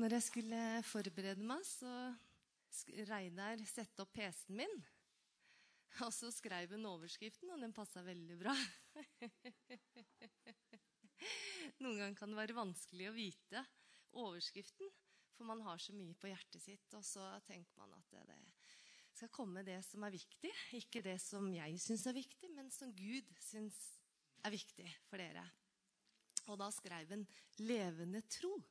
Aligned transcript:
Når 0.00 0.14
jeg 0.16 0.24
skulle 0.24 0.58
forberede 0.88 1.44
meg, 1.44 1.60
så 1.66 1.90
Reidar 3.10 3.60
sette 3.68 4.00
opp 4.00 4.14
PC-en 4.14 4.56
min. 4.56 4.78
Og 6.06 6.12
så 6.14 6.30
skrev 6.32 6.72
hun 6.72 6.86
overskriften, 6.88 7.50
og 7.52 7.60
den 7.60 7.74
passa 7.76 8.00
veldig 8.06 8.38
bra. 8.40 8.54
Noen 11.82 11.98
ganger 11.98 12.16
kan 12.16 12.32
det 12.32 12.38
være 12.38 12.56
vanskelig 12.56 13.10
å 13.10 13.18
vite 13.18 13.64
overskriften, 14.22 14.88
for 15.34 15.50
man 15.50 15.60
har 15.66 15.82
så 15.82 15.92
mye 15.92 16.16
på 16.16 16.30
hjertet 16.30 16.64
sitt. 16.64 16.88
Og 16.96 17.04
så 17.04 17.26
tenker 17.50 17.82
man 17.82 17.92
at 17.98 18.16
det 18.30 18.40
skal 19.18 19.34
komme 19.36 19.66
det 19.66 19.82
som 19.84 20.08
er 20.08 20.16
viktig. 20.16 20.54
Ikke 20.80 21.04
det 21.04 21.18
som 21.20 21.52
jeg 21.52 21.76
syns 21.82 22.08
er 22.08 22.20
viktig, 22.22 22.54
men 22.56 22.72
som 22.72 22.96
Gud 22.96 23.28
syns 23.50 23.76
er 24.46 24.56
viktig 24.56 24.88
for 25.10 25.20
dere. 25.20 25.44
Og 26.48 26.56
da 26.56 26.72
skrev 26.72 27.18
hun 27.18 27.28
'levende 27.60 28.24
tro'. 28.24 28.69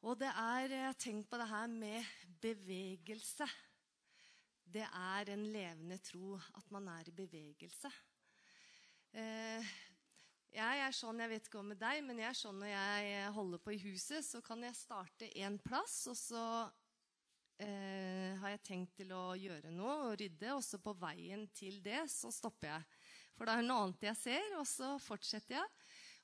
Og 0.00 0.16
det 0.16 0.30
er 0.32 0.72
eh, 0.72 0.94
Tenk 0.96 1.28
på 1.28 1.36
det 1.36 1.48
her 1.50 1.66
med 1.68 2.04
bevegelse. 2.40 3.46
Det 4.64 4.86
er 4.86 5.32
en 5.34 5.44
levende 5.52 5.98
tro 6.00 6.38
at 6.56 6.70
man 6.72 6.88
er 6.88 7.10
i 7.10 7.14
bevegelse. 7.14 7.90
Eh, 9.12 9.72
jeg 10.50 10.82
er 10.86 10.94
sånn, 10.96 11.20
jeg 11.20 11.30
vet 11.30 11.48
ikke 11.50 11.60
om 11.60 11.68
med 11.70 11.78
deg, 11.82 12.00
men 12.06 12.22
jeg 12.22 12.30
er 12.30 12.38
sånn 12.38 12.58
når 12.62 12.70
jeg 12.72 13.32
holder 13.36 13.60
på 13.62 13.74
i 13.74 13.82
huset, 13.84 14.24
så 14.26 14.40
kan 14.42 14.64
jeg 14.64 14.78
starte 14.78 15.28
én 15.38 15.58
plass, 15.62 15.98
og 16.10 16.16
så 16.18 16.44
eh, 17.60 18.32
har 18.40 18.54
jeg 18.54 18.62
tenkt 18.66 18.96
til 18.98 19.12
å 19.14 19.36
gjøre 19.38 19.70
noe 19.74 19.96
og 20.08 20.16
rydde, 20.22 20.54
og 20.56 20.64
så 20.64 20.80
på 20.82 20.94
veien 20.98 21.44
til 21.54 21.76
det 21.84 22.06
så 22.10 22.32
stopper 22.34 22.72
jeg. 22.72 22.88
For 23.36 23.46
det 23.46 23.58
er 23.58 23.68
noe 23.68 23.84
annet 23.84 24.08
jeg 24.08 24.20
ser, 24.22 24.48
og 24.56 24.66
så 24.68 24.94
fortsetter 25.02 25.58
jeg. 25.58 25.76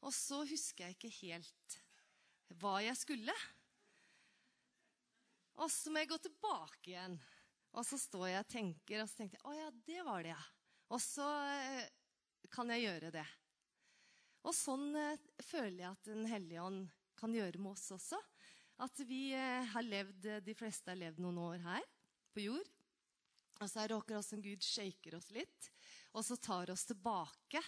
Og 0.07 0.17
så 0.17 0.41
husker 0.49 0.89
jeg 0.89 0.97
ikke 0.97 1.15
helt 1.21 1.79
hva 2.61 2.79
jeg 2.85 2.99
skulle. 2.99 3.37
Og 5.63 5.73
så 5.73 5.93
må 5.93 6.03
jeg 6.03 6.11
gå 6.11 6.19
tilbake 6.21 6.93
igjen. 6.93 7.17
Og 7.77 7.85
så 7.85 7.99
står 8.01 8.29
jeg 8.31 8.43
og 8.43 8.53
tenker, 8.53 9.03
og 9.03 9.09
så 9.09 9.21
tenkte 9.21 9.39
jeg 9.39 9.49
å 9.49 9.57
ja, 9.57 9.71
det 9.89 10.05
var 10.07 10.25
det, 10.25 10.33
ja. 10.33 10.45
Og 10.95 11.03
så 11.03 11.27
eh, 11.51 11.89
kan 12.53 12.71
jeg 12.73 12.87
gjøre 12.87 13.11
det. 13.17 13.27
Og 14.47 14.55
sånn 14.55 14.95
eh, 14.97 15.27
føler 15.43 15.81
jeg 15.83 15.91
at 15.91 16.09
Den 16.09 16.29
hellige 16.31 16.63
ånd 16.63 16.87
kan 17.19 17.35
gjøre 17.35 17.61
med 17.61 17.75
oss 17.75 17.89
også. 17.97 18.21
At 18.85 19.01
vi 19.09 19.31
eh, 19.35 19.67
har 19.73 19.85
levd, 19.85 20.29
de 20.45 20.57
fleste 20.57 20.93
har 20.93 21.01
levd 21.01 21.21
noen 21.25 21.41
år 21.43 21.65
her 21.65 21.89
på 22.37 22.47
jord. 22.47 22.73
Og 23.57 23.69
så 23.73 23.83
er 23.83 23.91
det 23.91 23.97
akkurat 23.97 24.27
som 24.27 24.43
Gud 24.45 24.65
shaker 24.65 25.17
oss 25.17 25.31
litt, 25.33 25.71
og 26.13 26.25
så 26.27 26.37
tar 26.37 26.69
oss 26.73 26.85
tilbake 26.89 27.63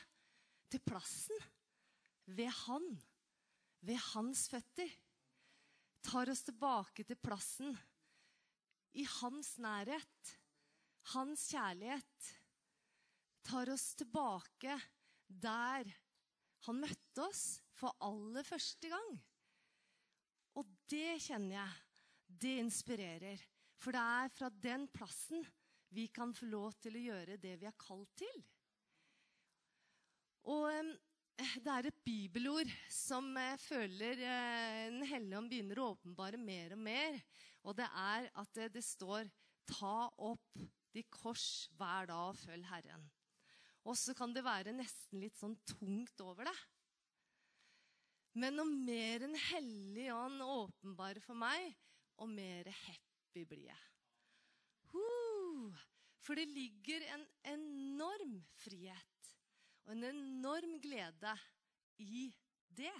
til 0.68 0.82
plassen 0.84 1.46
ved 2.28 2.52
Han. 2.66 2.90
Ved 3.80 4.00
Hans 4.12 4.46
føtter. 4.52 4.90
Tar 6.04 6.30
oss 6.32 6.44
tilbake 6.46 7.04
til 7.04 7.18
plassen 7.20 7.74
i 8.98 9.04
Hans 9.18 9.56
nærhet. 9.62 10.34
Hans 11.14 11.46
kjærlighet. 11.52 12.30
Tar 13.48 13.70
oss 13.72 13.92
tilbake 13.98 14.76
der 15.28 15.88
han 16.66 16.80
møtte 16.82 17.22
oss 17.22 17.44
for 17.78 17.94
aller 18.04 18.46
første 18.46 18.90
gang. 18.90 19.18
Og 20.58 20.66
det 20.90 21.20
kjenner 21.22 21.60
jeg. 21.60 21.76
Det 22.28 22.54
inspirerer. 22.60 23.44
For 23.78 23.94
det 23.94 24.02
er 24.02 24.32
fra 24.34 24.50
den 24.50 24.88
plassen 24.92 25.44
vi 25.94 26.08
kan 26.12 26.34
få 26.36 26.48
lov 26.50 26.74
til 26.82 26.98
å 26.98 27.04
gjøre 27.04 27.38
det 27.40 27.54
vi 27.60 27.68
er 27.68 27.78
kalt 27.80 28.10
til. 28.18 28.42
Og 30.48 30.66
det 31.38 31.70
er 31.70 31.86
et 31.86 31.98
bibelord 32.02 32.70
som 32.90 33.28
jeg 33.38 33.58
føler 33.62 34.22
eh, 34.26 34.86
Den 34.90 35.04
hellige 35.06 35.38
ånd 35.38 35.50
begynner 35.50 35.80
å 35.80 35.90
åpenbare 35.92 36.40
mer 36.40 36.74
og 36.74 36.80
mer. 36.82 37.18
Og 37.62 37.76
det 37.78 37.86
er 37.86 38.26
at 38.42 38.60
det, 38.74 38.82
står 38.84 39.28
'Ta 39.68 40.08
opp 40.24 40.58
de 40.94 41.04
kors 41.12 41.68
hver 41.78 42.08
dag 42.10 42.32
og 42.32 42.40
følg 42.40 42.64
Herren'. 42.66 43.06
Og 43.86 43.96
så 43.96 44.14
kan 44.16 44.32
det 44.34 44.44
være 44.44 44.74
nesten 44.74 45.20
litt 45.22 45.36
sånn 45.38 45.56
tungt 45.68 46.20
over 46.24 46.48
det. 46.48 46.56
Men 48.38 48.56
noe 48.58 48.68
mer 48.68 49.24
En 49.26 49.36
hellig 49.50 50.08
ånd 50.14 50.42
åpenbarer 50.42 51.22
for 51.22 51.38
meg, 51.38 51.74
og 52.18 52.28
mer 52.32 52.66
happy 52.66 53.44
blir 53.46 53.68
jeg. 53.68 53.84
Uh, 54.94 55.70
for 56.18 56.34
det 56.34 56.48
ligger 56.50 57.04
en 57.14 57.24
enorm 57.54 58.40
frihet 58.64 59.17
og 59.88 59.94
en 59.94 60.04
enorm 60.04 60.74
glede 60.84 61.32
i 62.04 62.26
det. 62.76 62.92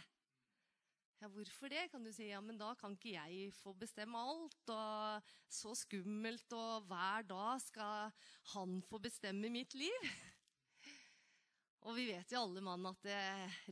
Ja, 1.21 1.29
hvorfor 1.29 1.69
det? 1.69 1.91
Kan 1.93 2.07
du 2.07 2.13
si, 2.15 2.31
ja, 2.31 2.39
men 2.41 2.57
da 2.57 2.71
kan 2.79 2.95
ikke 2.97 3.13
jeg 3.13 3.51
få 3.53 3.75
bestemme 3.77 4.17
alt. 4.17 4.73
Og 4.73 5.35
så 5.53 5.75
skummelt, 5.77 6.49
og 6.57 6.87
hver 6.89 7.27
dag 7.29 7.61
skal 7.61 8.15
han 8.55 8.79
få 8.89 9.03
bestemme 9.05 9.51
mitt 9.53 9.77
liv. 9.77 10.09
Og 11.87 11.95
vi 11.95 12.09
vet 12.09 12.33
jo 12.33 12.41
alle 12.41 12.63
mann 12.65 12.89
at 12.91 13.05
det, 13.05 13.21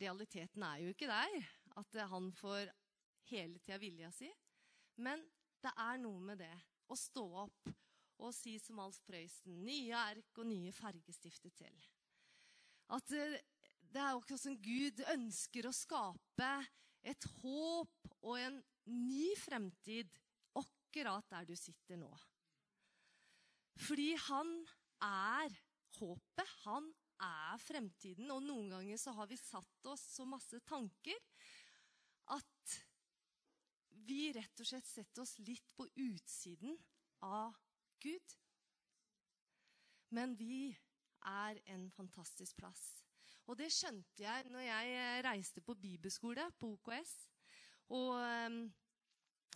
realiteten 0.03 0.63
er 0.63 0.85
jo 0.85 0.93
ikke 0.93 1.09
der. 1.09 1.49
At 1.81 1.99
han 2.13 2.31
får 2.37 2.69
hele 3.33 3.59
tida 3.65 3.81
vilja 3.81 4.13
si. 4.15 4.29
Men 5.01 5.25
det 5.65 5.73
er 5.73 5.99
noe 6.05 6.21
med 6.23 6.45
det 6.45 6.55
å 6.93 6.99
stå 6.99 7.25
opp 7.47 7.75
og 8.17 8.33
si 8.33 8.59
som 8.63 8.79
Alf 8.85 9.01
Prøysen 9.09 9.59
nye 9.67 9.97
ark 9.97 10.41
og 10.41 10.49
nye 10.49 10.73
fargestifter 10.73 11.53
til. 11.57 11.87
At 12.95 13.07
det, 13.11 13.25
det 13.91 14.01
er 14.03 14.15
akkurat 14.15 14.43
som 14.43 14.57
Gud 14.63 15.03
ønsker 15.13 15.67
å 15.67 15.75
skape 15.75 16.53
et 17.07 17.27
håp 17.41 18.15
og 18.23 18.39
en 18.39 18.61
ny 18.91 19.35
fremtid 19.41 20.11
akkurat 20.59 21.27
der 21.33 21.49
du 21.49 21.55
sitter 21.59 21.99
nå. 22.01 22.13
Fordi 23.87 24.13
han 24.29 24.53
er 25.05 25.53
håpet. 25.99 26.55
Han 26.65 26.89
er 27.23 27.61
fremtiden. 27.63 28.31
Og 28.33 28.45
noen 28.45 28.71
ganger 28.73 29.01
så 29.01 29.15
har 29.17 29.29
vi 29.31 29.39
satt 29.41 29.91
oss 29.91 30.05
så 30.17 30.27
masse 30.29 30.61
tanker 30.69 31.21
at 32.35 32.77
vi 34.07 34.31
rett 34.35 34.63
og 34.63 34.69
slett 34.69 34.87
setter 34.89 35.25
oss 35.25 35.37
litt 35.43 35.73
på 35.77 35.87
utsiden 36.07 36.77
av 37.27 37.55
Gud. 38.03 38.37
Men 40.15 40.37
vi 40.39 40.71
er 41.27 41.61
en 41.75 41.89
fantastisk 41.95 42.57
plass. 42.61 42.83
Og 43.47 43.59
det 43.59 43.69
skjønte 43.75 44.25
jeg 44.25 44.49
når 44.51 44.65
jeg 44.67 45.25
reiste 45.27 45.63
på 45.63 45.77
bibelskole 45.79 46.49
på 46.59 46.73
OKS. 46.75 47.13
Og 47.95 48.17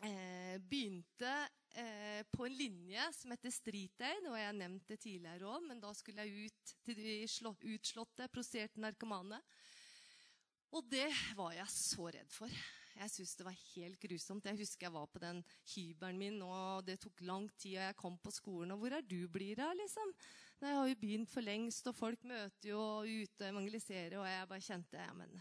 eh, 0.07 0.59
begynte 0.63 1.33
eh, 1.75 2.23
på 2.31 2.47
en 2.47 2.55
linje 2.55 3.09
som 3.17 3.35
heter 3.35 3.55
Street 3.55 4.07
Aid. 4.07 4.29
Og 4.31 4.39
jeg 4.39 4.47
har 4.47 4.59
nevnt 4.61 4.87
det 4.93 5.01
tidligere 5.03 5.51
òg, 5.51 5.67
men 5.67 5.83
da 5.83 5.91
skulle 5.97 6.27
jeg 6.27 6.51
ut 6.51 6.75
til 6.87 7.01
de 7.01 7.17
utslåtte, 7.75 8.31
prostituerte 8.31 8.83
narkomane. 8.83 9.41
Og 10.71 10.87
det 10.87 11.09
var 11.35 11.57
jeg 11.57 11.75
så 11.75 12.07
redd 12.15 12.31
for. 12.31 12.61
Jeg 13.01 13.11
syntes 13.11 13.37
det 13.39 13.47
var 13.47 13.59
helt 13.75 13.99
grusomt. 14.03 14.47
Jeg 14.47 14.61
husker 14.61 14.87
jeg 14.87 14.95
var 14.95 15.09
på 15.11 15.23
den 15.23 15.41
hybelen 15.73 16.19
min, 16.21 16.39
og 16.47 16.85
det 16.87 17.01
tok 17.03 17.23
lang 17.27 17.49
tid, 17.57 17.79
og 17.79 17.85
jeg 17.89 17.99
kom 17.99 18.19
på 18.23 18.33
skolen. 18.35 18.75
Og 18.75 18.83
hvor 18.83 18.95
er 18.95 19.07
du 19.07 19.25
blir 19.33 19.63
av, 19.65 19.75
liksom? 19.79 20.15
Jeg 20.61 20.77
har 20.77 20.89
jo 20.91 20.97
begynt 21.01 21.31
for 21.33 21.41
lengst, 21.41 21.87
og 21.89 21.97
folk 21.97 22.25
møter 22.29 22.69
jo 22.69 22.81
ute 23.01 23.47
og 23.47 23.49
evangeliserer, 23.49 24.19
og 24.21 24.27
jeg 24.29 24.49
bare 24.51 24.65
kjente 24.67 25.01
ja, 25.01 25.13
men 25.17 25.33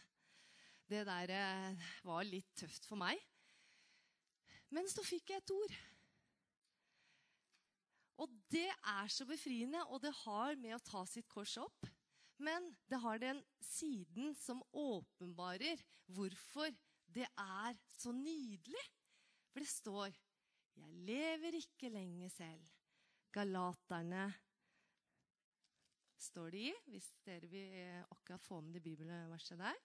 det 0.89 1.01
der 1.09 1.33
eh, 1.35 1.89
var 2.07 2.23
litt 2.23 2.49
tøft 2.57 2.87
for 2.87 2.99
meg. 2.99 3.19
Men 4.71 4.87
så 4.87 5.03
fikk 5.03 5.33
jeg 5.33 5.43
et 5.43 5.53
ord. 5.53 5.75
Og 8.23 8.31
det 8.51 8.67
er 8.71 9.11
så 9.11 9.27
befriende, 9.27 9.83
og 9.91 10.01
det 10.03 10.15
har 10.23 10.55
med 10.59 10.77
å 10.77 10.83
ta 10.87 11.03
sitt 11.07 11.27
kors 11.31 11.57
opp. 11.59 11.87
Men 12.39 12.71
det 12.87 12.99
har 13.03 13.19
den 13.19 13.43
siden 13.63 14.33
som 14.39 14.63
åpenbarer 14.71 15.81
hvorfor 16.15 16.71
det 17.11 17.27
er 17.27 17.75
så 17.99 18.15
nydelig. 18.15 18.85
For 19.51 19.59
det 19.59 19.71
står 19.71 20.09
'Jeg 20.79 20.99
lever 21.07 21.55
ikke 21.59 21.89
lenger 21.91 22.29
selv'. 22.31 22.69
Galaterne 23.33 24.31
står 26.19 26.51
det 26.53 26.63
i, 26.69 26.73
hvis 26.93 27.09
dere 27.25 27.49
vil 27.51 27.77
eh, 27.79 28.01
akkurat 28.11 28.43
få 28.43 28.59
med 28.63 28.75
det 28.77 28.83
bibelverset 28.83 29.59
der. 29.59 29.77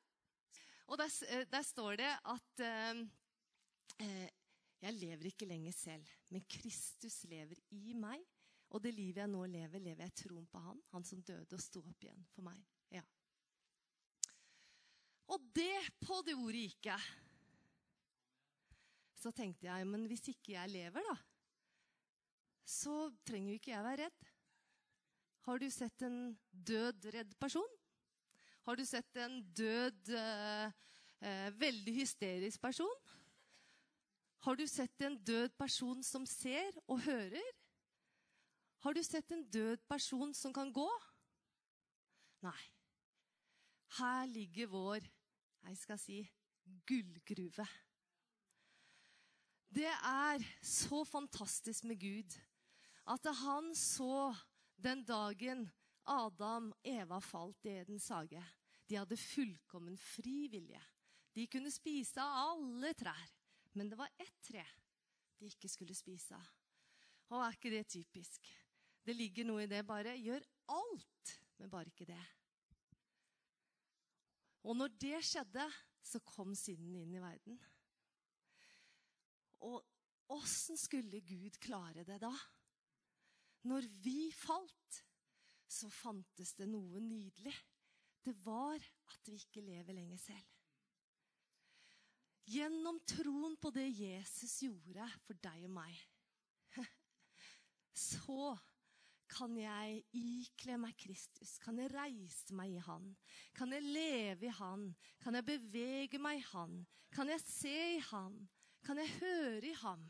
Og 0.91 0.99
der, 1.01 1.13
eh, 1.31 1.45
der 1.51 1.63
står 1.63 1.97
det 2.01 2.11
at 2.35 2.65
eh, 2.65 3.05
eh, 4.01 4.31
'Jeg 4.85 4.95
lever 4.95 5.25
ikke 5.31 5.47
lenger 5.49 5.73
selv, 5.73 6.09
men 6.29 6.45
Kristus 6.45 7.25
lever 7.25 7.57
i 7.71 7.95
meg'. 7.97 8.27
Og 8.69 8.83
det 8.83 8.95
livet 8.95 9.23
jeg 9.23 9.31
nå 9.31 9.45
lever, 9.47 9.79
lever 9.79 10.03
jeg 10.03 10.13
i 10.13 10.23
troen 10.23 10.47
på 10.47 10.59
Han, 10.59 10.83
Han 10.93 11.05
som 11.05 11.23
døde 11.23 11.55
og 11.55 11.63
sto 11.63 11.81
opp 11.81 12.05
igjen 12.05 12.27
for 12.35 12.43
meg. 12.43 12.59
Ja. 12.91 13.03
Og 15.33 15.41
det 15.55 15.79
på 16.03 16.21
det 16.27 16.35
ordet 16.35 16.67
gikk 16.67 16.91
jeg. 16.91 17.01
Så 19.15 19.31
tenkte 19.33 19.71
jeg, 19.71 19.87
men 19.89 20.05
hvis 20.11 20.29
ikke 20.29 20.53
jeg 20.53 20.73
lever, 20.75 21.07
da, 21.09 21.17
så 22.67 23.09
trenger 23.25 23.55
jo 23.55 23.61
ikke 23.61 23.73
jeg 23.73 23.87
være 23.87 24.05
redd. 24.05 24.34
Har 25.44 25.61
du 25.61 25.67
sett 25.70 26.02
en 26.02 26.38
død, 26.50 27.05
redd 27.12 27.35
person? 27.37 27.73
Har 28.64 28.79
du 28.81 28.85
sett 28.88 29.17
en 29.20 29.43
død, 29.52 30.08
eh, 30.17 30.70
eh, 31.20 31.50
veldig 31.61 31.93
hysterisk 31.93 32.61
person? 32.62 32.94
Har 34.41 34.56
du 34.56 34.67
sett 34.67 35.00
en 35.05 35.19
død 35.25 35.52
person 35.58 36.02
som 36.02 36.25
ser 36.26 36.73
og 36.87 37.02
hører? 37.05 37.50
Har 38.85 38.93
du 38.93 39.02
sett 39.02 39.31
en 39.32 39.44
død 39.50 39.85
person 39.88 40.32
som 40.35 40.52
kan 40.52 40.73
gå? 40.73 40.88
Nei. 42.44 42.62
Her 43.99 44.26
ligger 44.26 44.67
vår, 44.67 45.05
jeg 45.69 45.76
skal 45.76 45.99
si, 45.99 46.19
gullgruve. 46.88 47.69
Det 49.69 49.93
er 49.93 50.44
så 50.62 51.05
fantastisk 51.05 51.85
med 51.85 52.00
Gud 52.00 52.40
at 53.12 53.26
han 53.44 53.75
så 53.76 54.32
den 54.76 55.05
dagen 55.06 55.67
Adam 56.11 56.71
og 56.73 56.88
Eva 56.88 57.21
falt 57.25 57.67
i 57.69 57.76
Edens 57.81 58.09
hage. 58.12 58.43
De 58.85 58.99
hadde 58.99 59.17
fullkommen 59.17 59.97
fri 59.99 60.44
vilje. 60.53 60.81
De 61.35 61.47
kunne 61.50 61.73
spise 61.73 62.21
av 62.21 62.50
alle 62.53 62.93
trær. 62.99 63.31
Men 63.75 63.88
det 63.91 63.99
var 63.99 64.12
ett 64.23 64.37
tre 64.47 64.62
de 65.41 65.49
ikke 65.50 65.71
skulle 65.71 65.97
spise 65.97 66.37
av. 66.37 66.50
Og 67.32 67.41
er 67.43 67.56
ikke 67.56 67.73
det 67.73 67.87
typisk? 67.91 68.50
Det 69.05 69.17
ligger 69.17 69.49
noe 69.49 69.65
i 69.65 69.71
det. 69.71 69.82
Bare 69.87 70.15
gjør 70.17 70.44
alt, 70.73 71.32
men 71.59 71.73
bare 71.73 71.91
ikke 71.91 72.06
det. 72.09 72.23
Og 74.65 74.76
når 74.79 74.94
det 75.00 75.19
skjedde, 75.26 75.65
så 76.05 76.21
kom 76.25 76.55
synden 76.56 76.94
inn 77.00 77.17
i 77.17 77.23
verden. 77.23 77.59
Og 79.65 79.81
åssen 80.32 80.79
skulle 80.81 81.21
Gud 81.25 81.59
klare 81.61 82.05
det 82.06 82.21
da? 82.23 82.32
Når 83.64 83.87
vi 84.05 84.28
falt, 84.37 84.99
så 85.69 85.88
fantes 85.90 86.52
det 86.58 86.69
noe 86.69 87.00
nydelig. 87.02 87.55
Det 88.25 88.34
var 88.44 88.76
at 88.76 89.31
vi 89.31 89.40
ikke 89.40 89.64
lever 89.64 89.96
lenger 89.96 90.20
selv. 90.20 90.50
Gjennom 92.44 92.99
troen 93.08 93.56
på 93.56 93.72
det 93.72 93.87
Jesus 93.88 94.58
gjorde 94.66 95.06
for 95.25 95.38
deg 95.46 95.64
og 95.64 95.72
meg, 95.78 95.96
så 98.12 98.52
kan 99.34 99.55
jeg 99.58 100.02
ikle 100.14 100.76
meg 100.78 100.96
Kristus? 101.00 101.56
Kan 101.62 101.81
jeg 101.81 101.90
reise 101.94 102.55
meg 102.55 102.76
i 102.76 102.82
Han? 102.84 103.08
Kan 103.56 103.72
jeg 103.75 103.87
leve 103.87 104.46
i 104.46 104.52
Han? 104.61 104.90
Kan 105.22 105.38
jeg 105.38 105.49
bevege 105.49 106.20
meg 106.22 106.43
i 106.43 106.44
Han? 106.52 106.82
Kan 107.14 107.32
jeg 107.32 107.43
se 107.43 107.75
i 107.96 108.02
Han? 108.11 108.37
Kan 108.84 109.00
jeg 109.00 109.16
høre 109.16 109.70
i 109.70 109.75
Ham? 109.81 110.05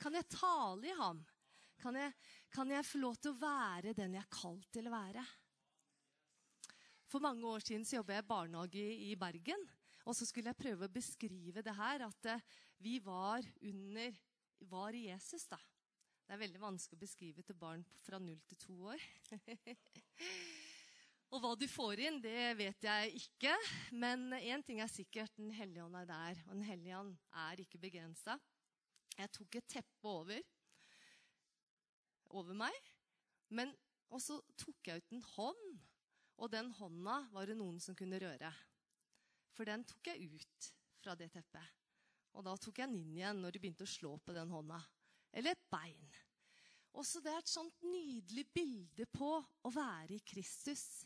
Kan 0.00 0.16
jeg 0.16 0.30
tale 0.32 0.88
i 0.88 0.96
Ham? 0.96 1.24
Kan 1.80 1.96
jeg, 1.96 2.12
kan 2.50 2.70
jeg 2.70 2.86
få 2.86 3.00
lov 3.00 3.18
til 3.20 3.32
å 3.32 3.40
være 3.40 3.94
den 3.96 4.16
jeg 4.16 4.24
er 4.24 4.34
kalt 4.34 4.70
til 4.74 4.88
å 4.90 4.94
være? 4.94 5.24
For 7.10 7.22
mange 7.22 7.46
år 7.46 7.62
siden 7.64 7.84
så 7.86 7.98
jobbet 7.98 8.18
jeg 8.18 8.24
i 8.24 8.30
barnehage 8.30 8.88
i 9.10 9.14
Bergen. 9.18 9.64
Og 10.08 10.16
så 10.16 10.26
skulle 10.26 10.52
jeg 10.52 10.60
prøve 10.60 10.86
å 10.86 10.92
beskrive 10.92 11.62
det 11.62 11.74
her, 11.76 12.06
at 12.06 12.28
eh, 12.30 12.44
vi 12.80 12.98
var 13.04 13.44
under 13.66 14.16
var 14.70 14.96
Jesus, 14.96 15.46
da. 15.50 15.58
Det 16.24 16.36
er 16.36 16.42
veldig 16.44 16.60
vanskelig 16.62 16.98
å 16.98 17.02
beskrive 17.02 17.42
til 17.42 17.56
barn 17.58 17.82
fra 18.04 18.20
null 18.22 18.38
til 18.46 18.58
to 18.62 18.76
år. 18.92 19.02
og 21.34 21.42
hva 21.42 21.52
du 21.58 21.66
får 21.70 22.04
inn, 22.06 22.20
det 22.22 22.52
vet 22.58 22.86
jeg 22.86 23.16
ikke. 23.18 23.56
Men 23.98 24.28
én 24.38 24.62
ting 24.66 24.78
er 24.82 24.90
sikkert, 24.90 25.34
Den 25.36 25.50
hellige 25.50 25.84
ånd 25.84 25.98
er 25.98 26.06
der. 26.06 26.42
Og 26.46 26.54
Den 26.54 26.68
hellige 26.68 27.00
ånd 27.00 27.16
er 27.34 27.64
ikke 27.64 27.82
begrensa. 27.82 28.38
Jeg 29.18 29.32
tok 29.34 29.58
et 29.58 29.68
teppe 29.74 30.06
over, 30.08 30.40
over 32.36 32.56
meg. 32.56 32.74
Men, 33.54 33.72
og 34.10 34.22
så 34.22 34.38
tok 34.58 34.90
jeg 34.90 35.02
ut 35.02 35.14
en 35.14 35.26
hånd, 35.34 35.66
og 36.40 36.52
den 36.52 36.70
hånda 36.78 37.16
var 37.34 37.50
det 37.50 37.58
noen 37.58 37.80
som 37.82 37.96
kunne 37.98 38.20
røre. 38.22 38.50
For 39.56 39.68
den 39.68 39.84
tok 39.84 40.12
jeg 40.12 40.30
ut 40.30 40.70
fra 41.02 41.16
det 41.18 41.30
teppet. 41.34 41.76
Og 42.38 42.46
da 42.46 42.54
tok 42.56 42.78
jeg 42.78 42.88
den 42.88 43.00
inn 43.02 43.16
igjen 43.18 43.40
når 43.42 43.54
de 43.54 43.62
begynte 43.62 43.86
å 43.86 43.90
slå 43.90 44.14
på 44.22 44.34
den 44.36 44.50
hånda. 44.52 44.78
Eller 45.34 45.56
et 45.56 45.70
bein. 45.70 46.10
Også 46.98 47.22
det 47.22 47.32
er 47.32 47.42
et 47.42 47.50
sånt 47.50 47.84
nydelig 47.86 48.46
bilde 48.54 49.06
på 49.12 49.32
å 49.38 49.72
være 49.74 50.16
i 50.16 50.24
Kristus. 50.26 51.04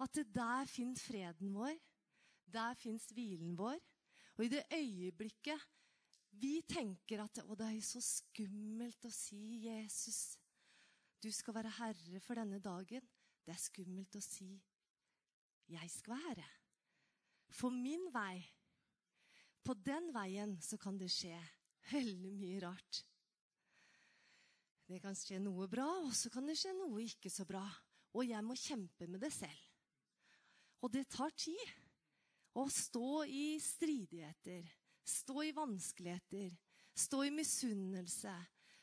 At 0.00 0.14
det 0.16 0.30
der 0.34 0.70
fins 0.70 1.02
freden 1.06 1.52
vår. 1.54 1.74
Der 2.50 2.78
fins 2.78 3.10
hvilen 3.14 3.52
vår. 3.58 3.78
Og 4.38 4.46
i 4.46 4.52
det 4.54 4.64
øyeblikket 4.72 5.68
vi 6.40 6.60
tenker 6.62 7.24
at 7.24 7.40
det 7.58 7.66
er 7.66 7.80
så 7.84 8.00
skummelt 8.00 9.04
å 9.04 9.10
si 9.12 9.66
'Jesus, 9.66 10.38
du 11.22 11.30
skal 11.32 11.54
være 11.54 11.76
herre 11.78 12.20
for 12.20 12.34
denne 12.34 12.60
dagen', 12.60 13.08
det 13.44 13.52
er 13.54 13.60
skummelt 13.60 14.16
å 14.16 14.20
si 14.20 14.62
'Jeg 15.68 15.90
skal 15.90 16.14
være 16.14 16.28
herre'. 16.28 16.58
For 17.50 17.70
min 17.70 18.12
vei, 18.12 18.42
på 19.64 19.74
den 19.74 20.12
veien, 20.14 20.60
så 20.62 20.76
kan 20.76 20.98
det 20.98 21.10
skje 21.10 21.36
veldig 21.90 22.32
mye 22.32 22.60
rart. 22.60 23.04
Det 24.90 25.00
kan 25.02 25.14
skje 25.14 25.38
noe 25.38 25.68
bra, 25.70 25.86
og 26.02 26.14
så 26.14 26.30
kan 26.30 26.46
det 26.46 26.56
skje 26.58 26.72
noe 26.74 27.02
ikke 27.04 27.30
så 27.30 27.44
bra. 27.46 27.62
Og 28.14 28.26
jeg 28.26 28.42
må 28.42 28.56
kjempe 28.58 29.06
med 29.06 29.20
det 29.22 29.32
selv. 29.32 29.66
Og 30.82 30.90
det 30.90 31.04
tar 31.12 31.30
tid 31.36 31.62
å 32.58 32.64
stå 32.72 33.24
i 33.30 33.58
stridigheter, 33.62 34.66
stå 35.06 35.44
i 35.46 35.52
vanskeligheter, 35.54 36.56
stå 36.96 37.22
i 37.28 37.30
misunnelse, 37.34 38.32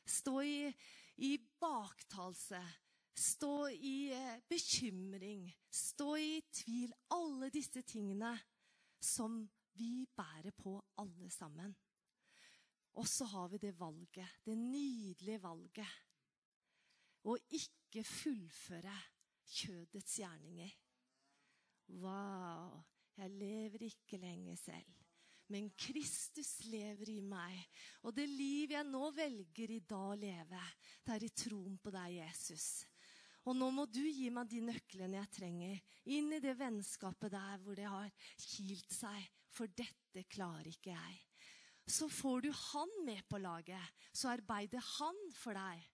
stå 0.07 0.35
i, 0.45 0.71
i 1.17 1.37
baktalelse, 1.59 2.61
stå 3.17 3.67
i 3.73 4.11
eh, 4.13 4.39
bekymring, 4.49 5.47
stå 5.71 6.15
i 6.15 6.41
tvil. 6.53 6.93
Alle 7.15 7.49
disse 7.53 7.81
tingene 7.81 8.35
som 9.01 9.41
vi 9.77 10.05
bærer 10.17 10.53
på 10.57 10.77
alle 11.01 11.29
sammen. 11.33 11.75
Og 12.97 13.07
så 13.07 13.25
har 13.29 13.47
vi 13.47 13.57
det 13.61 13.75
valget, 13.79 14.41
det 14.45 14.57
nydelige 14.57 15.41
valget, 15.41 15.97
å 17.27 17.35
ikke 17.53 18.01
fullføre 18.07 18.93
kjødets 19.47 20.15
gjerninger. 20.21 20.71
Wow! 22.01 22.81
Jeg 23.17 23.33
lever 23.33 23.85
ikke 23.87 24.19
lenger 24.21 24.57
selv, 24.61 25.05
men 25.53 25.69
Kristus 25.79 26.57
lever 26.67 27.09
i 27.13 27.21
meg. 27.23 27.55
Og 28.03 28.15
det 28.15 28.27
liv 28.29 28.73
jeg 28.75 28.87
nå 28.87 29.09
velger 29.15 29.73
i 29.73 29.81
dag 29.87 30.13
å 30.13 30.19
leve, 30.19 30.61
det 31.03 31.15
er 31.15 31.25
i 31.27 31.33
troen 31.35 31.77
på 31.81 31.93
deg, 31.93 32.19
Jesus. 32.19 32.67
Og 33.47 33.55
nå 33.55 33.69
må 33.71 33.85
du 33.87 34.03
gi 34.03 34.27
meg 34.33 34.49
de 34.51 34.59
nøklene 34.65 35.21
jeg 35.21 35.33
trenger, 35.37 35.77
inn 36.11 36.33
i 36.35 36.41
det 36.43 36.57
vennskapet 36.59 37.31
der 37.31 37.61
hvor 37.63 37.77
det 37.79 37.87
har 37.87 38.09
kilt 38.43 38.91
seg. 38.91 39.29
For 39.55 39.71
dette 39.71 40.27
klarer 40.29 40.67
ikke 40.69 40.91
jeg. 40.91 41.21
Så 41.87 42.09
får 42.11 42.43
du 42.43 42.49
han 42.51 42.91
med 43.07 43.23
på 43.31 43.39
laget. 43.39 43.95
Så 44.11 44.29
arbeider 44.33 44.83
han 44.99 45.21
for 45.33 45.55
deg. 45.55 45.85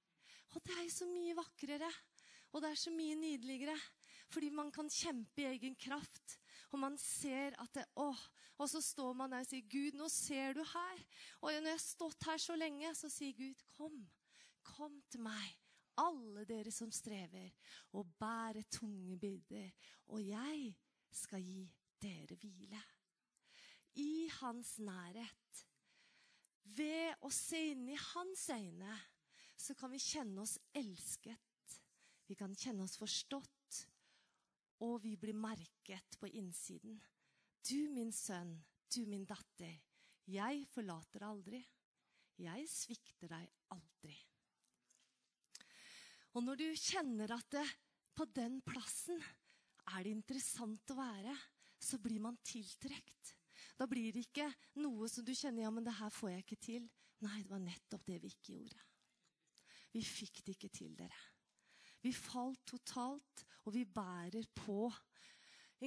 Og 0.58 0.66
det 0.66 0.80
er 0.82 0.89
så 0.92 1.06
mye 1.08 1.36
vakrere. 1.38 1.92
Og 2.54 2.63
det 2.63 2.72
er 2.74 2.82
så 2.82 2.94
mye 2.94 3.16
nydeligere. 3.22 3.78
Fordi 4.34 4.50
man 4.50 4.72
kan 4.74 4.89
kjempe 4.89 5.44
i 5.44 5.51
egen 5.54 5.78
kraft. 5.78 6.39
Og 6.74 6.82
man 6.82 6.98
ser 6.98 7.54
at 7.62 7.78
det, 7.78 7.86
åh, 8.01 8.25
Og 8.58 8.70
så 8.70 8.82
står 8.82 9.14
man 9.18 9.32
der 9.32 9.42
og 9.44 9.50
sier, 9.50 9.66
'Gud, 9.70 9.98
nå 9.98 10.08
ser 10.10 10.54
du 10.54 10.64
her.' 10.64 11.06
Og 11.42 11.52
når 11.52 11.72
jeg 11.72 11.78
har 11.78 11.84
stått 11.84 12.30
her 12.30 12.38
så 12.38 12.56
lenge, 12.56 12.96
så 12.96 13.10
sier 13.10 13.34
Gud, 13.34 13.64
'Kom. 13.74 14.10
Kom 14.64 15.02
til 15.12 15.20
meg 15.20 15.58
alle 16.00 16.46
dere 16.50 16.72
som 16.72 16.92
strever 16.92 17.52
og 17.94 18.10
bærer 18.20 18.66
tunge 18.72 19.18
byrder, 19.20 19.70
og 20.08 20.24
jeg 20.26 20.74
skal 21.12 21.44
gi 21.44 21.68
dere 22.02 22.38
hvile. 22.40 22.82
I 24.02 24.30
hans 24.40 24.78
nærhet, 24.80 25.66
ved 26.64 27.14
å 27.22 27.30
se 27.30 27.60
inn 27.74 27.90
i 27.92 28.00
hans 28.00 28.48
øyne, 28.50 28.96
så 29.58 29.76
kan 29.78 29.92
vi 29.94 30.02
kjenne 30.02 30.42
oss 30.42 30.58
elsket. 30.74 31.80
Vi 32.28 32.36
kan 32.40 32.56
kjenne 32.56 32.88
oss 32.88 32.98
forstått, 32.98 33.84
og 34.84 35.04
vi 35.04 35.16
blir 35.20 35.38
merket 35.38 36.18
på 36.20 36.32
innsiden. 36.32 36.98
Du, 37.63 37.79
min 37.96 38.12
sønn, 38.12 38.58
du, 38.91 39.05
min 39.08 39.24
datter, 39.27 39.77
jeg 40.27 40.65
forlater 40.72 41.24
aldri. 41.27 41.62
Jeg 42.43 42.67
svikter 42.67 43.29
deg 43.32 43.50
aldri. 43.75 44.15
Og 46.34 46.43
når 46.43 46.60
du 46.60 46.67
kjenner 46.79 47.36
at 47.36 47.50
det, 47.53 47.65
på 48.13 48.25
den 48.29 48.60
plassen 48.65 49.22
er 49.93 50.03
det 50.05 50.12
interessant 50.13 50.91
å 50.93 50.98
være, 50.98 51.34
så 51.82 52.00
blir 52.01 52.22
man 52.24 52.39
tiltrukket. 52.46 53.34
Da 53.77 53.88
blir 53.89 54.13
det 54.13 54.25
ikke 54.27 54.50
noe 54.82 55.08
som 55.10 55.25
du 55.25 55.34
kjenner 55.36 55.65
ja, 55.65 55.72
men 55.74 55.86
det 55.86 55.96
her 55.98 56.12
får 56.13 56.34
jeg 56.34 56.43
ikke 56.46 56.60
til. 56.67 56.89
Nei, 57.24 57.39
det 57.43 57.51
var 57.51 57.63
nettopp 57.63 58.03
det 58.10 58.20
vi 58.24 58.34
ikke 58.34 58.58
gjorde. 58.58 58.84
Vi 59.93 60.01
fikk 60.05 60.41
det 60.43 60.58
ikke 60.58 60.72
til, 60.74 60.93
dere. 60.98 61.24
Vi 62.03 62.12
falt 62.15 62.63
totalt, 62.67 63.46
og 63.63 63.75
vi 63.77 63.86
bærer 63.86 64.50
på 64.58 64.89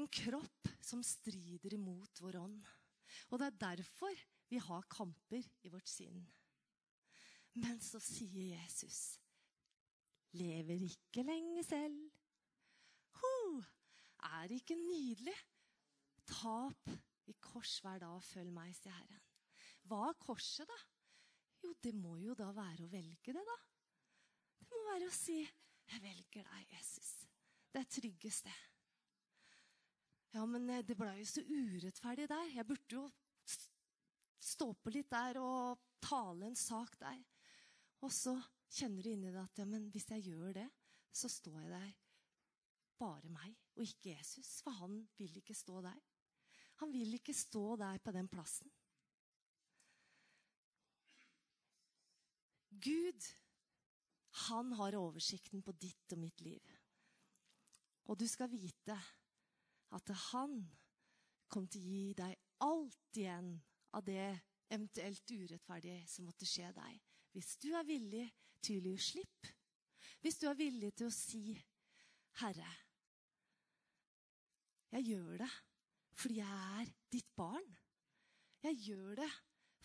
en 0.00 0.08
kropp 0.12 0.70
som 0.84 1.02
strider 1.04 1.76
imot 1.76 2.22
vår 2.22 2.40
ånd. 2.40 2.64
Og 3.30 3.38
det 3.40 3.50
er 3.50 3.60
derfor 3.68 4.24
vi 4.50 4.58
har 4.62 4.90
kamper 4.92 5.44
i 5.66 5.72
vårt 5.72 5.88
sinn. 5.90 6.20
Men 7.56 7.80
så 7.80 8.00
sier 8.02 8.52
Jesus 8.52 9.16
lever 10.36 10.84
ikke 10.86 11.24
lenge 11.26 11.64
selv. 11.66 12.00
Ho, 13.20 13.62
er 14.36 14.52
ikke 14.56 14.76
nydelig? 14.78 15.36
Tap 16.26 16.90
i 17.30 17.34
kors 17.42 17.78
hver 17.82 18.02
dag, 18.02 18.18
følg 18.24 18.52
meg, 18.54 18.74
sier 18.76 18.94
Herren. 18.94 19.24
Hva 19.86 20.08
er 20.10 20.18
korset, 20.20 20.66
da? 20.68 20.78
Jo, 21.62 21.72
det 21.82 21.94
må 21.96 22.16
jo 22.20 22.34
da 22.38 22.50
være 22.54 22.84
å 22.84 22.90
velge 22.90 23.34
det, 23.34 23.44
da. 23.46 23.56
Det 24.58 24.68
må 24.72 24.82
være 24.90 25.08
å 25.08 25.14
si 25.14 25.38
'Jeg 25.86 26.02
velger 26.02 26.42
deg, 26.42 26.72
Jesus'. 26.74 27.28
Det 27.70 27.80
er 27.80 27.92
tryggest, 28.00 28.44
det. 28.44 28.54
Ja, 30.36 30.44
men 30.44 30.68
eh, 30.68 30.84
det 30.84 30.98
ble 30.98 31.14
jo 31.16 31.26
så 31.28 31.40
urettferdig 31.40 32.28
der. 32.28 32.50
Jeg 32.58 32.68
burde 32.68 32.98
jo 32.98 33.04
stå 34.46 34.72
på 34.76 34.92
litt 34.92 35.08
der 35.08 35.38
og 35.40 35.80
tale 36.04 36.50
en 36.50 36.58
sak 36.58 36.98
der. 37.00 37.22
Og 38.04 38.12
så 38.12 38.34
kjenner 38.68 39.06
du 39.06 39.14
inni 39.14 39.30
deg 39.30 39.40
at 39.40 39.62
ja, 39.62 39.64
men 39.68 39.88
hvis 39.94 40.10
jeg 40.12 40.26
gjør 40.28 40.58
det, 40.58 40.66
så 41.16 41.30
står 41.32 41.62
jeg 41.62 41.72
der 41.72 41.94
bare 43.00 43.32
meg 43.32 43.56
og 43.76 43.84
ikke 43.86 44.12
Jesus. 44.12 44.58
For 44.64 44.76
han 44.76 45.00
vil 45.16 45.40
ikke 45.40 45.56
stå 45.56 45.80
der. 45.88 46.04
Han 46.82 46.92
vil 46.92 47.16
ikke 47.16 47.32
stå 47.36 47.64
der 47.80 48.00
på 48.04 48.12
den 48.12 48.28
plassen. 48.28 48.68
Gud, 52.76 53.28
han 54.46 54.72
har 54.76 54.98
oversikten 55.00 55.62
på 55.64 55.72
ditt 55.80 56.12
og 56.12 56.20
mitt 56.20 56.44
liv. 56.44 56.74
Og 58.06 58.20
du 58.20 58.26
skal 58.28 58.52
vite 58.52 58.98
at 59.94 60.10
han 60.30 60.58
kom 61.52 61.66
til 61.70 61.84
å 61.86 61.92
gi 61.92 62.14
deg 62.18 62.34
alt 62.66 63.20
igjen 63.20 63.52
av 63.96 64.04
det 64.06 64.26
eventuelt 64.72 65.30
urettferdige 65.30 66.02
som 66.10 66.26
måtte 66.26 66.48
skje 66.48 66.72
deg. 66.74 66.98
Hvis 67.36 67.54
du 67.62 67.68
er 67.76 67.86
villig 67.86 68.24
til 68.64 68.86
å 68.88 68.94
gi 68.94 69.04
slipp. 69.12 69.50
Hvis 70.24 70.40
du 70.40 70.48
er 70.50 70.58
villig 70.58 70.92
til 70.96 71.06
å 71.06 71.14
si, 71.14 71.54
'Herre, 72.40 72.72
jeg 74.92 75.04
gjør 75.12 75.44
det 75.44 75.52
fordi 76.16 76.38
jeg 76.40 76.80
er 76.80 76.94
ditt 77.12 77.34
barn.' 77.36 77.76
Jeg 78.66 78.78
gjør 78.88 79.20
det 79.20 79.30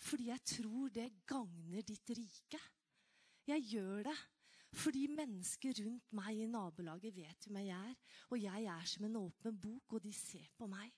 fordi 0.02 0.24
jeg 0.26 0.42
tror 0.42 0.88
det 0.90 1.10
gagner 1.26 1.84
ditt 1.86 2.10
rike. 2.18 2.58
Jeg 3.46 3.62
gjør 3.70 4.08
det 4.08 4.16
fordi 4.72 5.04
mennesker 5.12 5.76
rundt 5.84 6.14
meg 6.16 6.38
i 6.40 6.48
nabolaget 6.48 7.12
vet 7.14 7.44
hvem 7.44 7.58
jeg 7.60 7.76
er. 7.76 7.96
Og 8.32 8.40
jeg 8.40 8.68
er 8.72 8.84
som 8.88 9.04
en 9.04 9.18
åpen 9.20 9.58
bok, 9.60 9.98
og 9.98 10.04
de 10.04 10.12
ser 10.16 10.48
på 10.56 10.68
meg. 10.70 10.88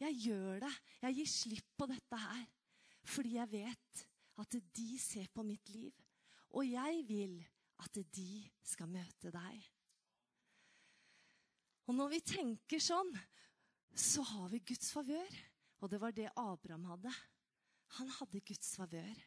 Jeg 0.00 0.16
gjør 0.24 0.62
det. 0.64 0.72
Jeg 1.02 1.18
gir 1.18 1.30
slipp 1.30 1.74
på 1.76 1.88
dette 1.90 2.20
her. 2.22 2.46
Fordi 3.04 3.36
jeg 3.36 3.50
vet 3.52 4.04
at 4.40 4.56
de 4.76 4.88
ser 4.98 5.28
på 5.34 5.44
mitt 5.44 5.68
liv. 5.74 5.92
Og 6.56 6.64
jeg 6.66 7.04
vil 7.08 7.36
at 7.84 7.98
de 8.16 8.44
skal 8.64 8.88
møte 8.88 9.32
deg. 9.34 9.68
Og 11.84 11.98
når 11.98 12.14
vi 12.14 12.20
tenker 12.24 12.80
sånn, 12.80 13.10
så 13.92 14.24
har 14.24 14.48
vi 14.48 14.62
Guds 14.64 14.88
favør. 14.94 15.36
Og 15.84 15.92
det 15.92 16.00
var 16.00 16.14
det 16.16 16.30
Abraham 16.40 16.88
hadde. 16.88 17.12
Han 17.98 18.08
hadde 18.16 18.40
Guds 18.48 18.72
favør. 18.78 19.20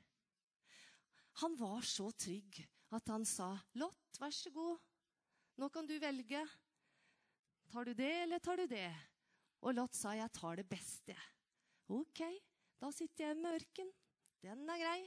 Han 1.43 1.53
var 1.59 1.85
så 1.85 2.09
trygg 2.17 2.63
at 2.91 3.07
han 3.11 3.25
sa, 3.25 3.57
'Lott, 3.75 4.19
vær 4.19 4.31
så 4.31 4.51
god. 4.51 4.79
Nå 5.57 5.69
kan 5.69 5.87
du 5.87 5.97
velge. 5.99 6.43
Tar 7.67 7.85
du 7.85 7.93
det, 7.93 8.13
eller 8.23 8.39
tar 8.39 8.57
du 8.57 8.67
det?' 8.67 8.95
Og 9.61 9.73
Lott 9.73 9.95
sa, 9.95 10.13
'Jeg 10.13 10.31
tar 10.31 10.55
det 10.55 10.69
beste'. 10.69 11.17
Ok, 11.89 12.21
da 12.79 12.91
sitter 12.91 13.27
jeg 13.27 13.37
med 13.37 13.61
ørken. 13.61 13.91
Den 14.41 14.69
er 14.69 14.77
grei. 14.77 15.03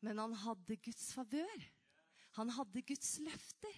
Men 0.00 0.18
han 0.18 0.32
hadde 0.32 0.76
Guds 0.76 1.12
favør. 1.12 1.64
Han 2.38 2.50
hadde 2.50 2.82
Guds 2.82 3.18
løfter. 3.18 3.74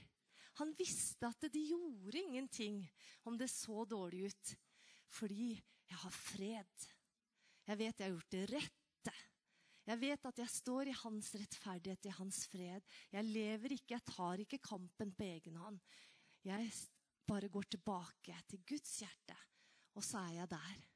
Han 0.60 0.74
visste 0.76 1.26
at 1.26 1.48
de 1.52 1.62
gjorde 1.64 2.20
ingenting 2.20 2.82
om 3.24 3.38
det 3.38 3.48
så 3.50 3.84
dårlig 3.88 4.28
ut. 4.28 4.54
Fordi 5.08 5.56
jeg 5.88 5.98
har 5.98 6.10
fred. 6.10 6.86
Jeg 7.66 7.78
vet 7.78 7.98
jeg 7.98 8.06
har 8.06 8.14
gjort 8.14 8.30
det 8.30 8.44
rette. 8.52 8.81
Jeg 9.86 9.98
vet 9.98 10.26
at 10.28 10.38
jeg 10.38 10.50
står 10.50 10.90
i 10.90 10.98
hans 11.02 11.32
rettferdighet, 11.34 12.06
i 12.06 12.14
hans 12.14 12.44
fred. 12.50 12.84
Jeg 13.10 13.26
lever 13.26 13.74
ikke, 13.74 13.96
jeg 13.96 14.06
tar 14.06 14.42
ikke 14.44 14.62
kampen 14.62 15.10
på 15.16 15.26
egen 15.26 15.58
hånd. 15.58 15.80
Jeg 16.46 16.70
bare 17.26 17.50
går 17.50 17.66
tilbake 17.74 18.36
til 18.50 18.62
Guds 18.68 18.94
hjerte, 19.02 19.36
og 19.94 20.06
så 20.06 20.22
er 20.22 20.38
jeg 20.40 20.50
der. 20.50 20.86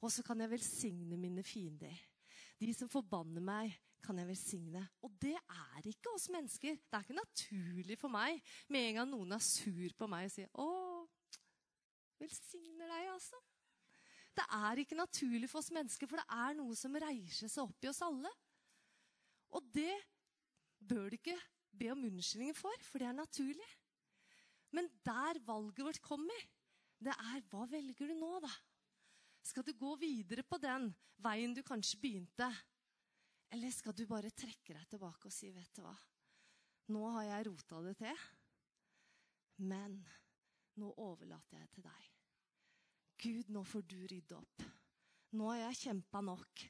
Og 0.00 0.12
så 0.12 0.24
kan 0.24 0.40
jeg 0.40 0.52
velsigne 0.54 1.18
mine 1.20 1.44
fiender. 1.44 1.96
De 2.60 2.72
som 2.76 2.88
forbanner 2.88 3.44
meg, 3.44 3.76
kan 4.00 4.16
jeg 4.16 4.30
velsigne. 4.30 4.80
Og 5.04 5.12
det 5.20 5.36
er 5.36 5.88
ikke 5.90 6.12
oss 6.14 6.30
mennesker. 6.32 6.78
Det 6.80 6.96
er 6.96 7.04
ikke 7.04 7.18
naturlig 7.20 7.98
for 8.00 8.12
meg 8.12 8.40
med 8.72 8.86
en 8.86 9.00
gang 9.00 9.10
noen 9.12 9.36
er 9.36 9.44
sur 9.44 9.96
på 9.98 10.08
meg 10.08 10.30
og 10.30 10.32
sier 10.32 10.48
'Å, 10.56 10.68
velsigner 12.20 12.88
deg', 12.88 13.12
altså. 13.12 13.36
Det 14.36 14.46
er 14.56 14.80
ikke 14.82 14.98
naturlig 14.98 15.50
for 15.50 15.60
oss 15.60 15.72
mennesker, 15.74 16.08
for 16.08 16.20
det 16.20 16.38
er 16.46 16.56
noe 16.58 16.76
som 16.78 16.96
reiser 17.02 17.50
seg 17.50 17.64
opp 17.66 17.84
i 17.84 17.90
oss 17.90 18.02
alle. 18.06 18.30
Og 19.58 19.66
det 19.74 19.94
bør 20.78 21.10
du 21.10 21.18
ikke 21.18 21.36
be 21.76 21.90
om 21.92 22.06
unnskyldning 22.08 22.54
for, 22.56 22.86
for 22.86 23.02
det 23.02 23.10
er 23.10 23.18
naturlig. 23.18 23.70
Men 24.76 24.88
der 25.06 25.40
valget 25.46 25.84
vårt 25.86 26.02
kommer, 26.04 26.46
det 27.00 27.14
er 27.14 27.42
hva 27.50 27.64
velger 27.70 28.10
du 28.12 28.18
nå, 28.18 28.36
da? 28.44 28.50
Skal 29.42 29.64
du 29.66 29.72
gå 29.74 29.94
videre 29.98 30.44
på 30.46 30.60
den 30.60 30.90
veien 31.24 31.54
du 31.56 31.62
kanskje 31.66 31.98
begynte? 32.02 32.48
Eller 33.50 33.72
skal 33.74 33.96
du 33.96 34.04
bare 34.06 34.30
trekke 34.30 34.76
deg 34.76 34.86
tilbake 34.92 35.26
og 35.26 35.34
si, 35.34 35.50
vet 35.50 35.72
du 35.74 35.82
hva, 35.82 35.96
nå 36.94 37.02
har 37.16 37.26
jeg 37.26 37.46
rota 37.48 37.80
det 37.82 37.96
til, 37.98 38.22
men 39.66 39.98
nå 40.78 40.92
overlater 41.02 41.58
jeg 41.58 41.70
til 41.74 41.86
deg. 41.86 42.09
Gud, 43.20 43.50
nå 43.52 43.64
får 43.68 43.82
du 43.88 43.98
rydde 44.08 44.36
opp. 44.38 44.62
Nå 45.36 45.50
har 45.52 45.66
jeg 45.66 45.80
kjempa 45.84 46.22
nok. 46.24 46.62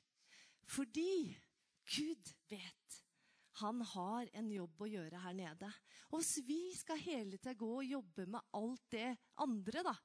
Fordi 0.71 1.31
Gud 1.97 2.33
vet. 2.51 2.97
Han 3.61 3.83
har 3.93 4.29
en 4.39 4.49
jobb 4.53 4.83
å 4.83 4.89
gjøre 4.89 5.21
her 5.21 5.37
nede. 5.37 5.69
Og 6.11 6.21
hvis 6.21 6.41
vi 6.47 6.61
skal 6.77 7.01
hele 7.03 7.39
tida 7.39 7.55
gå 7.59 7.69
og 7.81 7.87
jobbe 7.87 8.27
med 8.31 8.55
alt 8.57 8.87
det 8.95 9.11
andre, 9.43 9.85
da 9.85 9.97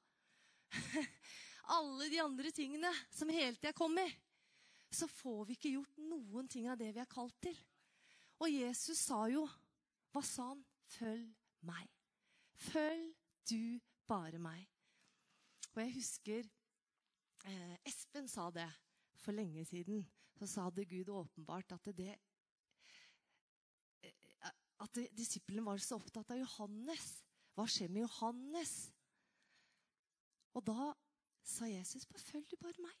Alle 1.76 2.06
de 2.10 2.18
andre 2.22 2.50
tingene 2.54 2.90
som 3.10 3.30
hele 3.32 3.56
tida 3.56 3.72
kommer, 3.74 4.10
så 4.90 5.08
får 5.10 5.46
vi 5.48 5.56
ikke 5.56 5.72
gjort 5.74 5.98
noen 5.98 6.46
ting 6.50 6.68
av 6.70 6.78
det 6.78 6.92
vi 6.94 7.02
er 7.02 7.10
kalt 7.10 7.34
til. 7.42 7.56
Og 8.38 8.52
Jesus 8.52 9.00
sa 9.02 9.24
jo 9.32 9.46
Hva 10.12 10.22
sa 10.22 10.52
han? 10.52 10.62
Følg 10.96 11.26
meg. 11.66 11.90
Følg 12.68 13.10
du 13.50 13.80
bare 14.06 14.38
meg. 14.38 14.75
Og 15.76 15.82
jeg 15.84 15.92
husker 15.98 16.46
eh, 17.44 17.76
Espen 17.84 18.28
sa 18.32 18.48
det 18.54 18.66
for 19.20 19.36
lenge 19.36 19.64
siden. 19.68 20.00
Så 20.36 20.48
sa 20.48 20.70
det 20.72 20.88
Gud 20.88 21.08
åpenbart 21.12 21.76
at 21.76 21.90
det 21.96 22.14
eh, 24.02 24.50
At 24.80 25.00
disiplene 25.16 25.64
var 25.64 25.80
så 25.80 26.00
opptatt 26.00 26.32
av 26.32 26.40
Johannes. 26.40 27.06
Hva 27.56 27.68
skjer 27.68 27.92
med 27.92 28.06
Johannes? 28.06 28.74
Og 30.56 30.64
da 30.64 30.92
sa 31.46 31.68
Jesus, 31.68 32.08
følg 32.24 32.48
du 32.50 32.56
bare 32.60 32.82
meg. 32.82 32.96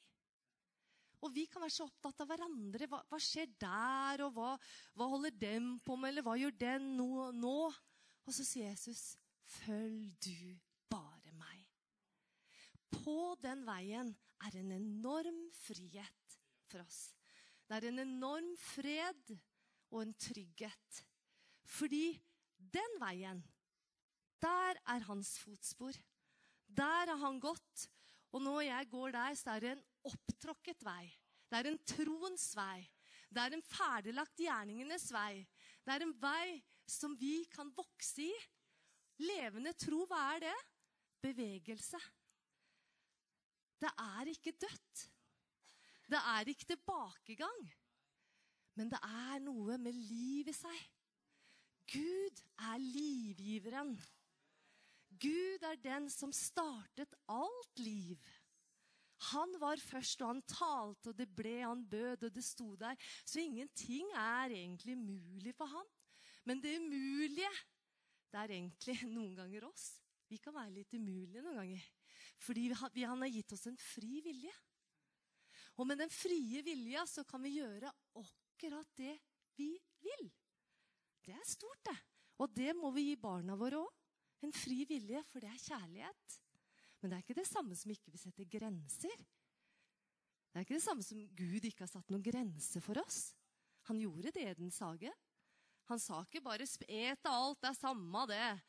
Og 1.24 1.32
vi 1.32 1.46
kan 1.48 1.62
være 1.64 1.74
så 1.74 1.86
opptatt 1.88 2.20
av 2.22 2.28
hverandre. 2.30 2.88
Hva, 2.90 3.00
hva 3.08 3.20
skjer 3.20 3.48
der, 3.60 4.22
og 4.26 4.36
hva, 4.36 4.52
hva, 4.94 5.08
holder 5.14 5.32
dem 5.40 5.76
på 5.84 5.96
med, 5.96 6.12
eller 6.12 6.26
hva 6.26 6.36
gjør 6.38 6.54
den 6.60 6.90
nå, 6.98 7.30
nå? 7.34 7.56
Og 8.26 8.36
så 8.36 8.44
sier 8.44 8.70
Jesus, 8.70 9.16
følg 9.62 10.12
du 10.22 10.56
bare 10.92 11.32
meg. 11.38 11.65
På 12.92 13.34
den 13.42 13.64
veien 13.66 14.12
er 14.46 14.56
en 14.60 14.72
enorm 14.76 15.42
frihet 15.54 16.38
for 16.70 16.84
oss. 16.84 17.10
Det 17.66 17.78
er 17.78 17.88
en 17.90 18.04
enorm 18.04 18.52
fred 18.62 19.34
og 19.90 20.02
en 20.04 20.14
trygghet. 20.20 21.02
Fordi 21.66 22.14
den 22.56 22.98
veien, 23.02 23.42
der 24.42 24.78
er 24.86 25.06
hans 25.08 25.36
fotspor. 25.42 25.96
Der 26.66 27.10
har 27.10 27.20
han 27.22 27.40
gått. 27.40 27.88
Og 28.34 28.42
når 28.42 28.60
jeg 28.68 28.90
går 28.90 29.14
der, 29.16 29.34
så 29.34 29.56
er 29.56 29.64
det 29.64 29.72
en 29.74 29.84
opptråkket 30.06 30.84
vei. 30.84 31.06
Det 31.50 31.58
er 31.58 31.70
en 31.70 31.80
troens 31.88 32.50
vei. 32.58 32.84
Det 33.30 33.42
er 33.42 33.56
en 33.56 33.64
ferdiglagt 33.64 34.42
gjerningenes 34.42 35.08
vei. 35.14 35.46
Det 35.82 35.94
er 35.94 36.04
en 36.04 36.14
vei 36.20 36.60
som 36.86 37.16
vi 37.18 37.44
kan 37.50 37.70
vokse 37.74 38.26
i. 38.26 38.34
Levende 39.26 39.72
tro, 39.78 40.04
hva 40.06 40.20
er 40.34 40.44
det? 40.46 40.56
Bevegelse. 41.24 41.98
Det 43.80 43.90
er 43.90 44.30
ikke 44.32 44.54
dødt. 44.56 45.06
Det 46.06 46.20
er 46.20 46.48
ikke 46.48 46.68
tilbakegang. 46.72 47.62
Men 48.76 48.90
det 48.92 49.00
er 49.02 49.40
noe 49.44 49.78
med 49.80 49.96
liv 49.96 50.48
i 50.48 50.54
seg. 50.54 50.82
Gud 51.92 52.42
er 52.68 52.80
livgiveren. 52.82 53.94
Gud 55.22 55.64
er 55.64 55.78
den 55.80 56.10
som 56.12 56.32
startet 56.34 57.14
alt 57.30 57.80
liv. 57.80 58.20
Han 59.32 59.54
var 59.60 59.80
først, 59.80 60.20
og 60.22 60.34
han 60.34 60.42
talte, 60.44 61.10
og 61.12 61.16
det 61.16 61.28
ble, 61.32 61.56
han 61.64 61.86
bød, 61.88 62.26
og 62.28 62.34
det 62.34 62.44
sto 62.44 62.74
der. 62.76 62.98
Så 63.24 63.40
ingenting 63.40 64.10
er 64.12 64.52
egentlig 64.52 64.96
mulig 64.98 65.54
for 65.56 65.70
han. 65.72 65.88
Men 66.44 66.60
det 66.62 66.76
umulige, 66.78 67.52
det 68.32 68.42
er 68.42 68.52
egentlig 68.58 68.98
noen 69.08 69.32
ganger 69.38 69.70
oss. 69.70 69.94
Vi 70.28 70.36
kan 70.42 70.54
være 70.54 70.74
litt 70.74 70.92
umulige 70.94 71.42
noen 71.42 71.62
ganger. 71.62 71.86
Fordi 72.42 72.70
han 72.72 73.22
har 73.22 73.32
gitt 73.32 73.52
oss 73.56 73.66
en 73.70 73.78
fri 73.80 74.20
vilje. 74.24 74.52
Og 75.76 75.88
med 75.88 76.00
den 76.00 76.12
frie 76.12 76.62
vilja 76.64 77.04
så 77.08 77.24
kan 77.28 77.42
vi 77.44 77.56
gjøre 77.58 77.90
akkurat 78.16 78.92
det 78.96 79.14
vi 79.56 79.72
vil. 80.04 80.28
Det 81.24 81.34
er 81.34 81.48
stort, 81.48 81.82
det. 81.84 81.96
Og 82.40 82.52
det 82.52 82.72
må 82.76 82.90
vi 82.94 83.10
gi 83.10 83.16
barna 83.20 83.56
våre 83.58 83.80
òg. 83.82 84.02
En 84.44 84.52
fri 84.52 84.84
vilje, 84.88 85.22
for 85.30 85.40
det 85.40 85.48
er 85.48 85.62
kjærlighet. 85.62 86.36
Men 87.00 87.10
det 87.10 87.16
er 87.16 87.24
ikke 87.24 87.38
det 87.40 87.48
samme 87.48 87.76
som 87.76 87.92
ikke 87.92 88.12
vi 88.12 88.20
setter 88.20 88.48
grenser. 88.52 89.24
Det 90.52 90.60
er 90.60 90.64
ikke 90.64 90.76
det 90.76 90.84
samme 90.84 91.04
som 91.04 91.20
Gud 91.36 91.64
ikke 91.64 91.84
har 91.84 91.90
satt 91.90 92.12
noen 92.12 92.24
grenser 92.24 92.84
for 92.84 93.00
oss. 93.00 93.34
Han 93.88 94.00
gjorde 94.00 94.32
det 94.32 94.44
i 94.44 94.48
Edens 94.52 94.78
hage. 94.84 95.12
Han 95.90 96.00
sa 96.02 96.22
ikke 96.22 96.42
bare 96.42 96.64
'et 96.64 97.26
alt, 97.26 97.60
det 97.60 97.68
er 97.68 97.74
samme 97.74 98.26
det'. 98.26 98.60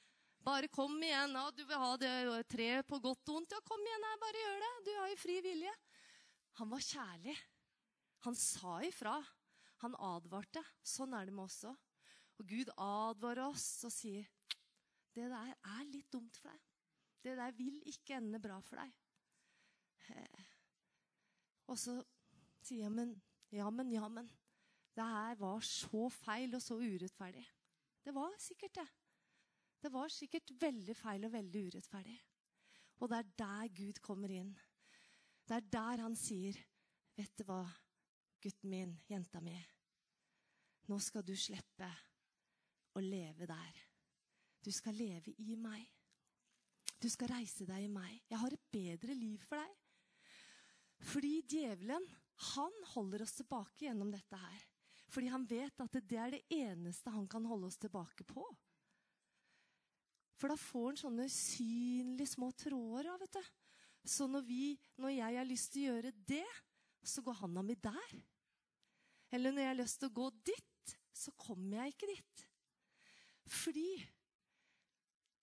Bare 0.47 0.69
kom 0.71 0.95
igjen. 1.03 1.33
Ja, 1.35 1.49
du 1.51 1.63
vil 1.67 1.81
ha 1.81 1.95
det 1.99 2.11
treet 2.47 2.87
på 2.87 3.01
godt 3.03 3.27
og 3.27 3.35
vondt. 3.35 3.51
Ja, 3.51 3.59
kom 3.67 3.81
igjen, 3.83 4.05
her, 4.07 4.19
bare 4.21 4.43
gjør 4.43 4.61
det. 4.63 4.69
Du 4.85 4.91
har 4.95 5.09
jo 5.11 5.17
fri 5.19 5.33
vilje. 5.43 5.73
Han 6.61 6.69
var 6.71 6.85
kjærlig. 6.87 7.33
Han 8.23 8.37
sa 8.39 8.77
ifra. 8.87 9.17
Han 9.83 9.97
advarte. 10.07 10.63
Sånn 10.87 11.15
er 11.17 11.27
det 11.27 11.35
med 11.35 11.49
oss 11.49 11.65
òg. 11.67 11.75
Og 12.37 12.47
Gud 12.47 12.71
advarer 12.79 13.43
oss 13.49 13.65
og 13.87 13.91
sier 13.91 14.29
det 15.17 15.25
der 15.31 15.51
er 15.51 15.81
litt 15.89 16.11
dumt 16.13 16.37
for 16.37 16.53
deg. 16.53 16.63
Det 17.25 17.33
der 17.39 17.55
vil 17.57 17.81
ikke 17.89 18.19
ende 18.19 18.39
bra 18.39 18.59
for 18.63 18.79
deg. 18.79 18.93
Eh, 20.13 20.43
og 21.67 21.79
så 21.81 21.97
sier 22.61 22.85
jeg, 22.85 22.93
men, 22.93 23.15
ja, 23.51 23.67
men, 23.73 23.91
ja, 23.91 24.07
men. 24.07 24.29
Det 24.95 25.09
her 25.11 25.35
var 25.41 25.65
så 25.65 26.05
feil 26.13 26.55
og 26.55 26.63
så 26.63 26.77
urettferdig. 26.79 27.43
Det 28.05 28.13
var 28.15 28.37
sikkert 28.39 28.77
det. 28.79 28.87
Det 29.81 29.91
var 29.93 30.09
sikkert 30.11 30.51
veldig 30.59 30.95
feil 30.97 31.27
og 31.27 31.33
veldig 31.33 31.63
urettferdig. 31.69 32.17
Og 32.97 33.11
det 33.11 33.17
er 33.17 33.33
der 33.43 33.73
Gud 33.77 33.99
kommer 34.01 34.31
inn. 34.33 34.55
Det 35.47 35.55
er 35.55 35.69
der 35.71 36.03
han 36.03 36.15
sier, 36.15 36.57
'Vet 37.17 37.37
du 37.37 37.43
hva, 37.45 37.63
gutten 38.41 38.69
min, 38.69 38.91
jenta 39.09 39.39
mi, 39.41 39.57
nå 40.87 40.99
skal 40.99 41.23
du 41.25 41.33
slippe 41.35 41.87
å 42.93 43.01
leve 43.01 43.47
der. 43.49 43.79
Du 44.63 44.71
skal 44.71 44.93
leve 44.93 45.33
i 45.37 45.55
meg. 45.55 45.85
Du 47.01 47.09
skal 47.09 47.31
reise 47.31 47.65
deg 47.65 47.85
i 47.85 47.91
meg. 47.91 48.21
Jeg 48.29 48.39
har 48.41 48.53
et 48.53 48.71
bedre 48.71 49.13
liv 49.13 49.41
for 49.45 49.57
deg. 49.57 49.75
Fordi 51.11 51.33
djevelen, 51.45 52.07
han 52.53 52.79
holder 52.93 53.23
oss 53.25 53.35
tilbake 53.37 53.85
gjennom 53.85 54.11
dette 54.13 54.37
her. 54.37 54.63
Fordi 55.07 55.29
han 55.31 55.45
vet 55.47 55.83
at 55.83 55.99
det 56.09 56.17
er 56.19 56.33
det 56.33 56.43
eneste 56.51 57.13
han 57.13 57.27
kan 57.29 57.45
holde 57.45 57.69
oss 57.69 57.77
tilbake 57.81 58.25
på. 58.27 58.45
For 60.37 60.53
da 60.53 60.57
får 60.59 60.91
han 60.91 60.99
sånne 61.01 61.27
synlige 61.33 62.33
små 62.35 62.51
tråder. 62.53 63.09
du. 63.17 63.41
Så 64.07 64.27
når, 64.29 64.45
vi, 64.47 64.77
når 65.01 65.15
jeg 65.15 65.37
har 65.39 65.47
lyst 65.47 65.73
til 65.73 65.83
å 65.83 65.93
gjøre 65.93 66.11
det, 66.29 66.45
så 67.03 67.23
går 67.25 67.39
handa 67.41 67.63
mi 67.65 67.75
der. 67.75 68.13
Eller 69.33 69.51
når 69.51 69.65
jeg 69.65 69.71
har 69.73 69.81
lyst 69.81 69.99
til 69.99 70.11
å 70.11 70.17
gå 70.19 70.27
dit, 70.47 70.93
så 71.11 71.33
kommer 71.39 71.81
jeg 71.81 71.95
ikke 71.95 72.11
dit. 72.13 72.45
Fordi 73.47 73.89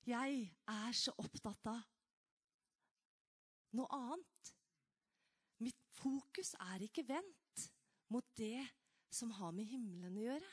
jeg 0.05 0.41
er 0.69 0.97
så 0.97 1.13
opptatt 1.21 1.71
av 1.73 1.83
noe 3.75 3.89
annet. 3.97 4.51
Mitt 5.65 5.81
fokus 5.97 6.55
er 6.61 6.85
ikke 6.87 7.07
vendt 7.09 7.69
mot 8.13 8.27
det 8.39 8.63
som 9.15 9.33
har 9.39 9.55
med 9.57 9.69
himmelen 9.71 10.19
å 10.21 10.27
gjøre. 10.27 10.53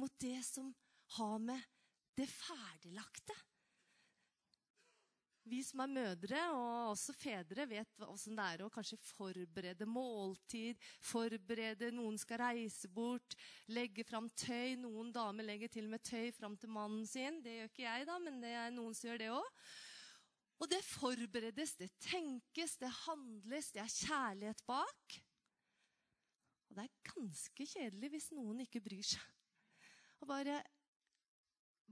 Mot 0.00 0.14
det 0.22 0.38
som 0.46 0.70
har 1.16 1.38
med 1.42 1.60
det 2.18 2.26
ferdiglagte. 2.30 3.36
Vi 5.50 5.62
som 5.66 5.80
er 5.82 5.90
mødre, 5.90 6.40
og 6.54 6.90
også 6.92 7.14
fedre, 7.16 7.64
vet 7.66 8.02
åssen 8.06 8.36
det 8.38 8.44
er 8.44 8.62
å 8.62 8.70
kanskje 8.70 8.98
forberede 9.02 9.86
måltid, 9.88 10.78
forberede 11.02 11.88
Noen 11.96 12.18
skal 12.20 12.42
reise 12.44 12.90
bort, 12.92 13.34
legge 13.72 14.04
fram 14.06 14.28
tøy. 14.38 14.76
Noen 14.78 15.10
damer 15.14 15.48
legger 15.48 15.72
til 15.72 15.88
og 15.88 15.96
med 15.96 16.04
tøy 16.06 16.28
fram 16.36 16.54
til 16.60 16.70
mannen 16.70 17.06
sin. 17.08 17.40
Det 17.42 17.56
gjør 17.56 17.72
ikke 17.72 17.86
jeg, 17.86 18.06
da, 18.06 18.18
men 18.22 18.38
det 18.44 18.52
er 18.60 18.76
noen 18.76 18.94
som 18.94 19.10
gjør 19.10 19.22
det 19.24 19.32
òg. 19.34 19.64
Og 20.60 20.68
det 20.70 20.82
forberedes, 20.84 21.74
det 21.80 21.88
tenkes, 22.04 22.76
det 22.78 22.92
handles, 23.06 23.72
det 23.72 23.82
er 23.82 23.94
kjærlighet 23.96 24.62
bak. 24.68 25.20
Og 26.68 26.76
det 26.76 26.84
er 26.84 27.14
ganske 27.14 27.66
kjedelig 27.72 28.12
hvis 28.12 28.30
noen 28.36 28.60
ikke 28.68 28.84
bryr 28.84 29.06
seg. 29.16 29.24
Og 30.20 30.28
bare 30.30 30.60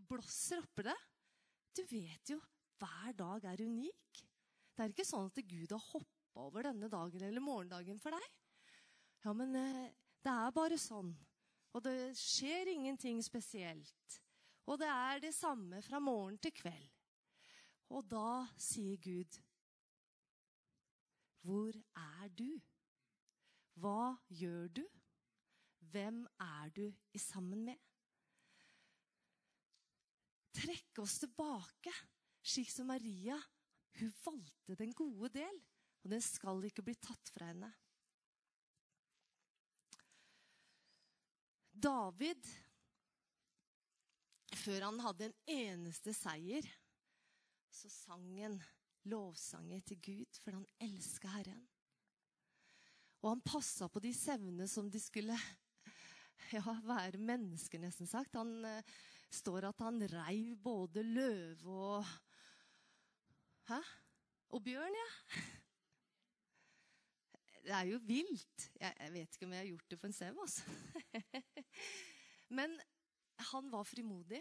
blåser 0.08 0.62
oppi 0.62 0.86
det. 0.86 0.96
Du 1.76 1.82
vet 1.90 2.32
jo 2.34 2.38
hver 2.78 3.14
dag 3.18 3.44
er 3.50 3.62
unik. 3.64 4.22
Det 4.74 4.84
er 4.84 4.92
ikke 4.94 5.06
sånn 5.06 5.30
at 5.30 5.40
Gud 5.50 5.72
har 5.74 5.86
hoppa 5.90 6.44
over 6.46 6.68
denne 6.68 6.90
dagen 6.90 7.24
eller 7.26 7.42
morgendagen 7.42 7.98
for 7.98 8.14
deg. 8.14 8.28
Ja, 9.24 9.34
men 9.34 9.56
eh, 9.58 9.88
det 10.22 10.34
er 10.34 10.54
bare 10.54 10.78
sånn. 10.78 11.10
Og 11.74 11.82
det 11.84 12.14
skjer 12.18 12.70
ingenting 12.72 13.20
spesielt. 13.24 14.20
Og 14.68 14.78
det 14.80 14.88
er 14.92 15.20
det 15.22 15.34
samme 15.34 15.82
fra 15.84 16.00
morgen 16.02 16.38
til 16.42 16.54
kveld. 16.54 16.88
Og 17.88 18.04
da 18.04 18.44
sier 18.60 19.00
Gud, 19.00 19.38
hvor 21.46 21.72
er 21.96 22.28
du? 22.36 22.50
Hva 23.80 24.18
gjør 24.28 24.68
du? 24.80 24.84
Hvem 25.92 26.26
er 26.42 26.72
du 26.76 26.84
i 27.14 27.20
sammen 27.22 27.64
med? 27.70 27.78
Trekke 30.58 31.02
oss 31.04 31.20
tilbake 31.22 31.92
slik 32.48 32.70
som 32.70 32.88
Maria, 32.88 33.36
hun 33.98 34.12
valgte 34.24 34.76
den 34.78 34.94
gode 34.96 35.30
del, 35.34 35.60
og 36.02 36.12
den 36.12 36.22
skal 36.24 36.62
ikke 36.64 36.84
bli 36.86 36.94
tatt 37.02 37.30
fra 37.34 37.50
henne. 37.50 37.70
David, 41.78 42.48
før 44.64 44.88
han 44.88 45.00
hadde 45.04 45.28
en 45.28 45.36
eneste 45.54 46.14
seier, 46.16 46.66
så 47.70 47.90
sang 47.92 48.24
han 48.40 48.56
lovsanger 49.08 49.84
til 49.86 50.00
Gud, 50.02 50.40
for 50.42 50.56
han 50.56 50.66
elska 50.82 51.30
Herren. 51.36 51.62
Og 53.22 53.32
han 53.32 53.44
passa 53.44 53.88
på 53.90 54.02
de 54.02 54.10
sauene 54.14 54.66
som 54.70 54.90
de 54.90 55.00
skulle 55.02 55.36
ja, 56.56 56.74
være 56.86 57.20
mennesker, 57.20 57.82
nesten 57.82 58.10
sagt. 58.10 58.38
Han 58.38 58.64
eh, 58.66 58.98
står 59.34 59.68
at 59.68 59.80
han 59.84 60.02
reiv 60.12 60.56
både 60.62 61.04
løve 61.04 61.68
og 61.68 62.04
Hæ? 63.68 63.80
Og 64.56 64.62
bjørn, 64.64 64.94
ja. 64.96 65.40
Det 67.60 67.74
er 67.76 67.88
jo 67.90 67.98
vilt. 68.08 68.70
Jeg, 68.80 69.10
vet 69.12 69.34
ikke 69.34 69.44
om 69.44 69.52
jeg 69.52 69.60
har 69.60 69.68
gjort 69.68 69.90
det 69.90 69.98
for 70.00 70.08
en 70.08 70.16
sau, 70.16 70.40
altså. 70.40 70.62
Men 72.58 72.78
han 73.50 73.68
var 73.72 73.84
frimodig, 73.84 74.40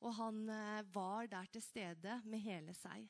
og 0.00 0.14
han 0.16 0.40
eh, 0.48 0.94
var 0.94 1.28
der 1.28 1.50
til 1.52 1.62
stede 1.62 2.16
med 2.24 2.40
hele 2.40 2.72
seg. 2.74 3.04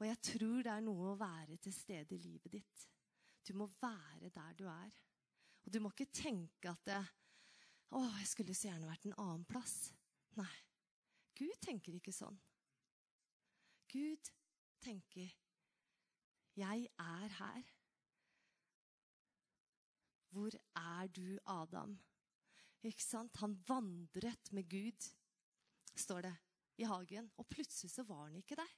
Og 0.00 0.08
jeg 0.08 0.18
tror 0.32 0.64
det 0.66 0.72
er 0.72 0.82
noe 0.82 1.12
å 1.12 1.20
være 1.20 1.60
til 1.62 1.76
stede 1.76 2.16
i 2.16 2.22
livet 2.24 2.58
ditt. 2.58 2.88
Du 3.46 3.54
må 3.54 3.70
være 3.78 4.32
der 4.34 4.58
du 4.58 4.66
er. 4.66 4.98
Og 5.62 5.72
du 5.72 5.78
må 5.84 5.92
ikke 5.92 6.10
tenke 6.10 6.72
at 6.72 6.84
det, 6.88 7.00
'Å, 7.90 8.02
jeg 8.18 8.28
skulle 8.30 8.54
så 8.54 8.68
gjerne 8.68 8.90
vært 8.90 9.06
en 9.06 9.18
annen 9.18 9.46
plass'. 9.46 9.92
Nei. 10.38 10.56
Gud 11.40 11.56
tenker 11.64 11.96
ikke 11.96 12.12
sånn. 12.14 12.36
Gud 13.90 14.30
tenker 14.80 15.32
'Jeg 16.56 16.88
er 16.98 17.28
her'. 17.40 17.70
Hvor 20.30 20.54
er 20.76 21.08
du, 21.08 21.38
Adam? 21.46 21.98
Ikke 22.86 23.02
sant? 23.02 23.36
Han 23.42 23.56
vandret 23.66 24.52
med 24.52 24.68
Gud, 24.70 25.08
står 25.96 26.22
det, 26.28 26.36
i 26.78 26.86
hagen. 26.86 27.30
Og 27.36 27.48
plutselig 27.48 27.90
så 27.90 28.04
var 28.06 28.28
han 28.28 28.36
ikke 28.36 28.58
der. 28.60 28.76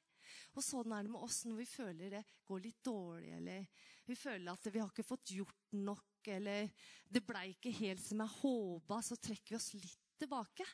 Og 0.56 0.64
sånn 0.64 0.92
er 0.94 1.04
det 1.04 1.12
med 1.12 1.22
oss 1.22 1.42
når 1.44 1.58
vi 1.60 1.66
føler 1.68 2.14
det 2.16 2.22
går 2.48 2.62
litt 2.64 2.80
dårlig, 2.84 3.32
eller 3.36 3.66
vi 4.08 4.16
føler 4.16 4.52
at 4.52 4.70
vi 4.72 4.80
har 4.80 4.90
ikke 4.90 5.06
fått 5.06 5.34
gjort 5.36 5.76
nok, 5.76 6.30
eller 6.32 6.70
det 7.10 7.24
blei 7.26 7.48
ikke 7.52 7.74
helt 7.82 8.02
som 8.04 8.22
jeg 8.22 8.36
håpa, 8.38 9.00
så 9.02 9.18
trekker 9.18 9.54
vi 9.54 9.58
oss 9.58 9.72
litt 9.76 10.08
tilbake. 10.22 10.66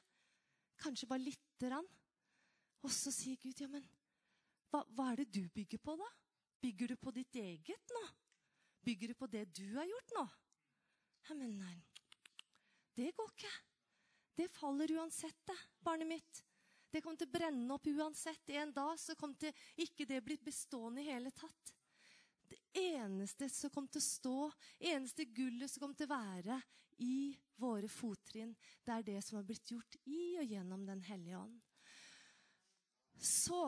Kanskje 0.79 1.09
bare 1.11 1.25
lite 1.25 1.69
grann. 1.69 1.87
Og 2.87 2.93
så 2.95 3.13
sier 3.15 3.39
Gud, 3.43 3.59
ja, 3.59 3.69
men 3.71 3.85
hva, 4.71 4.85
hva, 4.95 5.11
er 5.11 5.23
det 5.23 5.31
du 5.35 5.43
bygger 5.55 5.81
på, 5.83 5.97
da? 5.99 6.09
Bygger 6.63 6.93
du 6.93 6.97
på 7.01 7.15
ditt 7.15 7.39
eget 7.41 7.95
nå? 7.95 8.05
Bygger 8.87 9.13
du 9.13 9.19
på 9.19 9.29
det 9.31 9.45
du 9.57 9.67
har 9.75 9.89
gjort 9.89 10.15
nå? 10.17 10.27
Ja, 11.29 11.37
men 11.37 11.57
nei, 11.61 11.77
det 12.97 13.11
går 13.17 13.33
ikke. 13.33 13.55
Det 14.39 14.47
faller 14.55 14.93
uansett, 15.01 15.41
det, 15.49 15.57
barnet 15.83 16.09
mitt. 16.09 16.45
Det 16.89 17.03
kommer 17.05 17.19
til 17.21 17.29
å 17.29 17.35
brenne 17.35 17.75
opp 17.75 17.89
uansett. 17.91 18.49
En 18.55 18.71
dag 18.73 18.95
så 19.01 19.17
kommer 19.19 19.37
det 19.43 19.53
ikke 19.83 20.07
det 20.09 20.23
blitt 20.25 20.45
bestående 20.47 21.03
i 21.03 21.11
hele 21.11 21.33
tatt. 21.37 21.75
Eneste 22.77 23.49
som 23.53 23.73
kom 23.73 23.87
til 23.89 24.03
å 24.03 24.05
stå, 24.05 24.37
eneste 24.79 25.25
gullet 25.35 25.71
som 25.71 25.87
kom 25.87 25.95
til 25.97 26.09
å 26.09 26.15
være 26.17 26.59
i 27.05 27.31
våre 27.59 27.89
fottrinn, 27.91 28.55
det 28.85 28.95
er 28.95 29.07
det 29.07 29.21
som 29.25 29.39
har 29.39 29.47
blitt 29.47 29.71
gjort 29.71 29.97
i 30.11 30.39
og 30.41 30.51
gjennom 30.51 30.85
Den 30.87 31.03
hellige 31.07 31.39
ånd. 31.39 31.59
Så 33.19 33.63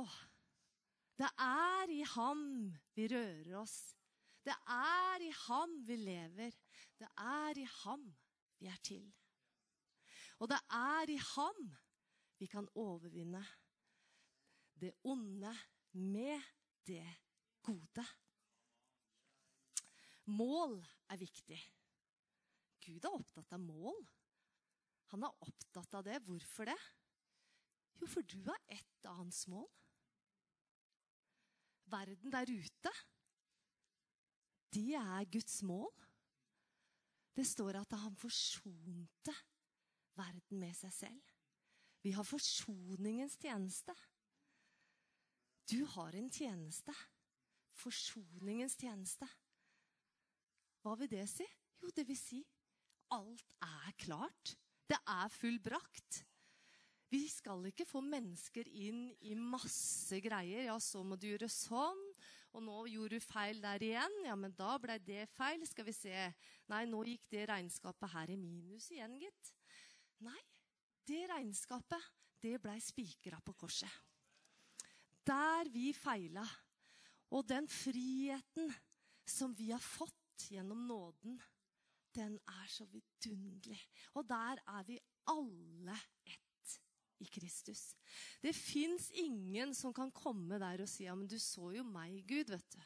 det 1.19 1.29
er 1.43 1.91
i 1.93 2.03
ham 2.15 2.43
vi 2.95 3.09
rører 3.11 3.57
oss. 3.61 3.79
Det 4.47 4.55
er 4.73 5.25
i 5.27 5.31
ham 5.47 5.75
vi 5.85 5.97
lever. 6.01 6.55
Det 6.97 7.09
er 7.19 7.59
i 7.61 7.67
ham 7.83 8.07
vi 8.61 8.71
er 8.71 8.79
til. 8.85 9.05
Og 10.41 10.49
det 10.49 10.61
er 10.73 11.13
i 11.13 11.19
ham 11.35 11.67
vi 12.41 12.49
kan 12.49 12.69
overvinne 12.81 13.43
det 14.81 14.95
onde 15.05 15.53
med 15.93 16.41
det 16.89 17.05
gode. 17.63 18.07
Mål 20.31 20.79
er 21.11 21.21
viktig. 21.21 21.59
Gud 22.85 23.05
er 23.05 23.15
opptatt 23.17 23.53
av 23.57 23.63
mål. 23.63 23.99
Han 25.11 25.27
er 25.27 25.45
opptatt 25.47 25.95
av 25.99 26.07
det. 26.07 26.21
Hvorfor 26.27 26.71
det? 26.71 26.79
Jo, 28.01 28.09
for 28.09 28.25
du 28.25 28.39
har 28.47 28.61
ett 28.73 29.09
hans 29.11 29.45
mål. 29.51 29.69
Verden 31.91 32.31
der 32.31 32.47
ute, 32.47 32.93
det 34.71 34.95
er 34.95 35.27
Guds 35.33 35.63
mål. 35.67 35.91
Det 37.35 37.47
står 37.47 37.81
at 37.81 37.97
han 37.99 38.15
forsonte 38.19 39.35
verden 40.19 40.61
med 40.63 40.77
seg 40.79 40.95
selv. 40.95 41.35
Vi 42.01 42.13
har 42.15 42.25
forsoningens 42.25 43.37
tjeneste. 43.41 43.95
Du 45.71 45.83
har 45.97 46.15
en 46.17 46.31
tjeneste. 46.33 46.95
Forsoningens 47.81 48.77
tjeneste. 48.81 49.29
Hva 50.81 50.97
vil 51.01 51.11
det 51.13 51.27
si? 51.29 51.47
Jo, 51.81 51.91
det 51.95 52.07
vil 52.09 52.19
si 52.19 52.41
alt 53.15 53.55
er 53.65 53.95
klart. 53.99 54.57
Det 54.89 54.99
er 55.09 55.31
fullbrakt. 55.35 56.25
Vi 57.11 57.25
skal 57.31 57.65
ikke 57.67 57.89
få 57.89 58.03
mennesker 58.07 58.69
inn 58.71 59.09
i 59.27 59.35
masse 59.35 60.21
greier. 60.23 60.69
Ja, 60.69 60.77
så 60.79 61.03
må 61.03 61.19
du 61.19 61.27
gjøre 61.31 61.51
sånn. 61.51 62.05
Og 62.55 62.63
nå 62.67 62.77
gjorde 62.91 63.19
du 63.19 63.25
feil 63.25 63.59
der 63.63 63.83
igjen. 63.83 64.15
Ja, 64.27 64.37
men 64.39 64.55
da 64.59 64.77
ble 64.83 64.99
det 65.03 65.25
feil. 65.35 65.63
Skal 65.67 65.89
vi 65.89 65.95
se. 65.95 66.15
Nei, 66.71 66.85
nå 66.91 67.03
gikk 67.07 67.27
det 67.35 67.49
regnskapet 67.51 68.15
her 68.15 68.31
i 68.31 68.39
minus 68.39 68.91
igjen, 68.95 69.19
gitt. 69.23 69.53
Nei, 70.23 70.39
det 71.07 71.25
regnskapet, 71.31 72.11
det 72.43 72.59
blei 72.63 72.79
spikra 72.83 73.41
på 73.43 73.57
korset. 73.59 73.91
Der 75.27 75.71
vi 75.71 75.91
feila. 75.95 76.47
Og 77.35 77.47
den 77.47 77.67
friheten 77.71 78.71
som 79.27 79.53
vi 79.55 79.71
har 79.71 79.83
fått 79.83 80.20
gjennom 80.51 80.87
nåden, 80.89 81.41
den 82.17 82.39
er 82.49 82.71
så 82.71 82.87
vidunderlig. 82.91 83.81
Og 84.19 84.27
der 84.29 84.63
er 84.67 84.87
vi 84.89 84.99
alle 85.31 85.97
ett 86.27 86.77
i 87.21 87.29
Kristus. 87.29 87.95
Det 88.43 88.55
fins 88.57 89.11
ingen 89.11 89.75
som 89.77 89.95
kan 89.95 90.11
komme 90.13 90.59
der 90.61 90.83
og 90.83 90.89
si 90.91 91.05
ja, 91.05 91.15
men 91.15 91.29
du 91.29 91.39
så 91.39 91.71
jo 91.77 91.85
meg, 91.87 92.23
Gud, 92.29 92.51
vet 92.55 92.77
du. 92.77 92.81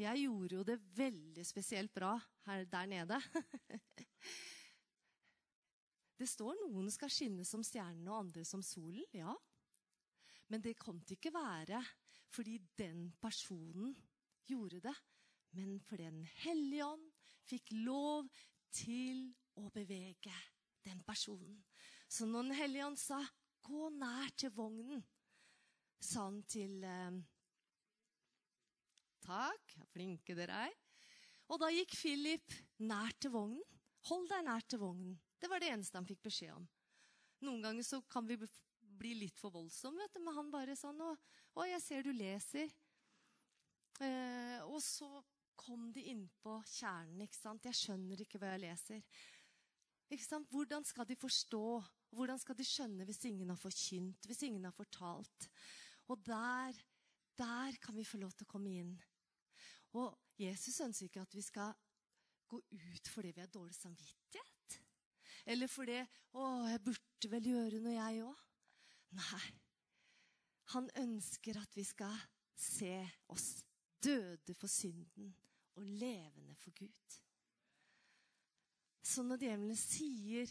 Jeg 0.00 0.22
gjorde 0.22 0.56
jo 0.56 0.64
det 0.64 0.78
veldig 0.96 1.44
spesielt 1.44 1.92
bra 1.92 2.14
her 2.46 2.64
der 2.68 2.88
nede. 2.88 3.20
Det 6.20 6.28
står 6.28 6.58
noen 6.66 6.90
skal 6.92 7.08
skinne 7.08 7.46
som 7.48 7.62
stjernene 7.64 8.10
og 8.12 8.26
andre 8.26 8.42
som 8.44 8.60
solen. 8.60 9.06
Ja. 9.16 9.32
Men 10.52 10.60
det 10.60 10.74
kom 10.76 10.98
til 11.00 11.16
ikke 11.16 11.32
være 11.32 11.80
fordi 12.30 12.58
den 12.76 13.06
personen 13.22 13.94
gjorde 14.46 14.82
det, 14.84 14.92
men 15.56 15.78
fordi 15.86 16.08
Den 16.10 16.26
hellige 16.44 16.86
ånd 16.86 17.06
fikk 17.48 17.72
lov 17.86 18.28
til 18.74 19.28
å 19.58 19.70
bevege 19.74 20.34
den 20.86 21.02
personen. 21.06 21.58
Så 22.08 22.26
når 22.26 22.48
Den 22.48 22.58
hellige 22.58 22.86
ånd 22.86 22.98
sa 22.98 23.20
'gå 23.62 23.90
nær 23.90 24.30
til 24.36 24.50
vognen', 24.50 25.04
sa 26.00 26.24
han 26.24 26.42
til 26.42 26.84
eh, 26.84 27.20
Takk, 29.20 29.76
flinke 29.92 30.34
dere 30.34 30.64
er. 30.70 30.76
Og 31.52 31.60
da 31.60 31.68
gikk 31.68 31.92
Philip 31.98 32.54
nær 32.78 33.12
til 33.20 33.30
vognen. 33.34 33.62
Hold 34.08 34.28
deg 34.30 34.44
nær 34.46 34.64
til 34.66 34.80
vognen. 34.80 35.18
Det 35.38 35.50
var 35.50 35.60
det 35.60 35.68
eneste 35.74 35.98
han 35.98 36.08
fikk 36.08 36.22
beskjed 36.22 36.54
om. 36.56 36.66
Noen 37.44 37.62
ganger 37.62 37.86
så 37.86 38.00
kan 38.08 38.26
vi 38.28 38.38
bli 39.00 39.14
litt 39.14 39.38
for 39.40 39.52
voldsomme, 39.54 40.00
vet 40.02 40.16
du, 40.16 40.20
men 40.24 40.36
han 40.36 40.50
bare 40.52 40.76
sånn 40.76 41.00
'Å, 41.00 41.66
jeg 41.68 41.82
ser 41.82 42.02
du 42.02 42.12
leser.' 42.12 42.72
Eh, 44.00 44.60
og 44.64 44.80
så 44.80 45.08
kom 45.60 45.90
de 45.92 46.06
innpå 46.12 46.56
kjernen. 46.64 47.20
ikke 47.24 47.36
sant? 47.36 47.64
'Jeg 47.64 47.78
skjønner 47.78 48.24
ikke 48.24 48.40
hva 48.40 48.54
jeg 48.54 48.64
leser.' 48.64 49.04
Ikke 50.10 50.26
sant? 50.26 50.48
Hvordan 50.50 50.84
skal 50.84 51.06
de 51.06 51.14
forstå? 51.14 51.66
Hvordan 52.10 52.38
skal 52.42 52.56
de 52.58 52.66
skjønne 52.66 53.04
hvis 53.06 53.24
ingen 53.28 53.52
har 53.52 53.60
forkynt, 53.60 54.26
hvis 54.26 54.42
ingen 54.42 54.64
har 54.66 54.74
fortalt? 54.74 55.46
Og 56.10 56.18
der, 56.26 56.74
der 57.38 57.78
kan 57.82 57.94
vi 57.94 58.04
få 58.04 58.18
lov 58.18 58.32
til 58.34 58.48
å 58.48 58.50
komme 58.50 58.72
inn. 58.80 58.96
Og 59.94 60.18
Jesus 60.40 60.80
ønsker 60.82 61.06
ikke 61.06 61.22
at 61.22 61.36
vi 61.36 61.44
skal 61.46 61.76
gå 62.50 62.58
ut 62.58 63.12
fordi 63.12 63.30
vi 63.36 63.44
har 63.44 63.52
dårlig 63.54 63.76
samvittighet. 63.78 64.80
Eller 65.46 65.70
fordi 65.70 66.00
'Å, 66.00 66.42
jeg 66.72 66.84
burde 66.84 67.30
vel 67.30 67.50
gjøre 67.52 67.80
noe, 67.80 67.94
jeg 67.94 68.24
òg'. 68.26 68.46
Nei. 69.12 69.46
Han 70.74 70.90
ønsker 70.96 71.58
at 71.58 71.76
vi 71.76 71.84
skal 71.84 72.18
se 72.54 72.94
oss 73.28 73.64
døde 74.02 74.54
for 74.54 74.70
synden 74.70 75.34
og 75.80 75.92
levende 76.00 76.54
for 76.60 76.74
Gud. 76.76 77.20
Så 79.10 79.24
når 79.26 79.40
djevelen 79.42 79.78
sier 79.78 80.50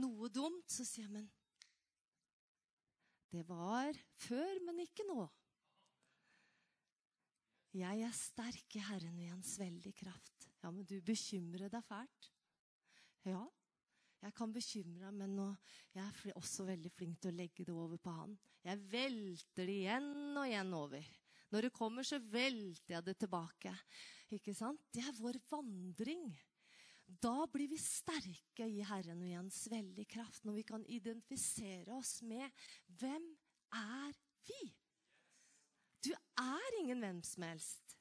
noe 0.00 0.30
dumt, 0.32 0.66
så 0.72 0.86
sier 0.86 1.06
jeg, 1.06 1.14
men 1.18 1.28
Det 3.28 3.42
var 3.44 3.92
før, 4.16 4.60
men 4.64 4.80
ikke 4.80 5.04
nå. 5.04 5.26
Jeg 7.76 8.00
er 8.06 8.14
sterk 8.16 8.76
i 8.78 8.80
Herren 8.80 9.18
ved 9.20 9.28
Hans 9.28 9.52
veldige 9.60 10.00
kraft. 10.00 10.48
Ja, 10.62 10.70
men 10.72 10.86
du 10.88 10.96
bekymrer 11.04 11.68
deg 11.68 11.84
fælt. 11.84 12.30
Ja, 13.28 13.44
jeg 14.24 14.34
kan 14.34 14.52
bekymre 14.54 15.12
meg, 15.12 15.28
men 15.28 15.58
jeg 15.94 16.02
er 16.02 16.38
også 16.40 16.66
veldig 16.66 16.90
flink 16.90 17.20
til 17.20 17.30
å 17.30 17.38
legge 17.38 17.66
det 17.68 17.74
over 17.74 18.00
på 18.02 18.14
han. 18.16 18.34
Jeg 18.64 18.80
velter 18.90 19.68
det 19.68 19.76
igjen 19.84 20.08
og 20.32 20.46
igjen 20.48 20.74
over. 20.74 21.12
Når 21.52 21.68
det 21.68 21.74
kommer, 21.76 22.04
så 22.04 22.18
velter 22.20 22.94
jeg 22.94 23.04
det 23.06 23.16
tilbake. 23.22 23.72
Ikke 24.36 24.52
sant? 24.56 24.82
Det 24.92 25.02
er 25.04 25.16
vår 25.16 25.38
vandring. 25.48 26.26
Da 27.08 27.46
blir 27.48 27.70
vi 27.70 27.78
sterke 27.80 28.66
i 28.68 28.82
Herren 28.84 29.22
og 29.22 29.30
i 29.30 29.36
Hans 29.36 29.62
veldige 29.72 30.10
kraft, 30.12 30.44
når 30.44 30.58
vi 30.58 30.66
kan 30.68 30.84
identifisere 30.92 31.94
oss 31.96 32.18
med 32.20 32.44
hvem 33.00 33.30
er 33.72 34.12
vi? 34.48 34.60
Du 36.04 36.12
er 36.12 36.76
ingen 36.82 37.00
hvem 37.00 37.22
som 37.24 37.46
helst. 37.48 37.96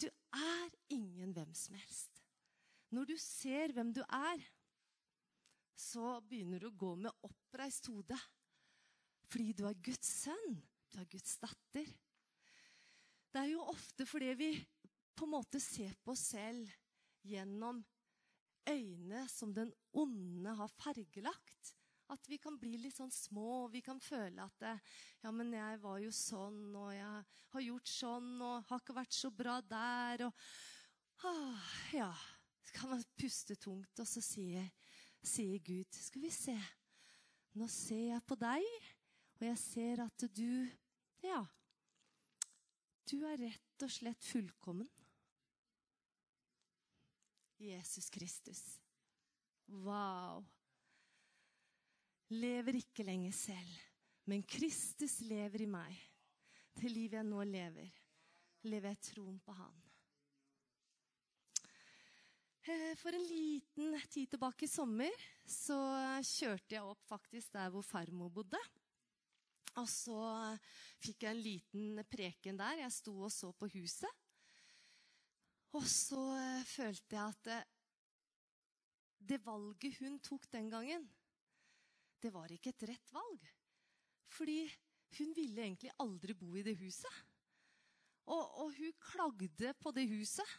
Du 0.00 0.08
er 0.36 0.76
ingen 0.92 1.32
hvem 1.36 1.54
som 1.56 1.76
helst. 1.80 2.20
Når 2.92 3.08
du 3.08 3.16
ser 3.22 3.72
hvem 3.72 3.94
du 3.96 4.02
er, 4.04 4.44
så 5.78 6.18
begynner 6.28 6.60
du 6.60 6.68
å 6.68 6.76
gå 6.76 6.92
med 7.00 7.26
oppreist 7.26 7.88
hode. 7.88 8.18
Fordi 9.30 9.52
du 9.56 9.64
er 9.68 9.82
Guds 9.88 10.10
sønn. 10.24 10.60
Du 10.90 10.98
er 11.00 11.08
Guds 11.08 11.36
datter. 11.40 11.88
Det 13.30 13.44
er 13.44 13.52
jo 13.52 13.64
ofte 13.70 14.06
fordi 14.08 14.32
vi 14.34 14.50
på 15.14 15.26
en 15.26 15.34
måte 15.36 15.60
ser 15.62 15.92
på 16.02 16.14
oss 16.14 16.30
selv 16.32 16.70
gjennom 17.26 17.82
øyne 18.70 19.26
som 19.30 19.52
den 19.54 19.70
onde 19.92 20.54
har 20.56 20.72
fargelagt. 20.80 21.74
At 22.10 22.26
vi 22.26 22.40
kan 22.42 22.56
bli 22.58 22.74
litt 22.80 22.96
sånn 22.96 23.12
små, 23.14 23.66
og 23.66 23.72
vi 23.74 23.84
kan 23.86 24.00
føle 24.02 24.42
at 24.42 24.64
Ja, 25.22 25.30
men 25.30 25.52
jeg 25.54 25.78
var 25.82 26.00
jo 26.02 26.10
sånn, 26.10 26.74
og 26.74 26.90
jeg 26.90 27.22
har 27.52 27.66
gjort 27.66 27.92
sånn, 27.92 28.32
og 28.42 28.66
har 28.66 28.82
ikke 28.82 28.96
vært 28.96 29.14
så 29.14 29.30
bra 29.30 29.60
der, 29.62 30.26
og 30.26 31.28
ah, 31.30 31.72
Ja. 31.94 32.12
Så 32.60 32.74
kan 32.76 32.90
man 32.92 33.04
puste 33.18 33.56
tungt, 33.56 33.98
og 33.98 34.06
så 34.06 34.20
sier, 34.22 34.66
sier 35.26 35.58
Gud 35.64 35.96
Skal 35.96 36.22
vi 36.22 36.30
se. 36.34 36.54
Nå 37.58 37.66
ser 37.70 38.12
jeg 38.12 38.26
på 38.26 38.36
deg, 38.38 38.66
og 39.38 39.46
jeg 39.48 39.62
ser 39.62 40.04
at 40.06 40.26
du 40.34 40.68
Ja. 41.22 41.44
Du 43.10 43.18
er 43.26 43.40
rett 43.42 43.82
og 43.82 43.90
slett 43.90 44.22
fullkommen. 44.22 44.88
Jesus 47.58 48.06
Kristus. 48.14 48.62
Wow. 49.66 50.44
Lever 52.30 52.78
ikke 52.78 53.04
lenger 53.04 53.34
selv, 53.34 53.74
men 54.30 54.44
Kristus 54.46 55.18
lever 55.26 55.64
i 55.64 55.68
meg. 55.70 55.96
Det 56.78 56.90
livet 56.92 57.18
jeg 57.18 57.26
nå 57.26 57.42
lever, 57.50 57.90
lever 58.70 58.94
jeg 58.94 59.02
troen 59.10 59.40
på 59.42 59.56
Han. 59.58 59.80
Eh, 62.70 62.92
for 63.00 63.16
en 63.16 63.26
liten 63.26 63.96
tid 64.06 64.30
tilbake 64.30 64.68
i 64.68 64.70
sommer 64.70 65.26
så 65.42 65.80
kjørte 66.22 66.76
jeg 66.76 66.86
opp 66.86 67.02
faktisk 67.08 67.56
der 67.58 67.72
hvor 67.74 67.82
farmor 67.82 68.30
bodde. 68.38 68.60
Og 69.78 69.86
så 69.86 70.18
fikk 70.98 71.24
jeg 71.24 71.30
en 71.30 71.44
liten 71.44 72.02
preken 72.10 72.58
der. 72.58 72.82
Jeg 72.82 72.96
sto 72.96 73.14
og 73.20 73.32
så 73.32 73.52
på 73.54 73.68
huset. 73.70 74.10
Og 75.78 75.86
så 75.86 76.18
eh, 76.34 76.64
følte 76.66 77.14
jeg 77.14 77.22
at 77.22 77.44
det, 77.46 77.60
eh, 77.60 77.76
det 79.30 79.38
valget 79.44 79.98
hun 80.00 80.16
tok 80.24 80.48
den 80.50 80.70
gangen, 80.72 81.04
det 82.20 82.32
var 82.34 82.50
ikke 82.50 82.72
et 82.72 82.86
rett 82.88 83.12
valg. 83.14 83.44
Fordi 84.32 84.64
hun 85.18 85.34
ville 85.36 85.62
egentlig 85.62 85.92
aldri 86.02 86.34
bo 86.34 86.48
i 86.56 86.64
det 86.66 86.74
huset. 86.80 87.20
Og, 88.30 88.42
og 88.64 88.74
hun 88.76 88.96
klagde 89.02 89.74
på 89.78 89.92
det 89.94 90.06
huset. 90.10 90.56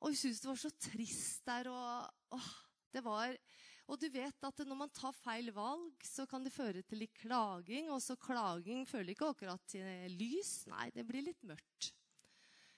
Og 0.00 0.10
hun 0.10 0.18
syntes 0.18 0.42
det 0.42 0.50
var 0.50 0.60
så 0.60 0.72
trist 0.90 1.46
der. 1.48 1.70
Og, 1.72 2.36
åh, 2.36 2.50
det 2.92 3.04
var, 3.04 3.36
Og 3.86 4.00
du 4.02 4.08
vet 4.10 4.46
at 4.48 4.62
når 4.66 4.78
man 4.80 4.90
tar 4.94 5.14
feil 5.14 5.52
valg, 5.54 6.02
så 6.02 6.26
kan 6.26 6.42
det 6.42 6.54
føre 6.54 6.82
til 6.82 7.04
litt 7.04 7.14
klaging. 7.20 7.92
Og 7.94 8.00
så 8.02 8.16
klaging 8.18 8.82
føler 8.88 9.14
ikke 9.14 9.30
akkurat 9.30 9.62
til 9.70 10.16
lys. 10.18 10.64
Nei, 10.72 10.88
det 10.94 11.06
blir 11.06 11.22
litt 11.28 11.46
mørkt. 11.46 11.92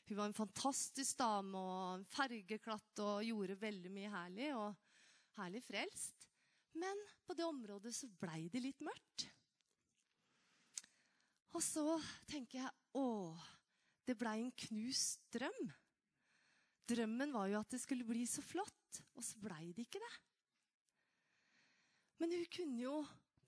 Hun 0.08 0.18
var 0.20 0.28
en 0.28 0.36
fantastisk 0.36 1.18
dame 1.20 1.60
og 1.60 2.04
fergeklatt 2.12 3.02
og 3.04 3.24
gjorde 3.24 3.56
veldig 3.60 3.92
mye 3.92 4.12
herlig. 4.12 4.52
Og 4.56 4.76
herlig 5.38 5.64
frelst. 5.64 6.28
Men 6.78 7.02
på 7.26 7.36
det 7.36 7.46
området 7.48 7.94
så 7.96 8.08
blei 8.20 8.46
det 8.52 8.62
litt 8.62 8.84
mørkt. 8.84 9.28
Og 11.56 11.64
så 11.64 11.96
tenker 12.28 12.60
jeg 12.60 13.00
å, 13.00 13.32
det 14.06 14.16
blei 14.20 14.42
en 14.42 14.54
knust 14.68 15.24
drøm. 15.32 15.70
Drømmen 16.88 17.32
var 17.34 17.48
jo 17.50 17.60
at 17.60 17.72
det 17.72 17.80
skulle 17.82 18.06
bli 18.08 18.26
så 18.28 18.44
flott, 18.44 19.00
og 19.16 19.24
så 19.24 19.40
blei 19.42 19.72
det 19.76 19.88
ikke 19.88 20.00
det. 20.00 20.12
Men 22.18 22.34
hun 22.34 22.48
kunne 22.52 22.82
jo 22.82 22.96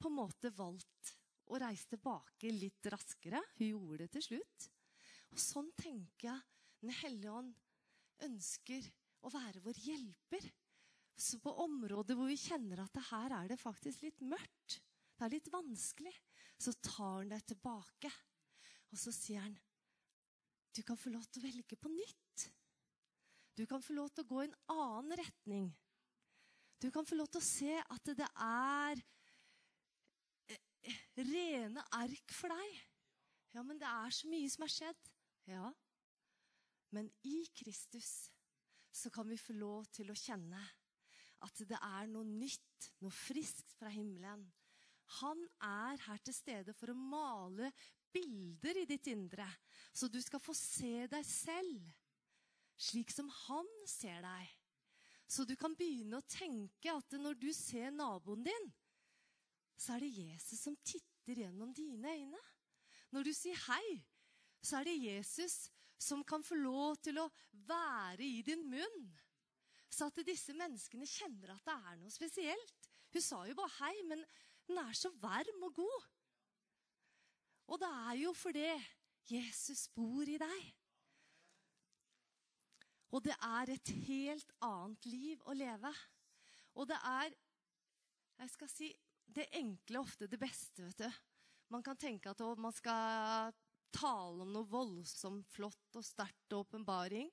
på 0.01 0.11
en 0.11 0.17
måte 0.17 0.53
valgt 0.55 1.15
å 1.51 1.59
reise 1.61 1.91
tilbake 1.91 2.53
litt 2.55 2.87
raskere. 2.93 3.43
Hun 3.59 3.67
gjorde 3.67 4.05
det 4.05 4.13
til 4.17 4.27
slutt. 4.29 4.69
Og 5.31 5.43
sånn 5.43 5.71
tenker 5.79 6.31
jeg 6.31 6.47
Den 6.81 6.95
hellige 6.97 7.33
ånd 7.37 7.51
ønsker 8.25 8.87
å 9.21 9.31
være 9.35 9.61
vår 9.61 9.81
hjelper. 9.85 10.47
Så 11.21 11.37
på 11.45 11.53
områder 11.61 12.17
hvor 12.17 12.31
vi 12.31 12.39
kjenner 12.41 12.81
at 12.81 12.95
det 12.97 13.03
her 13.11 13.35
er 13.37 13.51
det 13.51 13.59
faktisk 13.61 14.07
litt 14.07 14.23
mørkt, 14.25 14.79
det 15.19 15.27
er 15.27 15.35
litt 15.35 15.51
vanskelig, 15.53 16.15
så 16.57 16.73
tar 16.81 17.19
han 17.19 17.29
deg 17.35 17.45
tilbake. 17.53 18.09
Og 18.89 19.03
så 19.03 19.13
sier 19.13 19.45
han, 19.45 19.53
du 20.73 20.81
kan 20.87 20.97
få 20.97 21.13
lov 21.13 21.27
til 21.29 21.43
å 21.43 21.51
velge 21.51 21.77
på 21.77 21.93
nytt. 21.93 22.47
Du 23.61 23.67
kan 23.69 23.85
få 23.85 23.99
lov 23.99 24.09
til 24.15 24.25
å 24.25 24.31
gå 24.31 24.41
i 24.41 24.49
en 24.49 24.59
annen 24.73 25.21
retning. 25.21 25.69
Du 26.81 26.89
kan 26.91 27.07
få 27.07 27.19
lov 27.19 27.29
til 27.29 27.43
å 27.43 27.45
se 27.45 27.77
at 27.77 28.11
det 28.17 28.27
er 28.41 29.01
eh, 30.49 30.97
rene 31.21 31.85
ark 31.99 32.33
for 32.33 32.53
deg. 32.53 32.79
Ja, 33.53 33.65
men 33.67 33.81
det 33.81 33.89
er 33.89 34.15
så 34.15 34.31
mye 34.31 34.49
som 34.53 34.65
er 34.65 34.73
skjedd. 34.73 35.11
Ja. 35.51 35.69
Men 36.95 37.11
i 37.27 37.43
Kristus 37.57 38.31
så 38.91 39.13
kan 39.13 39.29
vi 39.31 39.39
få 39.39 39.55
lov 39.59 39.91
til 39.95 40.11
å 40.11 40.19
kjenne 40.19 40.63
at 41.45 41.63
det 41.69 41.79
er 41.79 42.09
noe 42.11 42.27
nytt, 42.27 42.91
noe 43.01 43.15
friskt 43.15 43.73
fra 43.79 43.93
himmelen. 43.93 44.43
Han 45.21 45.41
er 45.67 46.01
her 46.07 46.21
til 46.25 46.37
stede 46.37 46.75
for 46.77 46.93
å 46.93 46.99
male 46.99 47.71
bilder 48.11 48.83
i 48.83 48.89
ditt 48.89 49.07
indre, 49.13 49.47
så 49.93 50.09
du 50.11 50.19
skal 50.23 50.43
få 50.43 50.55
se 50.57 51.07
deg 51.11 51.27
selv 51.27 51.91
slik 52.81 53.13
som 53.13 53.29
han 53.47 53.69
ser 53.89 54.23
deg. 54.25 54.60
Så 55.31 55.45
du 55.47 55.55
kan 55.59 55.77
begynne 55.79 56.19
å 56.19 56.27
tenke 56.27 56.91
at 56.91 57.15
når 57.15 57.37
du 57.39 57.51
ser 57.55 57.93
naboen 57.95 58.43
din, 58.43 58.71
så 59.79 59.95
er 59.95 60.03
det 60.03 60.25
Jesus 60.27 60.65
som 60.67 60.75
titter 60.83 61.45
gjennom 61.45 61.71
dine 61.77 62.11
øyne. 62.11 62.41
Når 63.15 63.29
du 63.29 63.33
sier 63.35 63.59
hei, 63.69 64.01
så 64.61 64.81
er 64.81 64.91
det 64.91 64.99
Jesus 64.99 65.69
som 66.01 66.25
kan 66.27 66.43
få 66.45 66.59
lov 66.59 66.99
til 67.05 67.21
å 67.23 67.29
være 67.69 68.27
i 68.27 68.43
din 68.45 68.67
munn. 68.73 69.07
Så 69.91 70.09
at 70.11 70.19
disse 70.27 70.55
menneskene 70.57 71.07
kjenner 71.09 71.55
at 71.55 71.65
det 71.67 71.77
er 71.79 71.99
noe 72.01 72.13
spesielt. 72.15 72.91
Hun 73.15 73.25
sa 73.25 73.45
jo 73.47 73.57
bare 73.59 73.77
hei, 73.81 73.95
men 74.11 74.23
den 74.67 74.83
er 74.83 74.99
så 74.99 75.11
varm 75.23 75.67
og 75.67 75.79
god. 75.79 76.11
Og 77.71 77.79
det 77.83 77.91
er 78.11 78.15
jo 78.25 78.35
fordi 78.35 78.67
Jesus 79.31 79.87
bor 79.95 80.27
i 80.27 80.39
deg. 80.43 80.71
Og 83.11 83.23
det 83.25 83.35
er 83.35 83.73
et 83.75 83.93
helt 84.07 84.53
annet 84.63 85.07
liv 85.11 85.41
å 85.51 85.55
leve. 85.57 85.91
Og 86.79 86.87
det 86.91 86.99
er 87.03 87.35
jeg 88.41 88.53
skal 88.55 88.71
si, 88.73 88.87
det 89.29 89.51
enkle 89.59 90.01
ofte 90.01 90.29
det 90.31 90.39
beste. 90.41 90.87
vet 90.87 91.03
du. 91.05 91.19
Man 91.71 91.85
kan 91.85 91.99
tenke 92.01 92.31
at 92.31 92.41
man 92.59 92.73
skal 92.73 93.53
tale 93.93 94.47
om 94.47 94.55
noe 94.55 94.69
voldsomt 94.71 95.49
flott 95.53 95.99
og 95.99 96.07
sterkt 96.07 96.55
og 96.55 96.65
åpenbaring. 96.65 97.29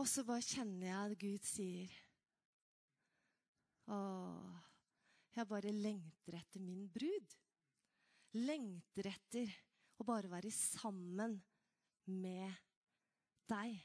Og 0.00 0.08
så 0.10 0.24
bare 0.26 0.42
kjenner 0.42 0.88
jeg 0.88 1.12
at 1.12 1.20
Gud 1.20 1.46
sier 1.46 2.00
Å, 3.84 3.96
jeg 5.36 5.46
bare 5.50 5.74
lengter 5.76 6.38
etter 6.38 6.62
min 6.64 6.86
brud. 6.88 7.34
Lengter 8.40 9.10
etter 9.10 9.50
å 10.00 10.06
bare 10.08 10.30
være 10.32 10.50
sammen 10.54 11.36
med 12.08 12.56
deg. 13.52 13.76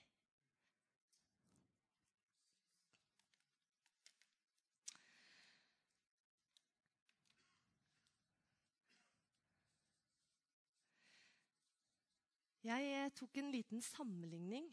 Jeg 12.69 12.89
eh, 12.93 13.11
tok 13.17 13.39
en 13.41 13.49
liten 13.49 13.81
sammenligning 13.81 14.67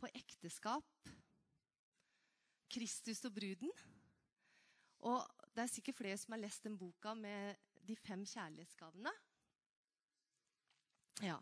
på 0.00 0.08
ekteskap, 0.16 1.10
Kristus 2.72 3.20
og 3.28 3.34
bruden. 3.36 3.72
Og 5.04 5.20
det 5.52 5.66
er 5.66 5.72
sikkert 5.72 5.98
flere 5.98 6.20
som 6.20 6.32
har 6.32 6.40
lest 6.40 6.64
den 6.64 6.78
boka 6.80 7.12
med 7.18 7.58
de 7.84 7.96
fem 7.98 8.22
kjærlighetsgavene. 8.24 9.12
Ja. 11.26 11.36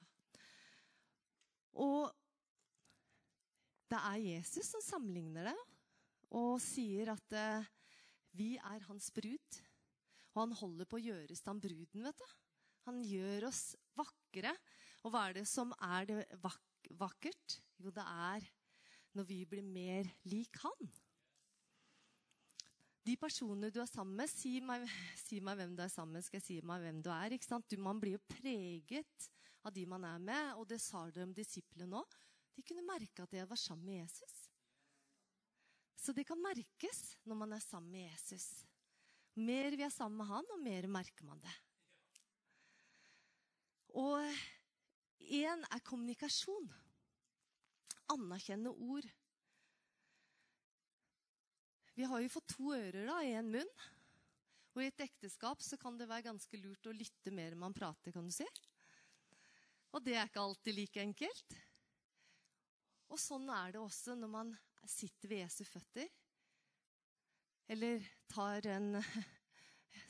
Og 1.78 2.10
det 3.92 4.00
er 4.00 4.24
Jesus 4.24 4.72
som 4.72 4.82
sammenligner 4.82 5.52
det 5.52 5.58
og 6.34 6.58
sier 6.62 7.12
at 7.14 7.38
eh, 7.38 7.70
vi 8.34 8.54
er 8.58 8.86
hans 8.88 9.12
brud. 9.14 9.62
Og 10.34 10.42
han 10.44 10.58
holder 10.58 10.90
på 10.90 10.98
å 10.98 11.06
gjøre 11.06 11.30
i 11.30 11.38
stand 11.38 11.62
bruden, 11.62 12.02
vet 12.06 12.18
du. 12.18 12.38
Han 12.88 13.02
gjør 13.06 13.50
oss 13.50 13.64
vakre. 13.98 14.56
Og 15.04 15.12
hva 15.12 15.28
er 15.28 15.38
det 15.40 15.46
som 15.48 15.72
er 15.80 16.08
det 16.08 16.24
vak 16.42 16.90
vakkert? 16.98 17.60
Jo, 17.80 17.92
det 17.94 18.04
er 18.04 18.46
når 19.16 19.26
vi 19.28 19.38
blir 19.48 19.64
mer 19.64 20.08
lik 20.28 20.58
han. 20.62 20.90
De 23.06 23.16
personene 23.18 23.70
du 23.72 23.80
er 23.80 23.88
sammen 23.88 24.18
med, 24.18 24.30
si 24.30 24.58
meg, 24.64 24.84
si 25.18 25.40
meg, 25.42 25.56
hvem 25.58 25.72
du 25.76 25.82
er 25.84 25.92
sammen 25.92 26.18
med, 26.18 26.24
skal 26.26 26.38
jeg 26.40 26.46
si 26.46 26.58
meg 26.66 26.82
hvem 26.84 27.00
du 27.04 27.10
er. 27.14 27.34
ikke 27.34 27.48
sant? 27.48 27.68
Du, 27.70 27.80
man 27.80 28.00
blir 28.00 28.18
jo 28.18 28.24
preget 28.36 29.30
av 29.64 29.72
de 29.76 29.86
man 29.88 30.04
er 30.08 30.20
med, 30.22 30.52
og 30.60 30.68
det 30.68 30.80
sa 30.82 31.06
de 31.10 31.24
om 31.24 31.32
disiplene 31.36 32.00
òg. 32.00 32.18
De 32.56 32.64
kunne 32.66 32.84
merke 32.84 33.24
at 33.24 33.32
de 33.32 33.44
var 33.48 33.60
sammen 33.60 33.88
med 33.88 34.02
Jesus. 34.02 34.36
Så 36.00 36.12
det 36.16 36.26
kan 36.28 36.40
merkes 36.40 37.00
når 37.28 37.40
man 37.42 37.56
er 37.56 37.64
sammen 37.64 37.92
med 37.92 38.06
Jesus. 38.08 38.46
Mer 39.40 39.76
vi 39.76 39.84
er 39.86 39.92
sammen 39.92 40.20
med 40.20 40.28
han, 40.28 40.48
og 40.52 40.62
mer 40.64 40.88
merker 40.90 41.28
man 41.28 41.40
det. 41.44 41.56
Og 44.00 44.24
én 45.28 45.64
er 45.70 45.82
kommunikasjon. 45.86 46.68
Anerkjenne 48.14 48.72
ord. 48.72 49.06
Vi 51.94 52.06
har 52.08 52.22
jo 52.22 52.32
fått 52.32 52.54
to 52.54 52.72
ører 52.74 53.06
da, 53.06 53.18
i 53.22 53.34
en 53.38 53.50
munn. 53.52 53.72
Og 54.74 54.84
i 54.84 54.88
et 54.88 55.02
ekteskap 55.02 55.62
så 55.64 55.76
kan 55.80 55.96
det 55.98 56.08
være 56.08 56.28
ganske 56.28 56.60
lurt 56.62 56.86
å 56.86 56.94
lytte 56.94 57.32
mer 57.34 57.52
enn 57.52 57.60
man 57.60 57.74
prater, 57.74 58.14
kan 58.14 58.26
du 58.26 58.34
si. 58.34 58.46
Og 59.90 60.02
det 60.06 60.14
er 60.14 60.30
ikke 60.30 60.44
alltid 60.44 60.76
like 60.76 61.02
enkelt. 61.02 61.56
Og 63.10 63.18
sånn 63.18 63.48
er 63.50 63.74
det 63.74 63.82
også 63.82 64.14
når 64.14 64.30
man 64.30 64.54
sitter 64.86 65.32
ved 65.32 65.42
Jesu 65.42 65.64
føtter. 65.66 66.06
Eller 67.70 68.06
tar 68.30 68.66
en 68.70 68.96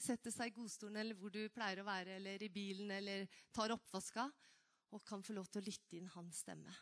Setter 0.01 0.33
seg 0.33 0.53
i 0.53 0.55
godstolen 0.55 0.97
eller 1.01 1.17
hvor 1.17 1.33
du 1.33 1.43
pleier 1.53 1.81
å 1.81 1.85
være, 1.85 2.15
eller 2.21 2.43
i 2.45 2.49
bilen, 2.53 2.93
eller 2.95 3.27
tar 3.53 3.73
oppvaska 3.75 4.27
og 4.91 5.05
kan 5.07 5.23
få 5.23 5.37
lov 5.37 5.49
til 5.51 5.63
å 5.63 5.67
lytte 5.69 5.99
inn 5.99 6.11
hans 6.15 6.43
stemme. 6.45 6.73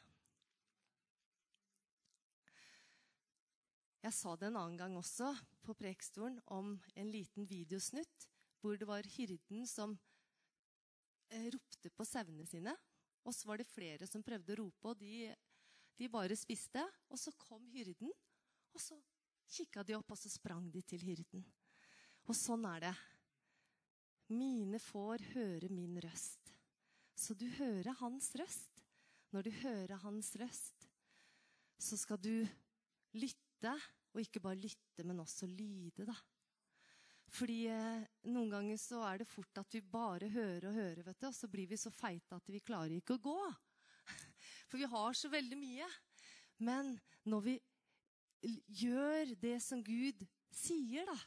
Jeg 3.99 4.15
sa 4.15 4.35
det 4.39 4.49
en 4.49 4.57
annen 4.61 4.79
gang 4.79 4.95
også 4.97 5.33
på 5.67 5.75
prekestolen 5.77 6.39
om 6.55 6.77
en 6.95 7.11
liten 7.11 7.49
videosnutt 7.51 8.29
hvor 8.63 8.79
det 8.79 8.87
var 8.89 9.07
hyrden 9.17 9.67
som 9.69 9.97
eh, 11.35 11.49
ropte 11.53 11.91
på 11.95 12.07
sauene 12.07 12.47
sine. 12.47 12.75
Og 13.27 13.35
så 13.35 13.51
var 13.51 13.61
det 13.61 13.69
flere 13.69 14.07
som 14.09 14.25
prøvde 14.25 14.55
å 14.55 14.59
rope, 14.63 14.93
og 14.93 15.03
de, 15.03 15.29
de 15.99 16.09
bare 16.11 16.39
spiste. 16.39 16.83
Og 17.13 17.21
så 17.21 17.35
kom 17.37 17.67
hyrden, 17.75 18.11
og 18.73 18.81
så 18.83 18.97
kikka 19.51 19.85
de 19.85 19.99
opp, 19.99 20.15
og 20.15 20.21
så 20.21 20.31
sprang 20.33 20.71
de 20.73 20.83
til 20.87 21.03
hyrden. 21.05 21.45
Og 22.29 22.37
sånn 22.37 22.65
er 22.71 22.89
det. 22.89 22.95
Mine 24.33 24.81
får 24.83 25.27
høre 25.35 25.71
min 25.73 25.99
røst. 26.05 26.48
Så 27.19 27.35
du 27.35 27.49
hører 27.59 27.97
hans 27.99 28.31
røst. 28.39 28.75
Når 29.35 29.45
du 29.45 29.51
hører 29.61 29.99
hans 30.05 30.31
røst, 30.41 30.87
så 31.79 31.99
skal 32.01 32.21
du 32.23 32.47
lytte, 33.19 33.73
og 34.15 34.23
ikke 34.23 34.41
bare 34.41 34.59
lytte, 34.59 35.05
men 35.05 35.21
også 35.21 35.49
lyde, 35.51 36.07
da. 36.07 36.15
Fordi 37.35 37.59
eh, 37.69 38.07
noen 38.31 38.55
ganger 38.55 38.79
så 38.81 39.03
er 39.05 39.21
det 39.21 39.29
fort 39.29 39.61
at 39.61 39.75
vi 39.75 39.83
bare 39.85 40.31
hører 40.33 40.71
og 40.71 40.79
hører, 40.79 41.03
vet 41.05 41.19
du, 41.21 41.27
og 41.29 41.37
så 41.37 41.51
blir 41.51 41.69
vi 41.69 41.77
så 41.77 41.93
feite 41.93 42.39
at 42.39 42.49
vi 42.49 42.63
klarer 42.65 42.95
ikke 42.97 43.19
å 43.19 43.25
gå. 43.27 43.37
For 44.71 44.81
vi 44.81 44.89
har 44.89 45.19
så 45.19 45.29
veldig 45.33 45.59
mye. 45.61 45.91
Men 46.65 46.95
når 47.29 47.45
vi 47.51 47.59
gjør 48.81 49.35
det 49.43 49.59
som 49.61 49.85
Gud 49.85 50.25
sier 50.55 51.05
da, 51.11 51.19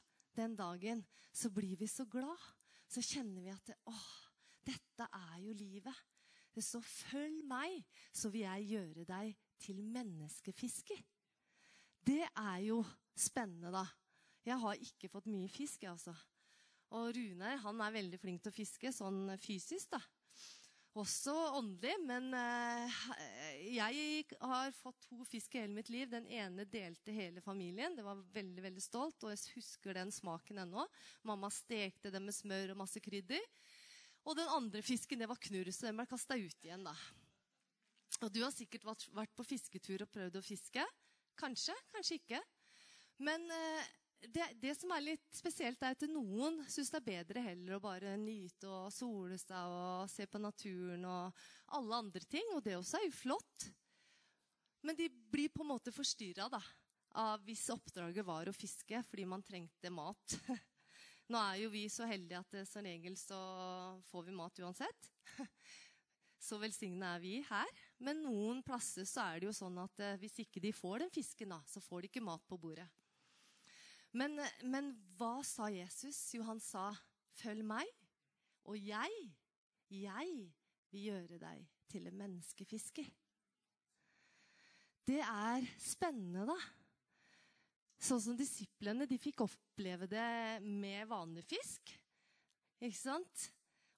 den 0.42 0.58
dagen, 0.58 1.06
så 1.30 1.52
blir 1.54 1.78
vi 1.78 1.92
så 1.92 2.08
glad. 2.10 2.50
Så 2.90 3.04
kjenner 3.06 3.46
vi 3.46 3.54
at 3.54 3.70
det, 3.70 3.78
åh, 3.92 4.31
dette 4.68 5.08
er 5.08 5.38
jo 5.44 5.54
livet. 5.54 5.96
Så 6.60 6.82
'følg 6.84 7.46
meg, 7.48 7.86
så 8.14 8.30
vil 8.30 8.42
jeg 8.42 8.68
gjøre 8.74 9.06
deg 9.08 9.36
til 9.60 9.82
menneskefisker'. 9.84 11.04
Det 12.06 12.26
er 12.36 12.58
jo 12.66 12.84
spennende, 13.16 13.72
da. 13.72 13.86
Jeg 14.46 14.60
har 14.60 14.74
ikke 14.74 15.10
fått 15.10 15.30
mye 15.32 15.48
fisk, 15.50 15.84
jeg, 15.84 15.92
altså. 15.92 16.16
Og 16.92 17.14
Rune 17.16 17.58
han 17.64 17.82
er 17.82 17.94
veldig 17.96 18.20
flink 18.20 18.42
til 18.44 18.52
å 18.52 18.56
fiske, 18.56 18.92
sånn 18.92 19.38
fysisk, 19.40 19.94
da. 19.94 20.02
Også 21.00 21.32
åndelig, 21.56 21.94
men 22.04 22.34
uh, 22.36 22.96
jeg 23.64 24.26
har 24.44 24.74
fått 24.76 25.06
to 25.06 25.24
fisk 25.24 25.54
i 25.56 25.62
hele 25.62 25.78
mitt 25.78 25.88
liv. 25.94 26.10
Den 26.12 26.26
ene 26.28 26.66
delte 26.68 27.14
hele 27.16 27.40
familien. 27.46 27.96
Det 27.96 28.04
var 28.04 28.20
veldig 28.34 28.66
veldig 28.66 28.84
stolt, 28.84 29.24
og 29.24 29.32
jeg 29.32 29.54
husker 29.56 29.96
den 29.96 30.12
smaken 30.12 30.60
ennå. 30.66 30.84
Mamma 31.24 31.48
stekte 31.54 32.12
det 32.12 32.20
med 32.20 32.36
smør 32.36 32.74
og 32.74 32.82
masse 32.84 33.00
krydder. 33.00 33.40
Og 34.28 34.38
den 34.38 34.52
andre 34.54 34.84
fisken 34.86 35.22
det 35.22 35.30
var 35.30 35.40
knurr, 35.42 35.72
så 35.74 35.88
den 35.88 35.98
ble 35.98 36.06
kasta 36.10 36.38
ut 36.38 36.66
igjen. 36.66 36.86
da. 36.86 36.94
Og 38.22 38.30
Du 38.34 38.42
har 38.44 38.54
sikkert 38.54 38.86
vært 38.86 39.34
på 39.38 39.48
fisketur 39.48 40.04
og 40.06 40.12
prøvd 40.14 40.38
å 40.38 40.46
fiske. 40.46 40.86
Kanskje, 41.40 41.76
kanskje 41.94 42.20
ikke. 42.20 42.42
Men 43.26 43.48
uh, 43.50 43.90
det, 44.22 44.46
det, 44.62 44.76
som 44.78 44.92
er 44.94 45.06
litt 45.06 45.26
spesielt, 45.34 45.82
er 45.82 45.96
at 45.96 46.06
noen 46.10 46.60
syns 46.70 46.92
det 46.94 47.02
er 47.02 47.08
bedre 47.08 47.46
heller 47.46 47.78
å 47.78 47.84
bare 47.84 48.14
nyte 48.22 48.70
og 48.70 48.94
sole 48.94 49.40
seg 49.42 49.74
og 49.74 50.12
se 50.12 50.28
på 50.30 50.42
naturen 50.42 51.06
og 51.10 51.46
alle 51.78 52.02
andre 52.04 52.26
ting. 52.30 52.54
Og 52.54 52.62
det 52.66 52.78
også 52.78 53.00
er 53.00 53.08
jo 53.08 53.18
flott. 53.24 53.70
Men 54.86 54.98
de 54.98 55.10
blir 55.10 55.50
på 55.54 55.66
en 55.66 55.74
måte 55.74 55.94
forstyrra 55.94 56.50
av 57.22 57.42
hvis 57.46 57.68
oppdraget 57.74 58.26
var 58.26 58.50
å 58.50 58.56
fiske 58.56 59.02
fordi 59.10 59.26
man 59.30 59.46
trengte 59.46 59.94
mat. 59.94 60.38
Nå 61.32 61.40
er 61.40 61.62
jo 61.62 61.70
vi 61.72 61.86
så 61.92 62.04
heldige 62.10 62.42
at 62.42 62.68
som 62.68 62.84
regel 62.84 63.16
så 63.20 63.40
får 64.10 64.26
vi 64.28 64.36
mat 64.36 64.60
uansett. 64.66 65.12
Så 66.42 66.58
velsigna 66.58 67.14
er 67.16 67.22
vi 67.22 67.36
her. 67.46 67.70
Men 68.02 68.24
noen 68.26 68.64
plasser 68.66 69.06
så 69.06 69.28
er 69.30 69.40
det 69.40 69.46
jo 69.46 69.54
sånn 69.54 69.78
at 69.78 70.02
eh, 70.02 70.18
hvis 70.18 70.40
ikke 70.42 70.64
de 70.64 70.72
får 70.74 71.04
den 71.04 71.12
fisken, 71.14 71.54
da, 71.54 71.60
så 71.70 71.78
får 71.86 72.02
de 72.02 72.10
ikke 72.10 72.24
mat 72.26 72.42
på 72.50 72.58
bordet. 72.58 72.88
Men, 74.18 74.42
men 74.66 74.90
hva 75.20 75.38
sa 75.46 75.70
Jesus? 75.72 76.18
Jo, 76.34 76.44
han 76.50 76.60
sa, 76.60 76.90
'Følg 77.38 77.64
meg, 77.64 77.88
og 78.68 78.76
jeg, 78.76 79.30
jeg 79.94 80.34
vil 80.92 81.06
gjøre 81.12 81.38
deg 81.46 81.70
til 81.94 82.10
en 82.10 82.18
menneskefisker'. 82.20 83.14
Det 85.08 85.22
er 85.22 85.70
spennende, 85.80 86.50
da. 86.50 86.58
Sånn 88.02 88.18
som 88.18 88.34
disiplene 88.38 89.06
de 89.06 89.18
fikk 89.22 89.44
oppleve 89.46 90.08
det 90.10 90.58
med 90.66 91.06
vanlig 91.10 91.44
fisk. 91.52 91.92
Ikke 92.82 92.98
sant? 92.98 93.52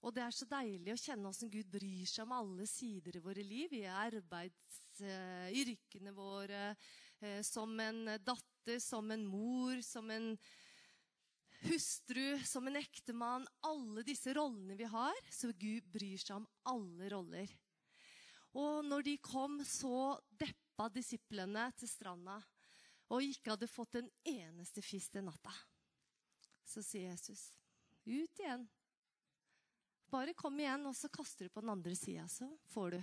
Og 0.03 0.11
det 0.11 0.19
er 0.25 0.33
så 0.35 0.43
deilig 0.49 0.91
å 0.91 0.97
kjenne 0.99 1.29
åssen 1.29 1.49
Gud 1.51 1.67
bryr 1.71 2.05
seg 2.09 2.25
om 2.25 2.31
alle 2.35 2.65
sider 2.67 3.15
i 3.15 3.21
våre 3.23 3.43
liv. 3.47 3.71
I 3.71 3.85
arbeidsyrkene 3.87 6.11
våre, 6.17 6.75
uh, 7.23 7.41
som 7.47 7.79
en 7.79 8.19
datter, 8.19 8.79
som 8.83 9.11
en 9.15 9.23
mor, 9.23 9.79
som 9.79 10.11
en 10.11 10.35
hustru, 11.63 12.43
som 12.43 12.67
en 12.67 12.75
ektemann. 12.81 13.47
Alle 13.63 14.03
disse 14.03 14.33
rollene 14.35 14.75
vi 14.75 14.83
har. 14.91 15.15
Så 15.31 15.55
Gud 15.55 15.87
bryr 15.95 16.19
seg 16.19 16.35
om 16.41 16.47
alle 16.67 17.07
roller. 17.15 17.47
Og 18.59 18.83
når 18.83 19.07
de 19.07 19.15
kom, 19.23 19.63
så 19.63 20.19
deppa 20.27 20.91
disiplene 20.91 21.71
til 21.79 21.87
stranda 21.87 22.43
og 23.13 23.21
ikke 23.21 23.53
hadde 23.53 23.69
fått 23.69 23.99
en 23.99 24.09
eneste 24.25 24.81
fisk 24.81 25.13
den 25.13 25.27
natta. 25.29 25.53
Så 26.65 26.81
sier 26.85 27.11
Jesus, 27.11 27.51
ut 28.07 28.39
igjen. 28.41 28.65
Bare 30.13 30.33
kom 30.37 30.57
igjen, 30.59 30.85
og 30.89 30.95
så 30.97 31.09
kaster 31.13 31.47
du 31.47 31.53
på 31.53 31.61
den 31.61 31.73
andre 31.73 31.93
sida, 31.97 32.25
så 32.29 32.49
får 32.73 32.95
du. 32.95 33.01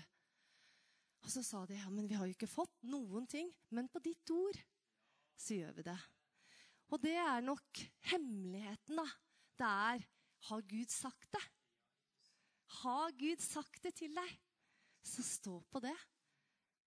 Og 1.21 1.31
så 1.31 1.43
sa 1.45 1.63
de, 1.69 1.77
ja, 1.79 1.91
men 1.93 2.09
vi 2.09 2.17
har 2.17 2.27
jo 2.27 2.35
ikke 2.35 2.51
fått 2.51 2.75
noen 2.91 3.27
ting. 3.31 3.51
Men 3.75 3.91
på 3.93 4.03
ditt 4.03 4.31
ord 4.35 4.59
så 5.39 5.59
gjør 5.59 5.75
vi 5.79 5.87
det. 5.91 5.99
Og 6.91 7.03
det 7.03 7.17
er 7.23 7.45
nok 7.45 7.83
hemmeligheten, 8.11 8.99
da. 8.99 9.07
Det 9.61 9.69
er 9.69 10.09
Har 10.49 10.63
Gud 10.65 10.89
sagt 10.89 11.29
det? 11.35 11.43
Har 12.81 13.13
Gud 13.13 13.43
sagt 13.45 13.83
det 13.85 13.93
til 13.99 14.15
deg? 14.17 14.31
Så 15.05 15.23
stå 15.27 15.59
på 15.69 15.83
det. 15.85 15.97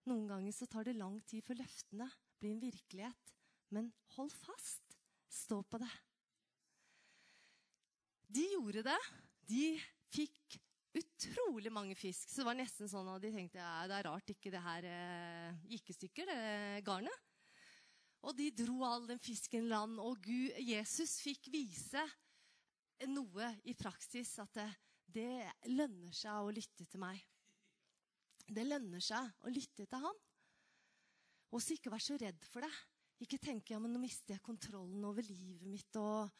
Noen 0.09 0.25
ganger 0.31 0.55
så 0.55 0.65
tar 0.65 0.87
det 0.87 0.95
lang 0.97 1.19
tid 1.29 1.45
før 1.45 1.61
løftene 1.61 2.07
blir 2.43 2.57
en 2.57 2.63
virkelighet. 2.63 3.33
Men 3.73 3.89
hold 4.17 4.33
fast. 4.35 4.97
Stå 5.31 5.63
på 5.65 5.79
det. 5.81 5.91
De 8.33 8.43
gjorde 8.53 8.83
det. 8.85 8.99
De 9.49 9.65
fikk 10.13 10.59
utrolig 10.93 11.71
mange 11.73 11.95
fisk. 11.97 12.29
Så 12.29 12.41
det 12.41 12.47
var 12.47 12.57
nesten 12.57 12.89
sånn 12.89 13.09
at 13.15 13.23
de 13.23 13.31
tenkte 13.33 13.61
ja, 13.61 13.85
det 13.89 13.97
er 13.97 14.07
rart 14.09 14.33
ikke 14.33 14.51
det 14.53 14.61
her 14.61 14.87
eh, 14.89 15.61
gikk 15.73 15.89
i 15.89 15.95
stykker, 15.97 16.29
det 16.29 16.83
garnet. 16.85 17.29
Og 18.23 18.35
de 18.37 18.51
dro 18.55 18.83
all 18.87 19.07
den 19.09 19.19
fisken 19.19 19.67
land. 19.71 19.97
Og 19.99 20.21
Gud, 20.23 20.53
Jesus 20.63 21.17
fikk 21.23 21.49
vise 21.51 22.03
noe 23.09 23.49
i 23.67 23.73
praksis. 23.75 24.37
At 24.39 24.53
det, 24.55 24.69
det 25.17 25.71
lønner 25.73 26.13
seg 26.15 26.39
å 26.45 26.53
lytte 26.53 26.87
til 26.87 27.03
meg. 27.03 27.19
Det 28.47 28.63
lønner 28.67 29.03
seg 29.03 29.43
å 29.43 29.51
lytte 29.51 29.87
til 29.87 30.05
han. 30.05 30.21
Og 31.53 31.61
så 31.61 31.77
ikke 31.77 31.93
vær 31.93 32.01
så 32.01 32.17
redd 32.17 32.49
for 32.49 32.65
det. 32.65 32.71
Ikke 33.23 33.39
tenke 33.41 33.75
ja, 33.75 33.79
men 33.79 33.93
nå 33.93 34.01
mister 34.01 34.35
jeg 34.35 34.45
kontrollen 34.45 35.03
over 35.05 35.25
livet 35.27 35.69
mitt. 35.69 35.99
Og 36.01 36.31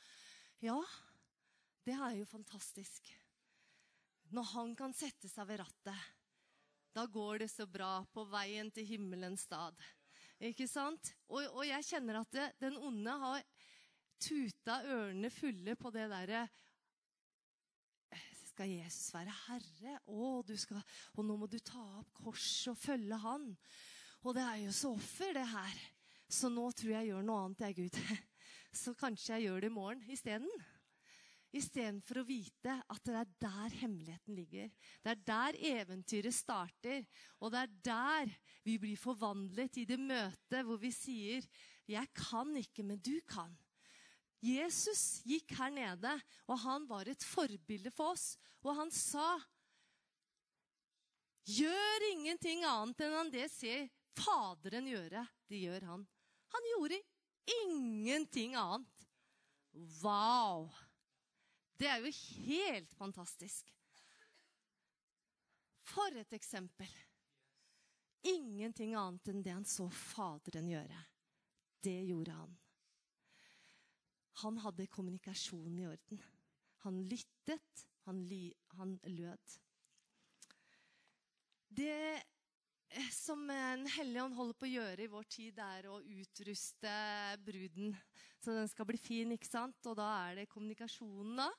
ja, 0.66 0.80
det 1.86 1.96
er 1.96 2.18
jo 2.18 2.28
fantastisk. 2.28 3.12
Når 4.34 4.50
han 4.56 4.74
kan 4.76 4.96
sette 4.98 5.30
seg 5.30 5.48
ved 5.52 5.62
rattet, 5.62 6.10
da 6.94 7.06
går 7.10 7.44
det 7.44 7.50
så 7.54 7.66
bra 7.70 8.00
på 8.14 8.26
veien 8.30 8.70
til 8.74 8.86
himmelens 8.90 9.46
stad. 9.48 9.78
Ikke 10.44 10.68
sant? 10.70 11.14
Og, 11.30 11.46
og 11.54 11.64
jeg 11.66 11.86
kjenner 11.88 12.20
at 12.22 12.34
det, 12.34 12.50
den 12.62 12.78
onde 12.82 13.14
har 13.22 13.46
tuta 14.22 14.82
ørene 14.88 15.30
fulle 15.34 15.76
på 15.76 15.92
det 15.94 16.06
derre 16.12 16.46
Skal 18.54 18.70
Jesus 18.70 19.10
være 19.16 19.34
herre? 19.48 19.96
Å, 20.06 20.28
skal, 20.62 20.84
og 21.18 21.26
nå 21.26 21.38
må 21.42 21.50
du 21.50 21.58
ta 21.58 21.82
opp 22.02 22.12
korset 22.22 22.74
og 22.76 22.78
følge 22.78 23.18
han. 23.24 23.48
Og 24.24 24.32
det 24.38 24.44
er 24.44 24.60
jo 24.64 24.72
så 24.76 24.94
offer, 24.96 25.34
det 25.36 25.48
her. 25.52 25.80
Så 26.32 26.50
nå 26.50 26.70
tror 26.72 26.94
jeg 26.94 27.02
jeg 27.02 27.12
gjør 27.12 27.26
noe 27.28 27.42
annet, 27.44 27.66
jeg, 27.66 27.76
Gud. 27.82 27.98
Så 28.84 28.94
kanskje 28.98 29.36
jeg 29.36 29.50
gjør 29.50 29.66
det 29.66 29.70
i 29.70 29.74
morgen 29.76 30.06
isteden. 30.10 30.50
Istedenfor 31.54 32.22
å 32.22 32.26
vite 32.26 32.80
at 32.90 33.04
det 33.06 33.18
er 33.20 33.34
der 33.44 33.76
hemmeligheten 33.84 34.34
ligger. 34.34 34.72
Det 35.04 35.12
er 35.12 35.20
der 35.28 35.58
eventyret 35.76 36.34
starter. 36.34 37.04
Og 37.44 37.54
det 37.54 37.60
er 37.62 37.76
der 37.86 38.32
vi 38.66 38.80
blir 38.82 38.98
forvandlet 38.98 39.78
i 39.84 39.86
det 39.86 40.00
møtet 40.02 40.66
hvor 40.66 40.80
vi 40.82 40.90
sier 40.96 41.46
'Jeg 41.86 42.08
kan 42.16 42.56
ikke, 42.56 42.84
men 42.84 42.98
du 42.98 43.20
kan'. 43.28 43.54
Jesus 44.42 45.22
gikk 45.28 45.52
her 45.60 45.70
nede, 45.70 46.14
og 46.48 46.60
han 46.60 46.88
var 46.88 47.08
et 47.08 47.24
forbilde 47.24 47.92
for 47.92 48.16
oss. 48.16 48.38
Og 48.64 48.76
han 48.76 48.90
sa 48.92 49.38
'Gjør 51.46 52.08
ingenting 52.14 52.64
annet 52.64 53.02
enn 53.04 53.32
det 53.32 53.52
ser 53.52 53.92
Faderen 54.18 54.88
gjøre'. 54.88 55.28
Det 55.50 55.60
gjør 55.60 55.86
han. 55.90 56.08
Han 56.54 56.70
gjorde 56.74 57.02
ingenting 57.62 58.56
annet. 58.56 59.08
Wow! 60.04 60.70
Det 61.78 61.88
er 61.90 62.04
jo 62.04 62.12
helt 62.46 62.94
fantastisk. 62.94 63.72
For 65.84 66.16
et 66.16 66.34
eksempel. 66.34 66.90
Ingenting 68.24 68.94
annet 68.96 69.28
enn 69.28 69.42
det 69.44 69.52
han 69.52 69.66
så 69.68 69.90
Faderen 69.92 70.70
gjøre. 70.70 71.02
Det 71.84 71.98
gjorde 72.08 72.38
han. 72.38 72.54
Han 74.44 74.58
hadde 74.64 74.88
kommunikasjonen 74.88 75.82
i 75.82 75.88
orden. 75.88 76.22
Han 76.86 77.02
lyttet, 77.08 77.84
han, 78.08 78.24
ly, 78.28 78.54
han 78.78 78.96
lød. 79.04 79.58
Det 81.74 82.24
som 83.14 83.50
En 83.50 83.88
hellig 83.96 84.22
ånd 84.22 84.36
holder 84.38 84.58
på 84.60 84.68
å 84.68 84.74
gjøre 84.74 85.06
i 85.06 85.12
vår 85.12 85.26
tid, 85.32 85.60
er 85.60 85.88
å 85.90 86.02
utruste 86.02 86.94
bruden 87.46 87.96
så 88.44 88.52
den 88.58 88.68
skal 88.68 88.88
bli 88.90 89.00
fin. 89.00 89.32
ikke 89.32 89.48
sant? 89.48 89.80
Og 89.88 89.96
da 89.96 90.10
er 90.26 90.42
det 90.42 90.50
kommunikasjonen, 90.52 91.38
da. 91.40 91.50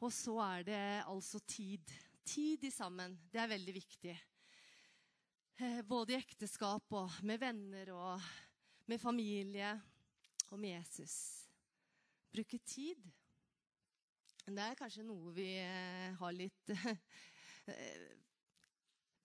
Og 0.00 0.12
så 0.14 0.38
er 0.40 0.64
det 0.64 0.84
altså 1.04 1.40
tid. 1.44 1.92
Tid 2.24 2.64
i 2.64 2.70
sammen. 2.72 3.18
Det 3.28 3.42
er 3.42 3.50
veldig 3.50 3.74
viktig. 3.76 4.14
Eh, 5.58 5.82
både 5.84 6.14
i 6.14 6.20
ekteskap 6.20 6.94
og 6.96 7.18
med 7.28 7.40
venner 7.42 7.92
og 7.92 8.28
med 8.88 9.00
familie 9.02 9.74
og 10.48 10.60
med 10.60 10.78
Jesus. 10.78 11.16
Bruke 12.32 12.60
tid. 12.64 13.02
Det 14.48 14.64
er 14.64 14.78
kanskje 14.78 15.04
noe 15.04 15.34
vi 15.36 15.50
eh, 15.60 16.14
har 16.16 16.32
litt 16.32 16.72
eh, 16.72 18.06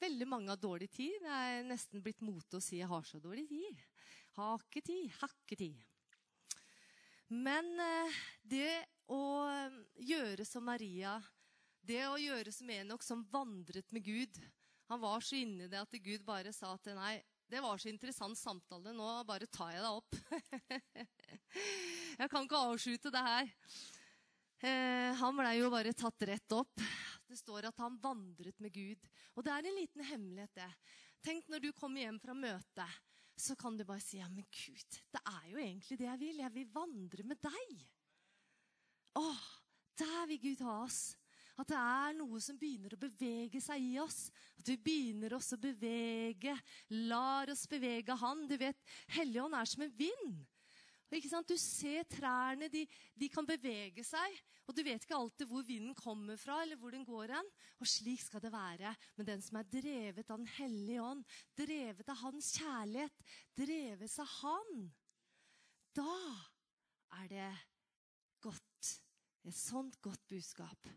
Veldig 0.04 0.28
mange 0.28 0.52
har 0.52 0.60
dårlig 0.60 0.90
tid. 0.92 1.16
Det 1.24 1.32
er 1.32 1.66
nesten 1.68 2.04
blitt 2.04 2.22
mote 2.26 2.60
å 2.60 2.64
si 2.64 2.78
'jeg 2.82 2.92
har 2.92 3.04
så 3.08 3.22
dårlig 3.24 3.48
tid'. 3.48 3.84
Har 4.36 4.60
ikke 4.60 4.82
tid. 4.84 5.12
Har 5.22 5.32
ikke 5.32 5.58
tid. 5.58 5.78
Men 7.30 7.80
eh, 7.80 8.18
det 8.44 8.86
å 9.08 9.48
eh, 9.48 9.78
gjøre 9.96 10.46
som 10.46 10.66
Maria, 10.68 11.22
det 11.82 12.04
å 12.08 12.18
gjøre 12.20 12.52
som 12.52 12.70
Enok, 12.70 13.04
som 13.04 13.24
vandret 13.32 13.92
med 13.92 14.04
Gud 14.06 14.38
Han 14.92 15.00
var 15.00 15.24
så 15.24 15.36
inni 15.40 15.68
det 15.68 15.80
at 15.80 15.96
Gud 16.04 16.24
bare 16.28 16.52
sa 16.54 16.76
til 16.78 16.96
nei, 16.96 17.24
det 17.50 17.62
var 17.64 17.80
så 17.80 17.90
interessant 17.90 18.38
samtale. 18.38 18.92
Nå 18.94 19.08
bare 19.26 19.48
tar 19.48 19.72
jeg 19.72 19.82
deg 19.82 19.98
opp. 19.98 20.16
jeg 22.20 22.30
kan 22.30 22.44
ikke 22.46 22.62
avslutte 22.70 23.12
det 23.14 23.24
her. 23.24 23.50
Eh, 24.64 25.12
han 25.20 25.40
blei 25.40 25.56
jo 25.60 25.72
bare 25.74 25.96
tatt 25.98 26.28
rett 26.30 26.56
opp. 26.56 26.84
Det 27.34 27.40
står 27.42 27.66
at 27.66 27.80
han 27.82 27.96
vandret 27.98 28.60
med 28.62 28.70
Gud. 28.76 29.08
Og 29.34 29.46
det 29.46 29.50
er 29.50 29.66
en 29.66 29.80
liten 29.80 30.04
hemmelighet, 30.06 30.54
det. 30.54 30.70
Tenk 31.26 31.48
når 31.50 31.64
du 31.64 31.72
kommer 31.74 32.04
hjem 32.04 32.20
fra 32.22 32.36
møtet, 32.38 33.00
så 33.34 33.56
kan 33.58 33.74
du 33.74 33.82
bare 33.90 34.04
si 34.04 34.20
ja, 34.20 34.28
men 34.30 34.46
Gud, 34.54 35.00
det 35.10 35.22
er 35.26 35.48
jo 35.50 35.58
egentlig 35.58 35.98
det 35.98 36.06
jeg 36.06 36.22
vil. 36.22 36.44
Jeg 36.44 36.54
vil 36.54 36.70
vandre 36.76 37.26
med 37.26 37.42
deg. 37.42 37.74
Åh, 39.18 39.48
der 39.98 40.28
vil 40.30 40.42
Gud 40.44 40.62
ha 40.68 40.78
oss. 40.84 41.02
At 41.58 41.70
det 41.70 41.80
er 41.80 42.16
noe 42.20 42.38
som 42.42 42.58
begynner 42.58 42.94
å 42.94 43.02
bevege 43.02 43.62
seg 43.62 43.82
i 43.82 43.98
oss. 44.02 44.28
At 44.62 44.70
vi 44.70 44.78
begynner 44.86 45.34
oss 45.38 45.50
å 45.58 45.62
bevege. 45.62 46.54
Lar 47.10 47.50
oss 47.54 47.66
bevege 47.70 48.14
Han. 48.22 48.46
Du 48.50 48.56
vet, 48.62 48.78
Helligånd 49.18 49.58
er 49.58 49.74
som 49.74 49.86
en 49.86 49.98
vind. 49.98 50.42
Du 51.14 51.58
ser 51.60 52.08
trærne, 52.10 52.70
de, 52.74 52.88
de, 53.14 53.30
kan 53.30 53.46
bevege 53.46 54.04
seg. 54.06 54.38
Og 54.66 54.74
du 54.74 54.82
vet 54.86 55.04
ikke 55.04 55.18
alltid 55.18 55.50
hvor 55.50 55.66
vinden 55.68 55.94
kommer 55.98 56.40
fra, 56.40 56.62
eller 56.64 56.80
hvor 56.80 56.94
den 56.96 57.06
går 57.06 57.36
hen. 57.36 57.52
Og 57.84 57.90
slik 57.90 58.24
skal 58.24 58.42
det 58.42 58.54
være 58.54 58.94
med 59.20 59.28
den 59.28 59.44
som 59.44 59.60
er 59.60 59.70
drevet 59.70 60.30
av 60.30 60.40
Den 60.42 60.50
hellige 60.56 61.04
ånd. 61.04 61.24
Drevet 61.58 62.10
av 62.10 62.22
Hans 62.24 62.54
kjærlighet. 62.58 63.24
Drevet 63.54 64.18
av 64.24 64.32
Han. 64.40 64.90
Da 65.94 66.18
er 67.20 67.30
det 67.30 67.52
godt. 68.42 68.94
Et 69.44 69.58
sånt 69.58 70.00
godt 70.02 70.24
budskap. 70.32 70.88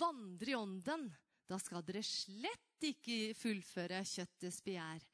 Vandre 0.00 0.50
i 0.50 0.56
ånden. 0.58 1.10
Da 1.46 1.58
skal 1.60 1.84
dere 1.84 2.02
slett 2.06 2.86
ikke 2.86 3.34
fullføre 3.36 4.00
kjøttets 4.06 4.62
begjær. 4.64 5.09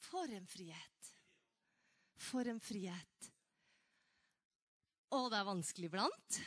For 0.00 0.32
en 0.32 0.46
frihet. 0.48 1.12
For 2.20 2.48
en 2.48 2.60
frihet. 2.60 3.30
Og 5.16 5.28
det 5.32 5.40
er 5.40 5.48
vanskelig 5.48 5.90
iblant. 5.90 6.40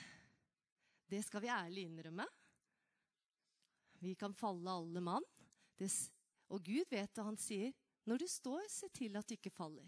Det 1.09 1.21
skal 1.25 1.43
vi 1.43 1.51
ærlig 1.51 1.87
innrømme. 1.87 2.25
Vi 4.03 4.15
kan 4.19 4.35
falle 4.35 4.71
alle 4.71 5.03
mann. 5.03 5.25
Og 6.53 6.63
Gud 6.63 6.87
vet 6.91 7.13
det 7.13 7.25
han 7.25 7.39
sier. 7.39 7.73
Når 8.07 8.23
du 8.23 8.27
står, 8.27 8.65
se 8.71 8.89
til 8.91 9.15
at 9.15 9.27
du 9.27 9.35
ikke 9.35 9.53
faller. 9.53 9.87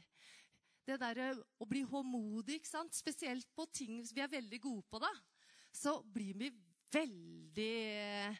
Det 0.85 0.99
derre 1.01 1.31
å 1.59 1.67
bli 1.67 1.81
håndmodig, 1.87 2.61
spesielt 2.93 3.47
på 3.57 3.65
ting 3.73 4.03
vi 4.05 4.21
er 4.23 4.31
veldig 4.31 4.59
gode 4.61 4.85
på, 4.87 5.01
da, 5.01 5.09
så 5.73 5.97
blir 6.03 6.37
vi 6.37 6.51
veldig 6.93 8.35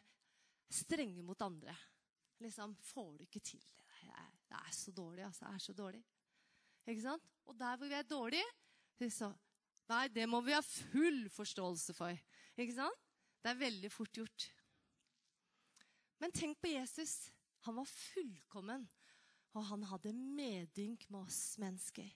strenge 0.72 1.24
mot 1.26 1.42
andre. 1.42 1.74
Liksom 2.44 2.76
Får 2.92 3.16
du 3.18 3.26
ikke 3.26 3.42
til 3.42 3.60
det? 3.60 3.85
Det 4.46 4.60
er 4.60 4.74
så 4.74 4.92
dårlig, 4.94 5.24
altså. 5.26 5.46
Det 5.46 5.54
er 5.54 5.64
så 5.64 5.74
dårlig. 5.76 6.02
Ikke 6.86 7.02
sant? 7.02 7.32
Og 7.46 7.58
der 7.58 7.76
hvor 7.76 7.90
vi 7.90 7.98
er 7.98 8.08
dårlige, 8.10 9.10
så 9.10 9.32
Nei, 9.86 10.08
det 10.10 10.24
må 10.26 10.40
vi 10.42 10.54
ha 10.54 10.62
full 10.66 11.28
forståelse 11.30 11.94
for. 11.94 12.22
Ikke 12.58 12.74
sant? 12.74 13.02
Det 13.38 13.52
er 13.52 13.60
veldig 13.60 13.90
fort 13.94 14.18
gjort. 14.18 14.46
Men 16.18 16.32
tenk 16.34 16.58
på 16.58 16.72
Jesus. 16.72 17.28
Han 17.68 17.78
var 17.78 17.86
fullkommen, 17.86 18.86
og 19.54 19.68
han 19.68 19.84
hadde 19.90 20.14
medynk 20.14 21.06
med 21.10 21.20
oss 21.20 21.56
mennesker. 21.62 22.08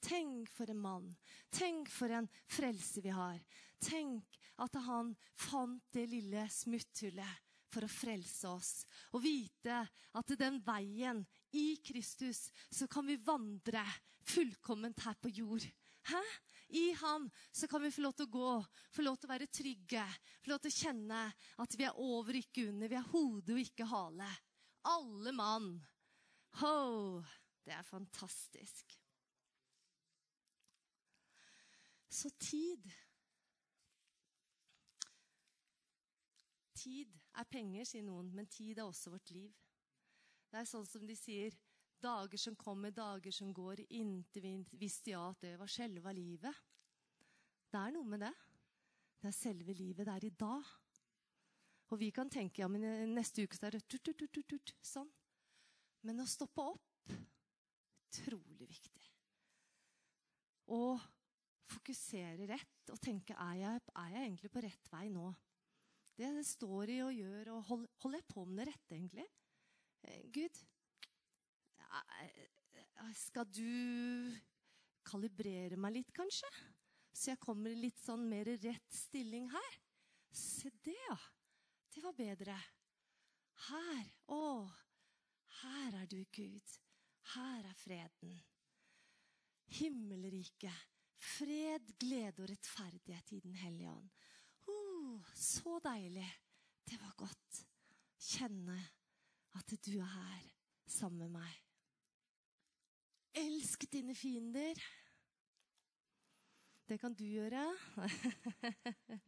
Tenk 0.00 0.48
for 0.48 0.72
en 0.72 0.80
mann. 0.80 1.10
Tenk 1.52 1.90
for 1.92 2.12
en 2.12 2.28
frelse 2.48 3.02
vi 3.04 3.12
har. 3.12 3.36
Tenk 3.84 4.38
at 4.64 4.80
han 4.86 5.12
fant 5.36 5.84
det 5.92 6.06
lille 6.08 6.46
smutthullet 6.52 7.48
for 7.70 7.84
å 7.84 7.92
frelse 7.92 8.48
oss. 8.48 8.72
Og 9.12 9.22
vite 9.24 9.82
at 9.84 10.34
den 10.40 10.58
veien 10.64 11.20
i 11.56 11.76
Kristus 11.84 12.50
så 12.70 12.86
kan 12.90 13.06
vi 13.06 13.16
vandre 13.16 13.82
fullkomment 14.26 15.00
her 15.04 15.16
på 15.20 15.32
jord. 15.34 15.66
Hæ? 16.10 16.22
I 16.68 16.92
Han 16.92 17.30
så 17.52 17.68
kan 17.68 17.82
vi 17.82 17.90
få 17.90 18.04
lov 18.04 18.14
til 18.14 18.28
å 18.28 18.30
gå, 18.30 18.50
få 18.94 19.02
lov 19.02 19.16
til 19.18 19.26
å 19.26 19.32
være 19.32 19.50
trygge, 19.50 20.04
få 20.44 20.52
lov 20.52 20.60
til 20.62 20.70
å 20.70 20.78
kjenne 20.78 21.22
at 21.64 21.74
vi 21.78 21.86
er 21.88 21.98
over, 21.98 22.38
ikke 22.38 22.68
under. 22.70 22.88
Vi 22.92 22.98
er 22.98 23.10
hode 23.10 23.56
og 23.56 23.62
ikke 23.64 23.88
hale. 23.90 24.28
Alle 24.86 25.32
mann. 25.34 25.72
Ho! 26.62 27.20
Det 27.66 27.74
er 27.74 27.86
fantastisk. 27.86 28.96
Så 32.10 32.30
tid 32.38 32.86
Tid 36.80 37.12
er 37.36 37.44
penger, 37.44 37.84
sier 37.84 38.04
noen, 38.06 38.30
men 38.32 38.46
tid 38.48 38.78
er 38.78 38.86
også 38.86 39.10
vårt 39.12 39.30
liv. 39.34 39.50
Det 40.50 40.58
er 40.58 40.66
sånn 40.66 40.86
som 40.88 41.06
de 41.06 41.14
sier 41.14 41.54
dager 42.02 42.40
som 42.40 42.56
kommer, 42.58 42.90
dager 42.94 43.32
som 43.34 43.52
går, 43.54 43.84
inntil 43.94 44.42
vi 44.42 44.54
visste 44.80 45.12
ja 45.12 45.22
at 45.30 45.42
det 45.44 45.54
var 45.60 45.70
selve 45.70 46.12
livet. 46.16 46.62
Det 47.70 47.78
er 47.78 47.94
noe 47.94 48.08
med 48.08 48.24
det. 48.24 48.32
Det 49.20 49.28
er 49.30 49.36
selve 49.36 49.74
livet. 49.76 50.06
Det 50.08 50.14
er 50.16 50.26
i 50.26 50.36
dag. 50.42 50.70
Og 51.90 51.98
vi 52.00 52.10
kan 52.14 52.30
tenke 52.30 52.62
ja, 52.62 52.68
men 52.70 52.86
neste 53.14 53.44
uke 53.44 53.58
så 53.58 53.68
er 53.68 53.76
det 53.76 53.84
tut, 53.86 54.02
tut, 54.06 54.26
tut, 54.26 54.46
tut, 54.48 54.74
sånn. 54.82 55.10
Men 56.06 56.22
å 56.22 56.26
stoppe 56.28 56.64
opp 56.64 57.14
utrolig 58.10 58.66
viktig. 58.70 59.06
Og 60.74 60.98
fokusere 61.70 62.48
rett 62.50 62.90
og 62.90 62.98
tenke 63.02 63.36
er 63.38 63.58
jeg, 63.60 63.82
er 63.94 64.14
jeg 64.14 64.24
egentlig 64.24 64.50
på 64.54 64.62
rett 64.64 64.90
vei 64.90 65.06
nå? 65.12 65.28
Det 66.18 66.30
står 66.46 66.90
i 66.94 66.98
og 67.04 67.14
gjør, 67.16 67.52
og 67.54 67.68
hold, 67.68 67.86
holder 68.02 68.20
jeg 68.20 68.28
på 68.32 68.44
med 68.46 68.60
det 68.60 68.66
rette, 68.72 68.96
egentlig? 68.96 69.28
Eh, 70.02 70.26
Gud, 70.32 70.60
eh, 71.78 73.12
skal 73.16 73.48
du 73.50 74.36
kalibrere 75.06 75.78
meg 75.80 75.98
litt, 75.98 76.12
kanskje? 76.16 76.50
Så 77.12 77.32
jeg 77.32 77.42
kommer 77.42 77.72
i 77.72 77.80
litt 77.80 77.98
sånn 78.00 78.22
mer 78.30 78.48
rett 78.62 78.94
stilling 78.94 79.48
her? 79.50 79.80
Se 80.30 80.70
det, 80.84 80.96
ja. 81.08 81.16
Det 81.90 82.02
var 82.04 82.14
bedre. 82.14 82.54
Her. 83.66 84.12
Å, 84.30 84.44
her 85.60 85.98
er 86.00 86.06
du, 86.08 86.20
Gud. 86.32 86.76
Her 87.34 87.66
er 87.66 87.76
freden. 87.76 88.38
Himmelriket. 89.80 90.86
Fred, 91.20 91.90
glede 92.00 92.40
og 92.40 92.48
rettferdighet 92.48 93.34
i 93.36 93.42
Den 93.44 93.58
hellige 93.60 93.90
ånd. 93.92 94.14
Oh, 94.72 95.26
så 95.36 95.76
deilig. 95.84 96.28
Det 96.88 96.96
var 97.02 97.12
godt. 97.20 97.60
Kjenne 98.20 98.78
at 99.58 99.74
du 99.84 99.98
er 99.98 100.06
her 100.06 100.46
sammen 100.90 101.18
med 101.24 101.40
meg. 101.40 101.56
Elsk 103.40 103.86
dine 103.92 104.14
fiender. 104.14 104.78
Det 106.88 106.98
kan 107.00 107.14
du 107.14 107.24
gjøre. 107.24 107.66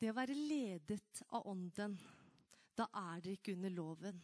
Det 0.00 0.08
å 0.08 0.16
være 0.16 0.32
ledet 0.32 1.20
av 1.36 1.44
Ånden, 1.50 1.98
da 2.72 2.86
er 2.88 3.20
dere 3.20 3.36
ikke 3.36 3.52
under 3.52 3.72
loven. 3.74 4.22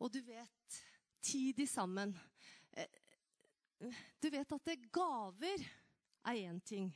Og 0.00 0.08
du 0.14 0.16
vet, 0.24 0.78
tid 1.20 1.60
sammen 1.68 2.14
eh, 2.72 2.88
du 4.20 4.30
vet 4.32 4.52
at 4.56 4.70
gaver 4.92 5.66
er 6.24 6.40
én 6.40 6.60
ting. 6.64 6.88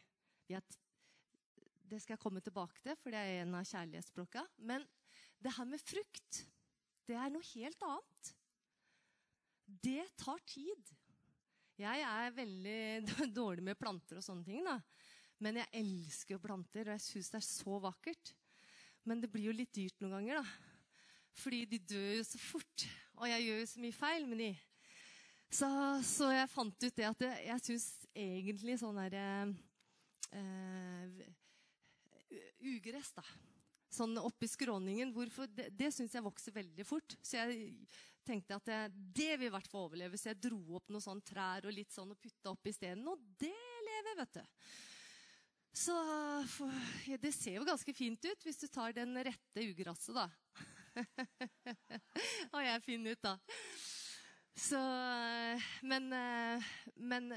Det 1.84 2.00
skal 2.00 2.16
jeg 2.16 2.22
komme 2.22 2.42
tilbake 2.44 2.80
til, 2.82 2.96
for 3.00 3.12
det 3.12 3.20
er 3.20 3.42
en 3.42 3.56
av 3.58 3.66
kjærlighetsspråka. 3.68 4.44
Men 4.64 4.84
det 5.42 5.52
her 5.52 5.68
med 5.68 5.82
frukt, 5.82 6.40
det 7.04 7.16
er 7.20 7.32
noe 7.32 7.44
helt 7.52 7.84
annet. 7.84 8.30
Det 9.64 10.04
tar 10.20 10.40
tid. 10.48 10.94
Jeg 11.80 12.04
er 12.06 12.36
veldig 12.36 13.28
dårlig 13.40 13.64
med 13.66 13.78
planter 13.80 14.20
og 14.20 14.24
sånne 14.24 14.46
ting. 14.46 14.64
da. 14.64 14.78
Men 15.42 15.60
jeg 15.60 15.82
elsker 15.82 16.40
planter, 16.42 16.88
og 16.88 16.96
jeg 16.96 17.04
syns 17.04 17.32
det 17.32 17.40
er 17.40 17.48
så 17.48 17.80
vakkert. 17.82 18.34
Men 19.04 19.20
det 19.20 19.28
blir 19.32 19.50
jo 19.50 19.56
litt 19.56 19.74
dyrt 19.76 20.00
noen 20.00 20.18
ganger, 20.18 20.40
da. 20.40 20.94
Fordi 21.34 21.64
de 21.68 21.80
dør 21.82 22.12
jo 22.20 22.24
så 22.28 22.40
fort. 22.40 22.86
Og 23.18 23.28
jeg 23.28 23.44
gjør 23.44 23.60
jo 23.60 23.70
så 23.72 23.82
mye 23.82 23.96
feil 23.96 24.28
med 24.30 24.40
de. 24.40 24.52
Så, 25.54 25.68
så, 26.06 26.30
jeg 26.34 26.50
fant 26.50 26.86
ut 26.86 26.96
det 26.96 27.06
at 27.06 27.20
jeg, 27.22 27.42
jeg 27.46 27.62
syns 27.62 27.88
egentlig 28.14 28.78
sånn 28.80 28.96
derre 28.98 29.26
eh, 30.34 31.26
Ugress, 32.64 33.12
da. 33.16 33.24
Sånn 33.94 34.16
oppi 34.18 34.48
skråningen. 34.50 35.12
Hvorfor, 35.14 35.48
det 35.50 35.68
det 35.78 35.92
syns 35.94 36.16
jeg 36.16 36.24
vokser 36.24 36.56
veldig 36.56 36.86
fort. 36.88 37.16
Så 37.22 37.38
jeg 37.38 37.68
tenkte 38.26 38.58
at 38.58 38.66
det, 38.68 38.80
det 39.20 39.34
vil 39.38 39.50
i 39.50 39.54
hvert 39.54 39.70
fall 39.70 39.86
overleve. 39.88 40.18
Så 40.18 40.32
jeg 40.32 40.42
dro 40.48 40.58
opp 40.78 40.90
noen 40.90 41.04
sånne 41.04 41.26
trær 41.26 41.68
og 41.68 41.76
litt 41.76 41.94
sånn 41.94 42.14
og 42.14 42.20
putta 42.20 42.54
opp 42.54 42.70
isteden. 42.70 43.06
Og 43.10 43.22
det 43.40 43.54
lever, 43.88 44.18
vet 44.22 44.40
du. 44.40 44.44
Så 45.74 45.94
ja, 47.10 47.18
det 47.18 47.32
ser 47.34 47.58
jo 47.58 47.66
ganske 47.66 47.94
fint 47.96 48.22
ut 48.22 48.46
hvis 48.46 48.60
du 48.62 48.68
tar 48.70 48.94
den 48.94 49.16
rette 49.26 49.64
ugresset, 49.66 50.14
da. 50.14 50.28
Har 52.54 52.62
jeg 52.62 52.84
funnet 52.86 53.16
ut, 53.18 53.24
da. 53.26 53.34
Så, 54.54 54.78
men, 55.82 56.04
men, 56.94 57.32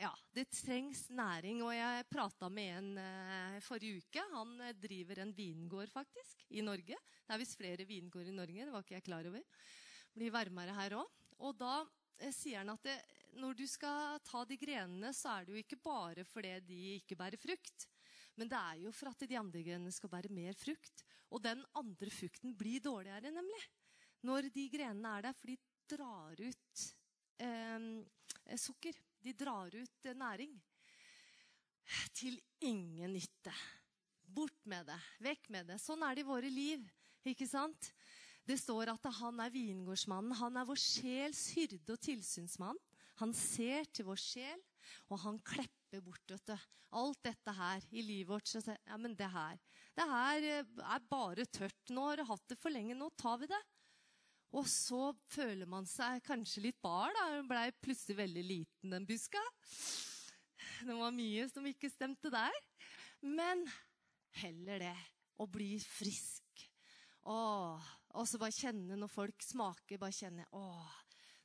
ja, 0.00 0.10
det 0.32 0.46
trengs 0.56 1.02
næring. 1.12 1.60
Og 1.66 1.74
jeg 1.76 2.06
prata 2.08 2.48
med 2.48 2.78
en 2.78 3.60
forrige 3.64 4.00
uke. 4.00 4.24
Han 4.32 4.56
driver 4.80 5.20
en 5.20 5.34
vingård, 5.36 5.92
faktisk, 5.92 6.46
i 6.56 6.64
Norge. 6.64 6.96
Det 6.96 7.34
er 7.34 7.42
visst 7.42 7.58
flere 7.60 7.84
vingårder 7.84 8.32
i 8.32 8.38
Norge. 8.38 8.64
Det 8.64 8.72
var 8.72 8.86
ikke 8.86 8.96
jeg 8.96 9.06
klar 9.10 9.28
over. 9.28 9.44
Det 9.44 10.22
blir 10.22 10.32
varmere 10.32 10.78
her 10.80 10.96
òg. 11.02 11.12
Og 11.44 11.52
da 11.60 11.82
sier 12.32 12.62
han 12.62 12.72
at 12.72 12.88
det, 12.88 12.96
når 13.36 13.58
du 13.58 13.66
skal 13.68 14.16
ta 14.24 14.44
de 14.48 14.56
grenene, 14.56 15.12
så 15.12 15.34
er 15.36 15.44
det 15.44 15.52
jo 15.52 15.60
ikke 15.60 15.80
bare 15.84 16.24
fordi 16.24 16.54
de 16.64 16.80
ikke 16.96 17.18
bærer 17.20 17.40
frukt. 17.40 17.88
Men 18.36 18.48
det 18.48 18.58
er 18.58 18.82
jo 18.86 18.92
for 18.96 19.12
at 19.12 19.28
de 19.28 19.38
andre 19.38 19.64
grenene 19.64 19.92
skal 19.92 20.12
bære 20.12 20.32
mer 20.32 20.56
frukt. 20.56 21.04
Og 21.32 21.42
den 21.44 21.62
andre 21.76 22.12
frukten 22.12 22.56
blir 22.56 22.80
dårligere, 22.80 23.32
nemlig. 23.34 23.64
Når 24.24 24.48
de 24.54 24.68
grenene 24.72 25.12
er 25.18 25.28
der, 25.28 25.36
for 25.36 25.52
de 25.52 25.58
drar 25.88 26.40
ut 26.40 26.84
eh, 27.38 28.58
sukker. 28.58 28.98
De 29.22 29.32
drar 29.32 29.74
ut 29.74 30.06
eh, 30.06 30.16
næring. 30.16 30.54
Til 32.16 32.38
ingen 32.66 33.12
nytte. 33.14 33.54
Bort 34.26 34.64
med 34.66 34.88
det. 34.90 34.98
Vekk 35.22 35.50
med 35.54 35.68
det. 35.70 35.80
Sånn 35.82 36.02
er 36.02 36.16
det 36.16 36.24
i 36.24 36.28
våre 36.28 36.50
liv. 36.50 36.82
Ikke 37.26 37.46
sant? 37.48 37.92
Det 38.46 38.58
står 38.60 38.92
at 38.92 39.08
han 39.18 39.40
er 39.42 39.50
vingårdsmannen. 39.50 40.36
Han 40.38 40.58
er 40.58 40.66
vår 40.68 40.78
sjels 40.78 41.48
hyrde 41.56 41.94
og 41.94 42.02
tilsynsmann. 42.02 42.78
Han 43.22 43.32
ser 43.34 43.88
til 43.90 44.06
vår 44.06 44.20
sjel, 44.20 44.60
og 45.10 45.22
han 45.22 45.38
klepper 45.46 46.02
bort 46.04 46.34
vet 46.34 46.52
du. 46.52 46.56
alt 46.96 47.18
dette 47.24 47.52
her 47.52 47.82
i 47.90 48.02
livet 48.04 48.30
vårt. 48.30 48.46
Så, 48.48 48.60
ja, 48.62 48.98
men 49.00 49.16
det 49.18 49.28
her, 49.32 49.58
det 49.96 50.06
her 50.10 50.46
eh, 50.50 50.74
er 50.94 51.08
bare 51.10 51.46
tørt. 51.46 51.90
Nå 51.90 52.06
har 52.10 52.20
du 52.20 52.28
hatt 52.28 52.46
det 52.52 52.58
for 52.60 52.70
lenge. 52.70 52.94
Nå 52.94 53.10
tar 53.18 53.40
vi 53.42 53.50
det. 53.50 53.62
Og 54.56 54.64
så 54.70 55.10
føler 55.28 55.68
man 55.68 55.86
seg 55.88 56.22
kanskje 56.24 56.64
litt 56.68 56.78
bar. 56.82 57.12
da. 57.12 57.26
Hun 57.36 57.48
blei 57.50 57.68
plutselig 57.84 58.16
veldig 58.22 58.44
liten, 58.46 58.94
den 58.94 59.06
buska. 59.08 59.42
Det 60.86 60.96
var 60.96 61.12
mye 61.12 61.44
som 61.50 61.66
ikke 61.68 61.92
stemte 61.92 62.32
der. 62.32 62.56
Men 63.20 63.66
heller 64.40 64.80
det. 64.86 64.96
Å 65.36 65.44
bli 65.52 65.74
frisk. 65.82 66.64
Åh, 67.28 67.88
og 68.16 68.28
så 68.28 68.38
bare 68.40 68.54
kjenne 68.54 68.96
når 68.96 69.10
folk 69.12 69.44
smaker, 69.44 69.98
bare 70.00 70.14
kjenne 70.14 70.46
åh, 70.56 70.94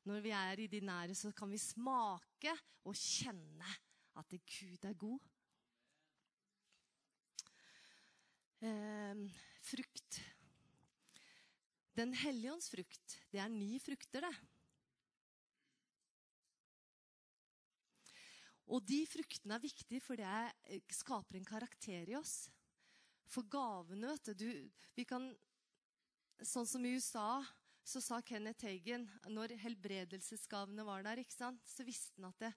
når 0.08 0.24
vi 0.24 0.32
er 0.38 0.62
i 0.64 0.68
de 0.72 0.80
nære, 0.86 1.16
så 1.18 1.34
kan 1.36 1.52
vi 1.52 1.60
smake 1.60 2.54
og 2.88 2.96
kjenne 2.96 3.68
at 4.22 4.32
Gud 4.32 4.86
er 4.88 4.96
god. 5.02 5.28
Eh, 8.62 9.26
frukt. 9.66 10.22
Den 12.02 12.16
hellige 12.18 12.56
ånds 12.56 12.72
frukt, 12.74 13.20
det 13.30 13.40
er 13.44 13.52
ni 13.54 13.76
frukter, 13.82 14.26
det. 14.26 14.34
Og 18.72 18.82
de 18.88 19.02
fruktene 19.10 19.58
er 19.58 19.62
viktige, 19.62 20.02
for 20.02 20.18
det 20.18 20.26
eh, 20.72 20.82
skaper 20.96 21.38
en 21.38 21.46
karakter 21.46 22.10
i 22.10 22.16
oss. 22.18 22.48
For 23.32 23.46
gavene, 23.48 24.16
vet 24.16 24.34
du 24.40 24.50
Vi 24.96 25.06
kan 25.08 25.30
Sånn 26.42 26.66
som 26.66 26.82
i 26.88 26.96
USA 26.96 27.44
så 27.86 28.00
sa 28.02 28.18
Kenneth 28.26 28.66
Hagen, 28.66 29.04
når 29.30 29.54
helbredelsesgavene 29.62 30.82
var 30.88 31.04
der, 31.06 31.20
ikke 31.22 31.36
sant, 31.36 31.62
så 31.70 31.86
visste 31.86 32.18
han 32.18 32.32
at 32.32 32.40
det, 32.42 32.50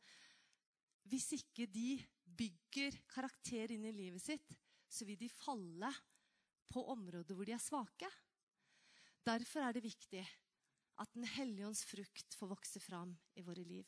hvis 1.13 1.27
ikke 1.37 1.67
de 1.69 1.99
bygger 2.25 2.97
karakter 3.13 3.75
inn 3.75 3.85
i 3.85 3.93
livet 3.93 4.25
sitt, 4.25 4.57
så 4.89 5.05
vil 5.05 5.19
de 5.21 5.29
falle 5.29 5.91
på 6.73 6.87
områder 6.95 7.37
hvor 7.37 7.45
de 7.45 7.53
er 7.57 7.61
svake. 7.61 8.09
Derfor 9.25 9.65
er 9.65 9.73
det 9.73 9.87
viktig 9.87 10.23
at 11.01 11.15
Den 11.17 11.25
hellige 11.27 11.67
ånds 11.67 11.83
frukt 11.89 12.37
får 12.39 12.51
vokse 12.53 12.81
fram 12.81 13.17
i 13.35 13.43
våre 13.43 13.65
liv. 13.67 13.87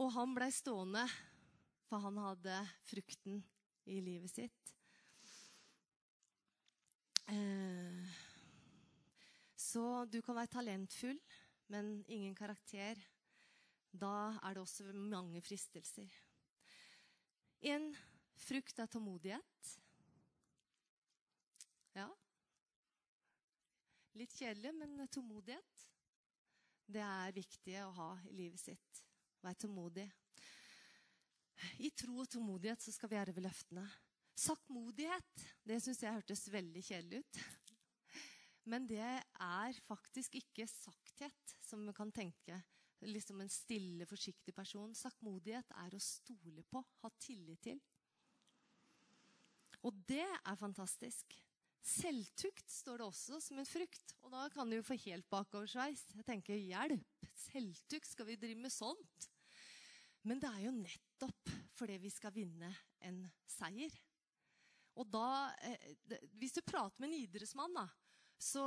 Og 0.00 0.08
han 0.14 0.32
blei 0.32 0.48
stående, 0.54 1.02
for 1.84 2.00
han 2.00 2.16
hadde 2.22 2.54
frukten 2.88 3.42
i 3.90 3.98
livet 4.00 4.32
sitt. 4.32 4.72
Eh, 7.28 8.14
så 9.58 9.84
du 10.08 10.22
kan 10.24 10.38
være 10.38 10.54
talentfull, 10.54 11.20
men 11.70 11.98
ingen 12.08 12.34
karakter. 12.34 12.96
Da 13.90 14.38
er 14.40 14.54
det 14.54 14.62
også 14.62 14.94
mange 14.94 15.42
fristelser. 15.44 16.08
En 17.60 17.90
frukt 18.40 18.78
er 18.80 18.88
tålmodighet. 18.88 19.76
Ja. 21.98 22.08
Litt 24.20 24.34
kjedelig, 24.36 24.74
men 24.76 25.08
tålmodighet. 25.08 25.86
Det 26.90 27.00
er 27.00 27.32
viktig 27.32 27.76
å 27.80 27.92
ha 27.96 28.10
i 28.28 28.34
livet 28.36 28.60
sitt. 28.60 28.98
Vær 29.40 29.56
tålmodig. 29.56 30.04
I 31.80 31.88
tro 31.96 32.18
og 32.20 32.28
tålmodighet 32.28 32.84
så 32.84 32.92
skal 32.92 33.08
vi 33.12 33.16
erve 33.16 33.40
løftene. 33.40 33.86
Saktmodighet, 34.40 35.44
det 35.64 35.80
syns 35.80 36.02
jeg 36.04 36.16
hørtes 36.18 36.46
veldig 36.52 36.84
kjedelig 36.84 37.22
ut. 37.24 37.40
Men 38.68 38.86
det 38.88 39.00
er 39.00 39.80
faktisk 39.86 40.36
ikke 40.36 40.68
sakthet, 40.68 41.56
som 41.64 41.86
man 41.88 41.96
kan 41.96 42.12
tenke. 42.12 42.60
Liksom 43.00 43.40
en 43.40 43.52
stille, 43.52 44.04
forsiktig 44.08 44.52
person. 44.56 44.92
Saktmodighet 44.96 45.72
er 45.80 45.96
å 45.96 46.02
stole 46.04 46.64
på, 46.68 46.84
ha 47.04 47.16
tillit 47.24 47.64
til. 47.70 47.80
Og 49.80 49.96
det 50.08 50.26
er 50.28 50.60
fantastisk. 50.60 51.40
Selvtukt 51.80 52.68
står 52.70 53.00
det 53.00 53.06
også 53.08 53.40
som 53.42 53.60
en 53.60 53.68
frukt. 53.68 54.14
Og 54.24 54.32
da 54.34 54.46
kan 54.52 54.68
du 54.68 54.76
jo 54.78 54.86
få 54.86 54.98
helt 55.06 55.28
bakoversveis. 55.32 56.04
Jeg 56.14 56.26
tenker 56.28 56.58
hjelp! 56.58 57.28
Selvtukt, 57.48 58.10
skal 58.12 58.28
vi 58.28 58.38
drive 58.40 58.60
med 58.60 58.74
sånt? 58.74 59.30
Men 60.28 60.40
det 60.42 60.50
er 60.50 60.66
jo 60.66 60.76
nettopp 60.76 61.54
fordi 61.80 61.96
vi 62.02 62.10
skal 62.12 62.34
vinne 62.34 62.68
en 63.08 63.22
seier. 63.48 63.94
Og 65.00 65.08
da, 65.08 65.54
eh, 65.64 65.96
Hvis 66.36 66.52
du 66.52 66.60
prater 66.60 67.00
med 67.00 67.08
en 67.08 67.22
idrettsmann, 67.22 67.72
da, 67.72 67.86
så, 68.40 68.64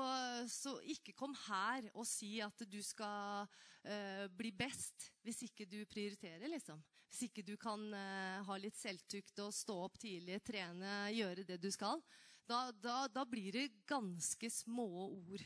så, 0.49 0.75
ikke 0.85 1.15
kom 1.17 1.33
her 1.47 1.87
og 1.93 2.05
si 2.05 2.35
at 2.45 2.61
du 2.69 2.77
skal 2.85 3.47
uh, 3.49 4.25
bli 4.29 4.51
best 4.53 5.09
hvis 5.25 5.43
ikke 5.47 5.65
du 5.65 5.79
prioriterer, 5.89 6.45
liksom. 6.51 6.77
Hvis 7.09 7.25
ikke 7.27 7.45
du 7.45 7.55
kan 7.57 7.81
uh, 7.89 8.43
ha 8.45 8.57
litt 8.61 8.77
selvtukt 8.77 9.41
og 9.41 9.53
stå 9.53 9.79
opp 9.87 9.97
tidlig, 10.01 10.43
trene, 10.45 11.09
gjøre 11.13 11.45
det 11.49 11.57
du 11.61 11.71
skal. 11.73 12.01
Da, 12.49 12.71
da, 12.83 13.07
da 13.07 13.23
blir 13.27 13.55
det 13.55 13.69
ganske 13.87 14.49
små 14.51 14.87
ord. 15.05 15.43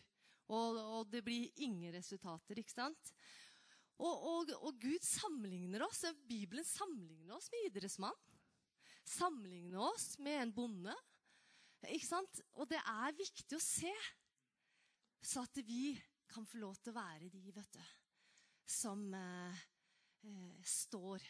Og, 0.47 0.77
og, 0.79 1.03
det 1.11 1.21
blir 1.25 1.51
ingen 1.63 1.91
resultater, 1.93 2.59
ikke 2.61 2.73
sant? 2.73 3.11
Og, 3.97 4.13
og, 4.13 4.53
og 4.61 4.79
Gud 4.79 5.03
sammenligner 5.03 5.83
oss, 5.85 6.05
Bibelen 6.29 6.65
sammenligner 6.65 7.35
oss 7.35 7.49
med 7.51 7.67
idrettsmann. 7.67 8.25
Sammenligner 9.07 9.81
oss 9.89 10.15
med 10.23 10.41
en 10.41 10.53
bonde. 10.53 10.95
Ikke 11.87 12.07
sant? 12.07 12.41
Og 12.57 12.69
det 12.69 12.79
er 12.79 13.17
viktig 13.17 13.57
å 13.57 13.63
se, 13.63 13.93
så 15.23 15.43
at 15.45 15.61
vi 15.65 15.95
kan 16.31 16.45
få 16.47 16.61
lov 16.61 16.77
til 16.81 16.93
å 16.93 16.97
være 16.97 17.29
de 17.31 17.51
vet 17.55 17.77
du, 17.77 17.83
som 18.67 19.03
eh, 19.15 19.61
eh, 20.27 20.55
står 20.67 21.23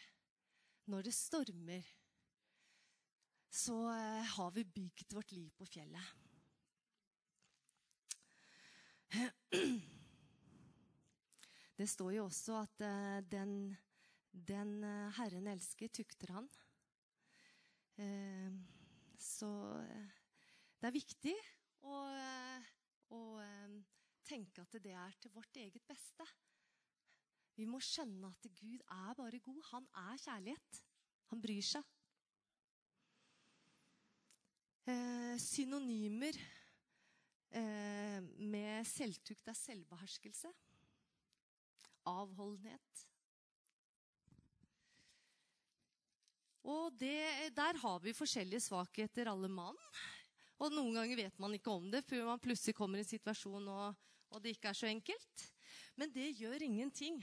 når 0.90 1.08
det 1.08 1.14
stormer. 1.14 1.92
Så 3.50 3.74
eh, 3.90 4.24
har 4.36 4.50
vi 4.50 4.64
bygd 4.64 5.12
vårt 5.16 5.32
liv 5.32 5.50
på 5.56 5.66
fjellet. 5.66 6.04
Det 11.78 11.86
står 11.88 12.12
jo 12.18 12.24
også 12.26 12.58
at 12.60 12.80
eh, 12.84 13.20
den, 13.30 13.76
den 14.32 14.84
eh, 14.84 15.12
Herren 15.16 15.46
elsker, 15.54 15.88
tukter 15.88 16.34
han. 16.36 16.48
Så 19.18 19.48
det 20.78 20.86
er 20.86 20.94
viktig 20.94 21.32
å, 21.82 21.96
å, 23.10 23.22
tenke 24.22 24.62
at 24.62 24.76
det 24.84 24.92
er 24.94 25.16
til 25.18 25.32
vårt 25.34 25.58
eget 25.58 25.82
beste. 25.88 26.22
Vi 27.58 27.66
må 27.66 27.80
skjønne 27.82 28.30
at 28.30 28.46
Gud 28.54 28.84
er 28.86 29.18
bare 29.18 29.42
god. 29.42 29.58
Han 29.72 29.88
er 30.04 30.22
kjærlighet. 30.22 30.80
Han 31.32 31.42
bryr 31.42 31.66
seg. 31.66 31.97
Eh, 34.88 35.34
synonymer 35.36 36.36
eh, 37.52 38.22
med 38.40 38.86
selvtukt 38.88 39.50
er 39.50 39.56
selvbeherskelse. 39.58 40.48
Avholdenhet. 42.08 43.02
Og 46.64 46.96
det, 47.00 47.52
der 47.56 47.76
har 47.82 48.00
vi 48.00 48.16
forskjellige 48.16 48.64
svakheter, 48.64 49.28
alle 49.28 49.50
mann. 49.52 49.76
Og 50.58 50.72
noen 50.72 50.96
ganger 50.96 51.20
vet 51.20 51.36
man 51.40 51.54
ikke 51.56 51.72
om 51.72 51.92
det 51.92 52.02
før 52.08 52.24
man 52.32 52.42
plutselig 52.42 52.76
kommer 52.76 53.00
i 53.00 53.04
en 53.04 53.12
situasjon 53.12 53.68
og, 53.68 54.00
og 54.32 54.42
det 54.42 54.56
ikke 54.56 54.72
er 54.72 54.80
så 54.80 54.88
enkelt. 54.88 55.46
Men 56.00 56.12
det 56.16 56.32
gjør 56.40 56.64
ingenting. 56.64 57.20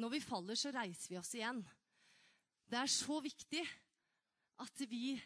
Når 0.00 0.16
vi 0.16 0.24
faller, 0.24 0.56
så 0.56 0.72
reiser 0.72 1.12
vi 1.12 1.20
oss 1.20 1.36
igjen. 1.36 1.60
Det 2.66 2.80
er 2.80 2.90
så 2.90 3.20
viktig 3.20 3.62
at 4.64 4.88
vi 4.88 5.18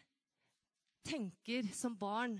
tenker 1.05 1.67
som 1.75 1.95
barn. 1.97 2.37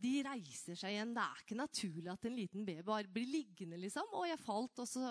De 0.00 0.12
reiser 0.24 0.78
seg 0.78 0.94
igjen. 0.94 1.14
Det 1.16 1.22
er 1.24 1.42
ikke 1.44 1.58
naturlig 1.58 2.12
at 2.12 2.26
en 2.26 2.36
liten 2.36 2.66
baby 2.66 2.84
bare 2.86 3.10
blir 3.12 3.28
liggende, 3.28 3.80
liksom. 3.80 4.08
'Å, 4.08 4.26
jeg 4.30 4.44
falt', 4.44 4.82
og 4.82 4.88
så 4.88 5.06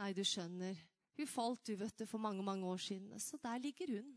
Nei, 0.00 0.14
du 0.16 0.22
skjønner. 0.24 0.78
Hun 1.18 1.28
falt 1.28 1.66
du 1.68 1.76
vet 1.76 1.94
du, 2.00 2.06
for 2.08 2.18
mange 2.18 2.42
mange 2.42 2.64
år 2.66 2.80
siden. 2.80 3.12
Så 3.20 3.38
der 3.42 3.60
ligger 3.60 3.92
hun. 3.92 4.08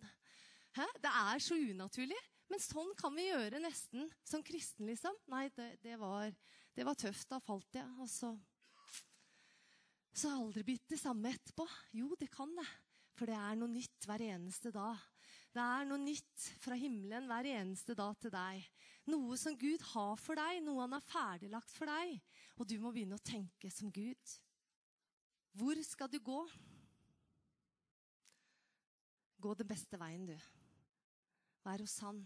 Hæ? 0.73 0.87
Det 1.03 1.11
er 1.11 1.39
så 1.43 1.57
unaturlig. 1.59 2.21
Men 2.49 2.61
sånn 2.61 2.91
kan 2.97 3.13
vi 3.17 3.27
gjøre 3.27 3.61
nesten 3.61 4.09
som 4.25 4.43
kristen, 4.45 4.87
liksom. 4.89 5.15
Nei, 5.31 5.47
det, 5.55 5.75
det, 5.83 5.97
var, 6.01 6.29
det 6.75 6.85
var, 6.87 6.97
tøft. 6.99 7.27
Da 7.29 7.41
falt 7.43 7.77
jeg. 7.77 7.87
Og 7.99 8.09
så 8.09 8.35
Så 10.15 10.29
har 10.29 10.37
jeg 10.37 10.45
aldri 10.45 10.63
blitt 10.63 10.87
det 10.87 10.99
samme 11.01 11.33
etterpå. 11.35 11.65
Jo, 11.99 12.13
det 12.19 12.29
kan 12.31 12.53
det. 12.55 12.67
For 13.19 13.27
det 13.27 13.35
er 13.35 13.57
noe 13.59 13.71
nytt 13.71 14.07
hver 14.07 14.23
eneste 14.23 14.71
dag. 14.71 14.99
Det 15.55 15.63
er 15.63 15.85
noe 15.87 16.01
nytt 16.03 16.45
fra 16.59 16.75
himmelen 16.75 17.29
hver 17.31 17.47
eneste 17.47 17.95
dag 17.95 18.17
til 18.19 18.33
deg. 18.33 18.63
Noe 19.07 19.37
som 19.39 19.55
Gud 19.55 19.83
har 19.93 20.17
for 20.19 20.35
deg, 20.35 20.59
noe 20.65 20.81
han 20.83 20.97
har 20.97 21.05
ferdiglagt 21.07 21.71
for 21.71 21.87
deg. 21.87 22.17
Og 22.59 22.67
du 22.67 22.75
må 22.83 22.91
begynne 22.91 23.15
å 23.15 23.23
tenke 23.23 23.71
som 23.71 23.87
Gud. 23.93 24.33
Hvor 25.55 25.79
skal 25.87 26.11
du 26.11 26.19
gå? 26.19 26.41
Gå 29.39 29.55
den 29.55 29.69
beste 29.69 29.99
veien, 30.01 30.27
du. 30.27 30.35
Vær 31.63 31.85
hos 31.85 31.95
Han. 32.03 32.19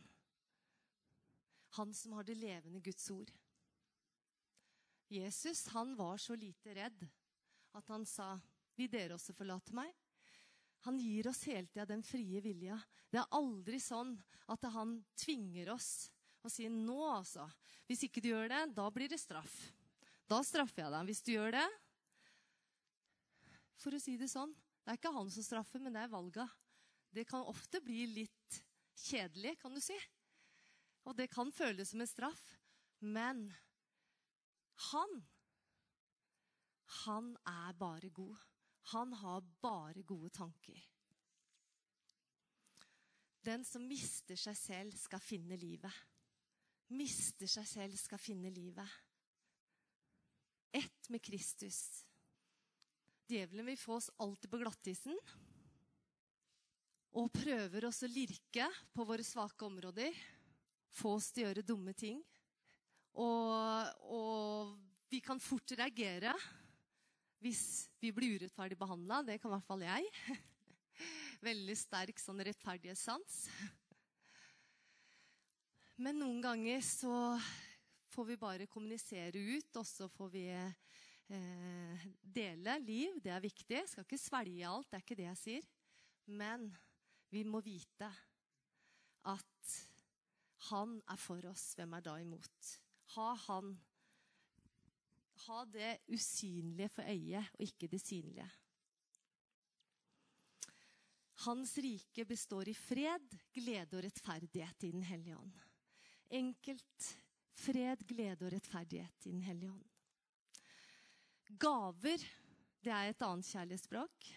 Han 1.77 1.93
som 1.93 2.17
har 2.17 2.25
det 2.25 2.39
levende 2.39 2.81
Guds 2.81 3.05
ord. 3.13 3.29
Jesus 5.09 5.67
han 5.75 5.93
var 5.97 6.17
så 6.17 6.33
lite 6.37 6.73
redd 6.73 7.05
at 7.77 7.87
han 7.93 8.05
sa, 8.05 8.39
'Vil 8.75 8.89
dere 8.89 9.13
også 9.13 9.33
forlate 9.37 9.73
meg?' 9.73 10.08
Han 10.87 10.99
gir 10.99 11.27
oss 11.27 11.43
hele 11.49 11.67
tida 11.67 11.85
den 11.85 12.03
frie 12.05 12.39
vilja. 12.43 12.77
Det 13.11 13.19
er 13.19 13.35
aldri 13.35 13.81
sånn 13.83 14.13
at 14.49 14.63
han 14.73 14.99
tvinger 15.19 15.73
oss 15.73 16.09
og 16.39 16.51
sier 16.51 16.71
'nå, 16.71 16.99
altså'. 17.19 17.51
Hvis 17.87 18.05
ikke 18.07 18.21
du 18.23 18.29
gjør 18.29 18.47
det, 18.47 18.75
da 18.75 18.89
blir 18.89 19.09
det 19.09 19.19
straff. 19.19 19.73
Da 20.29 20.39
straffer 20.45 20.83
jeg 20.83 20.91
deg. 20.93 21.05
Hvis 21.09 21.23
du 21.25 21.31
gjør 21.33 21.51
det 21.57 21.67
For 23.79 23.95
å 23.95 23.99
si 23.99 24.17
det 24.19 24.27
sånn, 24.27 24.51
det 24.83 24.91
er 24.91 24.97
ikke 24.97 25.13
han 25.15 25.29
som 25.31 25.43
straffer, 25.43 25.79
men 25.79 25.93
det 25.93 26.01
er 26.03 26.11
valga. 26.11 26.49
Det 27.15 27.23
kan 27.25 27.47
ofte 27.47 27.79
bli 27.79 28.05
litt 28.11 28.57
kjedelig, 28.99 29.55
kan 29.61 29.73
du 29.73 29.79
si. 29.79 29.95
Og 31.07 31.15
det 31.15 31.29
kan 31.31 31.51
føles 31.55 31.87
som 31.89 32.01
en 32.03 32.09
straff. 32.09 32.43
Men 32.99 33.47
han 34.91 35.23
Han 37.05 37.37
er 37.45 37.73
bare 37.77 38.09
god. 38.09 38.48
Han 38.93 39.13
har 39.13 39.45
bare 39.61 40.01
gode 40.01 40.29
tanker. 40.33 40.79
Den 43.45 43.63
som 43.65 43.85
mister 43.87 44.37
seg 44.39 44.57
selv, 44.57 44.97
skal 44.97 45.21
finne 45.23 45.57
livet. 45.59 45.93
Mister 46.97 47.49
seg 47.49 47.67
selv, 47.69 47.97
skal 48.01 48.21
finne 48.21 48.51
livet. 48.53 48.97
Ett 50.73 51.09
med 51.09 51.21
Kristus. 51.23 52.03
Djevelen 53.29 53.69
vil 53.69 53.77
få 53.77 53.95
oss 53.99 54.09
alltid 54.17 54.49
på 54.49 54.59
glattisen. 54.61 55.17
Og 57.17 57.31
prøver 57.33 57.85
oss 57.89 58.03
å 58.05 58.09
lirke 58.09 58.67
på 58.93 59.05
våre 59.05 59.25
svake 59.25 59.65
områder. 59.65 60.17
Få 60.93 61.15
oss 61.17 61.31
til 61.33 61.45
å 61.45 61.49
gjøre 61.49 61.65
dumme 61.65 61.93
ting. 61.97 62.21
Og, 63.21 64.05
og 64.13 64.75
vi 65.09 65.21
kan 65.25 65.41
fort 65.41 65.77
reagere 65.77 66.33
hvis 67.43 67.87
vi 68.01 68.11
blir 68.15 68.37
urettferdig 68.37 68.77
behandla. 68.79 69.21
Det 69.23 69.39
kan 69.39 69.51
i 69.51 69.55
hvert 69.55 69.67
fall 69.67 69.83
jeg. 69.85 70.09
Veldig 71.49 71.75
sterk 71.79 72.19
sånn 72.19 72.43
rettferdighetssans. 72.43 73.41
Men 75.99 76.19
noen 76.19 76.39
ganger 76.43 76.83
så 76.83 77.13
får 78.11 78.27
vi 78.29 78.39
bare 78.39 78.67
kommunisere 78.71 79.39
ut, 79.39 79.71
og 79.79 79.87
så 79.87 80.07
får 80.11 80.31
vi 80.33 80.45
eh, 80.51 82.05
dele 82.21 82.77
liv. 82.83 83.19
Det 83.23 83.33
er 83.35 83.43
viktig. 83.43 83.77
Jeg 83.81 83.91
skal 83.91 84.07
ikke 84.07 84.19
svelge 84.19 84.67
alt, 84.67 84.89
det 84.89 84.99
er 84.99 85.05
ikke 85.05 85.19
det 85.19 85.27
jeg 85.29 85.41
sier. 85.43 85.69
Men 86.39 86.69
vi 87.31 87.43
må 87.47 87.61
vite 87.63 88.09
at 89.29 89.75
han 90.69 90.97
er 91.07 91.19
for 91.19 91.51
oss. 91.51 91.71
Hvem 91.77 91.95
er 91.95 92.05
da 92.05 92.15
imot? 92.19 92.73
Ha 93.15 93.29
han 93.47 93.75
ha 95.47 95.63
det 95.65 95.91
usynlige 96.07 96.89
for 96.89 97.07
øyet, 97.07 97.51
og 97.53 97.63
ikke 97.63 97.87
det 97.87 98.01
synlige. 98.01 98.49
Hans 101.45 101.77
rike 101.79 102.25
består 102.27 102.67
i 102.67 102.73
fred, 102.75 103.37
glede 103.55 103.95
og 103.95 104.03
rettferdighet 104.03 104.83
i 104.83 104.91
Den 104.91 105.05
hellige 105.07 105.37
ånd. 105.37 105.53
Enkelt 106.29 107.07
fred, 107.55 108.03
glede 108.07 108.45
og 108.45 108.51
rettferdighet 108.51 109.25
i 109.25 109.31
Den 109.31 109.41
hellige 109.47 109.71
ånd. 109.71 109.85
Gaver, 111.59 112.25
det 112.83 112.91
er 112.93 113.09
et 113.09 113.23
annet 113.25 113.47
kjærlighetsspråk. 113.47 114.27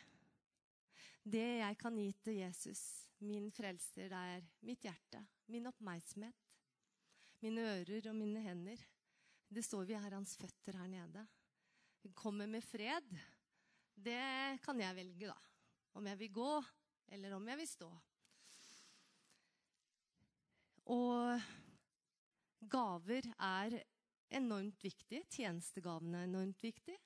Det 1.22 1.48
jeg 1.58 1.78
kan 1.78 1.98
gi 1.98 2.08
til 2.22 2.38
Jesus, 2.38 2.80
min 3.22 3.50
frelser, 3.54 4.08
det 4.10 4.22
er 4.36 4.46
mitt 4.66 4.86
hjerte, 4.86 5.20
min 5.50 5.66
oppmerksomhet, 5.70 6.48
mine 7.42 7.66
ører 7.76 8.08
og 8.10 8.16
mine 8.16 8.40
hender. 8.42 8.78
Det 9.52 9.60
står 9.66 9.84
vi 9.84 9.96
er 9.98 10.14
hans 10.16 10.32
føtter 10.40 10.78
her 10.80 10.88
nede. 10.88 11.26
Vi 12.00 12.10
kommer 12.16 12.48
med 12.48 12.64
fred. 12.64 13.08
Det 13.92 14.58
kan 14.64 14.80
jeg 14.80 14.96
velge, 14.96 15.28
da. 15.28 15.36
Om 16.00 16.06
jeg 16.08 16.18
vil 16.22 16.32
gå, 16.32 16.52
eller 17.12 17.34
om 17.36 17.48
jeg 17.50 17.60
vil 17.60 17.68
stå. 17.68 17.88
Og 20.96 21.42
gaver 22.72 23.28
er 23.36 23.76
enormt 24.32 24.80
viktig. 24.82 25.20
Tjenestegavene 25.28 26.22
er 26.22 26.30
enormt 26.30 26.64
viktig. 26.64 26.96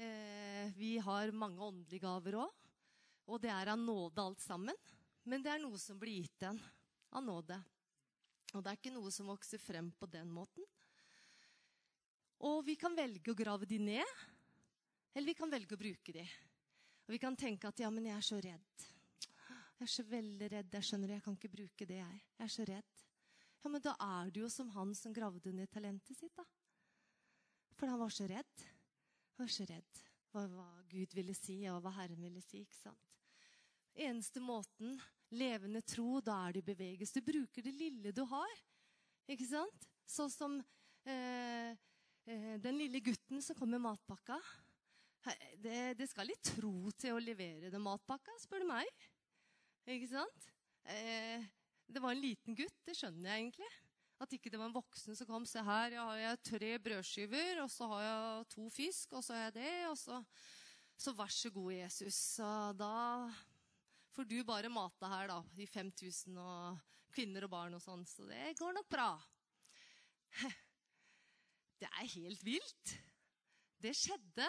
Eh, 0.00 0.72
vi 0.72 0.96
har 1.04 1.34
mange 1.36 1.60
åndelige 1.68 2.06
gaver 2.06 2.40
òg. 2.46 2.56
Og 3.28 3.44
det 3.44 3.52
er 3.52 3.74
av 3.74 3.82
nåde 3.82 4.24
alt 4.24 4.40
sammen. 4.40 4.88
Men 5.28 5.44
det 5.44 5.52
er 5.52 5.60
noe 5.60 5.76
som 5.76 6.00
blir 6.00 6.22
gitt 6.22 6.48
en 6.48 6.62
av 7.12 7.28
nåde. 7.28 7.60
Og 8.54 8.64
det 8.64 8.72
er 8.72 8.80
ikke 8.80 8.96
noe 8.96 9.12
som 9.12 9.28
vokser 9.28 9.60
frem 9.60 9.92
på 9.92 10.08
den 10.08 10.32
måten. 10.32 10.64
Og 12.46 12.60
vi 12.66 12.76
kan 12.78 12.94
velge 12.94 13.32
å 13.32 13.38
grave 13.38 13.66
de 13.66 13.80
ned, 13.82 14.12
eller 15.14 15.26
vi 15.26 15.34
kan 15.38 15.50
velge 15.50 15.74
å 15.74 15.80
bruke 15.80 16.14
de. 16.14 16.22
Og 17.08 17.14
vi 17.14 17.18
kan 17.18 17.36
tenke 17.38 17.70
at 17.70 17.80
ja, 17.82 17.90
men 17.90 18.06
jeg 18.06 18.14
er 18.14 18.26
så 18.26 18.38
redd. 18.44 18.84
Jeg 19.78 19.86
er 19.86 19.90
så 19.90 20.04
veldig 20.06 20.50
redd. 20.52 20.74
Jeg 20.74 20.86
skjønner 20.86 21.14
jeg 21.16 21.24
kan 21.24 21.38
ikke 21.38 21.50
bruke 21.50 21.88
det, 21.88 21.98
jeg. 21.98 22.20
Jeg 22.36 22.44
er 22.44 22.54
så 22.54 22.66
redd. 22.68 23.02
Ja, 23.58 23.72
men 23.72 23.82
da 23.82 23.94
er 24.04 24.30
du 24.30 24.42
jo 24.44 24.50
som 24.52 24.70
han 24.76 24.94
som 24.94 25.14
gravde 25.14 25.54
ned 25.54 25.70
talentet 25.72 26.18
sitt, 26.18 26.34
da. 26.38 26.44
For 27.78 27.90
han 27.90 27.98
var 27.98 28.14
så 28.14 28.28
redd. 28.30 28.64
Han 29.34 29.46
var 29.46 29.54
så 29.54 29.66
redd 29.66 30.02
hva, 30.34 30.44
hva 30.52 30.68
Gud 30.90 31.14
ville 31.16 31.34
si, 31.34 31.60
og 31.72 31.82
hva 31.82 31.94
Herren 31.98 32.22
ville 32.22 32.42
si. 32.44 32.62
ikke 32.62 32.78
sant? 32.78 33.14
Eneste 33.98 34.42
måten, 34.44 34.94
levende 35.34 35.82
tro, 35.82 36.20
da 36.22 36.44
er 36.46 36.54
det 36.54 36.62
i 36.62 36.70
bevegelse. 36.70 37.18
Du 37.18 37.32
bruker 37.32 37.66
det 37.66 37.74
lille 37.74 38.14
du 38.14 38.22
har. 38.30 38.66
Ikke 39.26 39.46
sant? 39.48 39.88
Sånn 40.06 40.30
som 40.30 40.60
Eh, 41.08 41.76
den 42.62 42.76
lille 42.76 43.00
gutten 43.00 43.40
som 43.44 43.56
kom 43.56 43.70
med 43.72 43.80
matpakka 43.80 44.36
det, 45.62 45.94
det, 45.98 46.06
skal 46.10 46.28
litt 46.28 46.42
tro 46.54 46.90
til 46.98 47.16
å 47.16 47.22
levere 47.22 47.72
den 47.72 47.84
matpakka, 47.84 48.34
spør 48.40 48.64
du 48.64 48.68
meg. 48.70 48.88
Ikke 49.88 50.10
sant? 50.10 50.48
Eh, 50.88 51.44
det 51.88 52.02
var 52.02 52.14
en 52.14 52.22
liten 52.22 52.56
gutt, 52.56 52.78
det 52.86 52.96
skjønner 52.98 53.32
jeg 53.32 53.46
egentlig. 53.46 53.70
At 54.18 54.32
ikke 54.34 54.50
det 54.50 54.58
var 54.60 54.70
en 54.70 54.76
voksen 54.76 55.16
som 55.18 55.28
kom. 55.28 55.46
Se 55.46 55.62
her, 55.62 55.94
jeg 55.94 56.28
har 56.28 56.40
tre 56.42 56.70
brødskiver, 56.82 57.62
og 57.62 57.70
så 57.72 57.90
har 57.92 58.04
jeg 58.04 58.48
to 58.54 58.68
fisk, 58.74 59.14
og 59.14 59.24
så 59.24 59.36
har 59.36 59.48
jeg 59.48 59.58
det, 59.60 59.76
og 59.90 59.98
så 59.98 60.22
Så 60.98 61.12
vær 61.14 61.30
så 61.30 61.46
god, 61.54 61.72
Jesus. 61.72 62.14
Så 62.34 62.46
da 62.74 63.30
får 64.10 64.24
du 64.26 64.42
bare 64.42 64.68
mate 64.68 65.06
her, 65.06 65.28
da. 65.30 65.36
De 65.54 65.66
5000 65.66 66.40
og 66.42 66.80
kvinner 67.14 67.46
og 67.46 67.52
barn 67.52 67.76
og 67.78 67.82
sånn. 67.84 68.02
Så 68.02 68.26
det 68.26 68.56
går 68.58 68.74
nok 68.74 68.88
bra. 68.90 69.12
Det 71.78 71.88
er 71.88 72.12
helt 72.16 72.44
vilt. 72.44 72.94
Det 73.78 73.94
skjedde. 73.96 74.48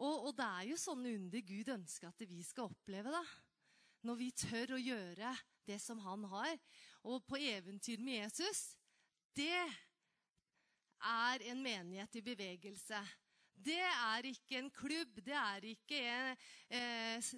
Og, 0.00 0.28
og, 0.28 0.32
det 0.36 0.46
er 0.46 0.68
jo 0.70 0.80
sånne 0.80 1.14
under 1.18 1.44
Gud 1.46 1.70
ønsker 1.74 2.08
at 2.08 2.24
vi 2.28 2.42
skal 2.46 2.70
oppleve. 2.72 3.12
da. 3.12 3.22
Når 4.02 4.18
vi 4.18 4.30
tør 4.34 4.74
å 4.74 4.82
gjøre 4.82 5.34
det 5.68 5.78
som 5.82 6.00
han 6.02 6.24
har. 6.32 6.54
Og 7.06 7.22
på 7.28 7.38
eventyr 7.38 8.02
med 8.02 8.22
Jesus, 8.24 8.72
det 9.36 9.60
er 11.02 11.44
en 11.52 11.62
menighet 11.62 12.18
i 12.18 12.24
bevegelse. 12.24 13.02
Det 13.52 13.78
er 13.82 14.26
ikke 14.32 14.58
en 14.58 14.72
klubb. 14.74 15.20
Det 15.22 15.36
er 15.38 15.68
ikke 15.70 16.00
en 16.00 16.32
eh, 16.72 17.30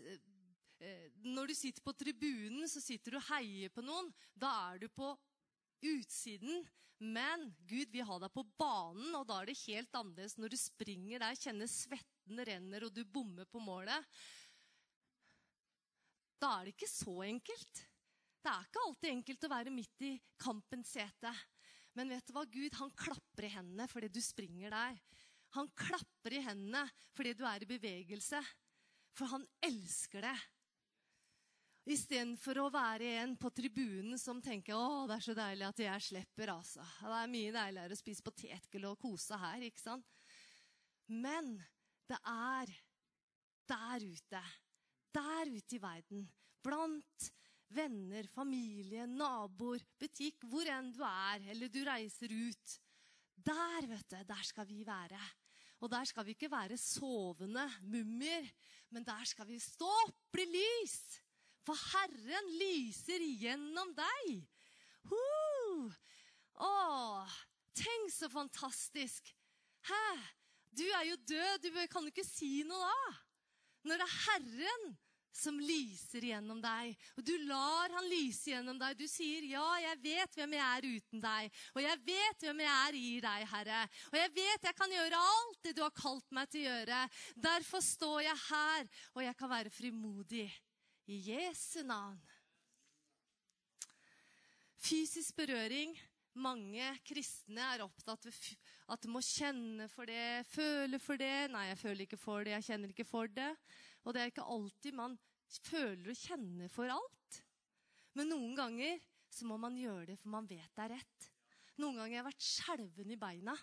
eh, 0.80 1.10
Når 1.26 1.52
du 1.52 1.54
sitter 1.58 1.84
på 1.84 1.92
tribunen, 1.92 2.68
så 2.68 2.80
sitter 2.80 3.16
du 3.16 3.20
og 3.20 3.28
heier 3.32 3.72
på 3.74 3.84
noen. 3.84 4.08
Da 4.32 4.52
er 4.70 4.84
du 4.84 4.88
på 4.88 5.10
utsiden. 5.84 6.64
Men 7.02 7.48
Gud 7.66 7.90
vil 7.90 8.06
ha 8.06 8.18
deg 8.22 8.32
på 8.32 8.44
banen, 8.58 9.10
og 9.18 9.26
da 9.28 9.40
er 9.40 9.50
det 9.50 9.58
helt 9.64 9.96
annerledes 9.98 10.36
når 10.38 10.54
du 10.54 10.58
springer 10.60 11.24
der, 11.24 11.38
kjenner 11.38 11.70
svetten 11.70 12.44
renner, 12.46 12.86
og 12.86 12.94
du 12.94 13.02
bommer 13.04 13.48
på 13.50 13.62
målet. 13.62 14.06
da 16.38 16.58
er 16.58 16.66
det 16.66 16.74
ikke 16.74 16.90
så 16.90 17.22
enkelt. 17.24 17.82
Det 18.44 18.52
er 18.52 18.66
ikke 18.66 18.80
alltid 18.84 19.10
enkelt 19.10 19.44
å 19.46 19.52
være 19.54 19.72
midt 19.72 20.02
i 20.04 20.14
kampens 20.36 20.90
sete. 20.92 21.30
Men 21.96 22.10
vet 22.12 22.26
du 22.26 22.34
hva? 22.36 22.42
Gud 22.44 22.74
han 22.76 22.90
klapper 22.98 23.46
i 23.46 23.52
hendene 23.54 23.86
fordi 23.88 24.10
du 24.12 24.20
springer 24.20 24.74
der. 24.74 24.98
Han 25.56 25.70
klapper 25.78 26.34
i 26.34 26.42
hendene 26.44 26.82
fordi 27.16 27.32
du 27.38 27.44
er 27.48 27.64
i 27.64 27.70
bevegelse. 27.70 28.42
For 29.14 29.30
han 29.30 29.46
elsker 29.64 30.26
det. 30.26 30.34
Istedenfor 31.84 32.62
å 32.62 32.70
være 32.72 33.10
en 33.20 33.34
på 33.36 33.50
tribunen 33.52 34.16
som 34.20 34.38
tenker 34.40 34.72
å, 34.72 35.04
det 35.08 35.18
er 35.18 35.24
så 35.26 35.34
deilig 35.36 35.66
at 35.68 35.82
jeg 35.84 36.04
slipper. 36.06 36.54
altså. 36.54 36.84
Det 37.02 37.16
er 37.18 37.32
mye 37.34 37.52
deiligere 37.52 37.96
å 37.96 38.00
spise 38.00 38.24
potetgull 38.24 38.86
og 38.88 39.00
kose 39.02 39.36
her. 39.36 39.66
ikke 39.68 39.82
sant? 39.82 40.06
Men 41.12 41.58
det 42.08 42.16
er 42.24 42.72
der 43.68 44.06
ute, 44.08 44.40
der 45.12 45.52
ute 45.52 45.76
i 45.76 45.82
verden, 45.82 46.24
blant 46.64 47.28
venner, 47.74 48.26
familie, 48.32 49.04
naboer, 49.08 49.84
butikk, 50.00 50.46
hvor 50.48 50.68
enn 50.70 50.88
du 50.94 51.02
er, 51.04 51.50
eller 51.52 51.68
du 51.68 51.82
reiser 51.84 52.32
ut. 52.32 52.78
Der, 53.44 53.88
vet 53.90 54.08
du, 54.08 54.20
der 54.24 54.44
skal 54.46 54.68
vi 54.68 54.86
være. 54.88 55.20
Og 55.84 55.90
der 55.92 56.08
skal 56.08 56.24
vi 56.24 56.32
ikke 56.32 56.48
være 56.48 56.78
sovende 56.80 57.66
mumier, 57.82 58.46
men 58.88 59.04
der 59.04 59.28
skal 59.28 59.44
vi 59.48 59.58
stå 59.60 59.90
opp, 60.06 60.16
bli 60.32 60.46
lys. 60.48 60.96
For 61.64 61.78
Herren 61.92 62.50
lyser 62.60 63.24
gjennom 63.40 63.94
deg. 63.96 64.34
Uh! 65.08 65.92
Å, 66.60 66.72
tenk 67.76 68.12
så 68.14 68.28
fantastisk. 68.32 69.32
Hæ? 69.88 70.04
Du 70.74 70.84
er 70.84 71.06
jo 71.08 71.16
død, 71.28 71.64
du 71.64 71.70
kan 71.90 72.04
jo 72.04 72.12
ikke 72.12 72.26
si 72.26 72.62
noe 72.66 72.82
da. 72.82 73.14
Når 73.84 74.00
det 74.00 74.06
er 74.06 74.20
Herren 74.26 74.94
som 75.34 75.56
lyser 75.58 76.24
gjennom 76.30 76.60
deg. 76.62 76.94
Og 77.18 77.24
du 77.26 77.32
lar 77.48 77.92
han 77.96 78.06
lyse 78.06 78.52
gjennom 78.52 78.78
deg. 78.78 78.96
Du 78.98 79.06
sier, 79.10 79.42
'Ja, 79.42 79.66
jeg 79.82 79.98
vet 80.02 80.36
hvem 80.38 80.52
jeg 80.54 80.62
er 80.62 80.86
uten 80.94 81.20
deg.' 81.20 81.50
'Og 81.74 81.82
jeg 81.82 81.98
vet 82.06 82.44
hvem 82.46 82.60
jeg 82.60 82.74
er 82.74 82.94
i 82.94 83.20
deg, 83.20 83.48
Herre.' 83.50 83.88
'Og 84.12 84.18
jeg 84.20 84.34
vet 84.34 84.62
jeg 84.62 84.76
kan 84.76 84.90
gjøre 84.90 85.24
alt 85.34 85.58
det 85.62 85.74
du 85.74 85.82
har 85.82 85.90
kalt 85.90 86.30
meg 86.30 86.48
til 86.50 86.62
å 86.62 86.70
gjøre.' 86.70 87.10
'Derfor 87.34 87.80
står 87.82 88.20
jeg 88.22 88.38
her, 88.48 88.88
og 89.14 89.22
jeg 89.22 89.36
kan 89.36 89.50
være 89.50 89.70
frimodig.' 89.70 90.52
I 91.04 91.18
Jesu 91.20 91.82
navn. 91.84 92.16
Fysisk 94.80 95.36
berøring. 95.36 95.92
Mange 96.34 96.86
kristne 97.06 97.62
er 97.76 97.84
opptatt 97.84 98.24
av 98.26 98.38
at 98.94 99.04
du 99.04 99.10
må 99.12 99.20
kjenne 99.22 99.86
for 99.92 100.08
det, 100.08 100.42
føle 100.50 100.98
for 100.98 101.20
det. 101.20 101.50
Nei, 101.52 101.68
jeg 101.70 101.78
føler 101.78 102.04
ikke 102.06 102.18
for 102.18 102.42
det, 102.42 102.56
jeg 102.56 102.66
kjenner 102.70 102.90
ikke 102.90 103.06
for 103.06 103.30
det. 103.30 103.52
Og 104.02 104.16
det 104.16 104.22
er 104.22 104.32
ikke 104.32 104.48
alltid 104.56 104.96
man 104.98 105.14
føler 105.68 106.10
og 106.10 106.18
kjenner 106.18 106.72
for 106.72 106.90
alt. 106.90 107.38
Men 108.18 108.32
noen 108.32 108.56
ganger 108.58 108.98
så 109.30 109.46
må 109.46 109.58
man 109.60 109.78
gjøre 109.78 110.12
det, 110.12 110.18
for 110.22 110.32
man 110.34 110.48
vet 110.48 110.72
det 110.74 110.86
er 110.86 110.94
rett. 110.96 111.30
Noen 111.78 112.00
ganger 112.00 112.16
har 112.16 112.20
jeg 112.20 112.28
vært 112.30 112.48
skjelven 112.48 113.14
i 113.14 113.20
beina. 113.20 113.54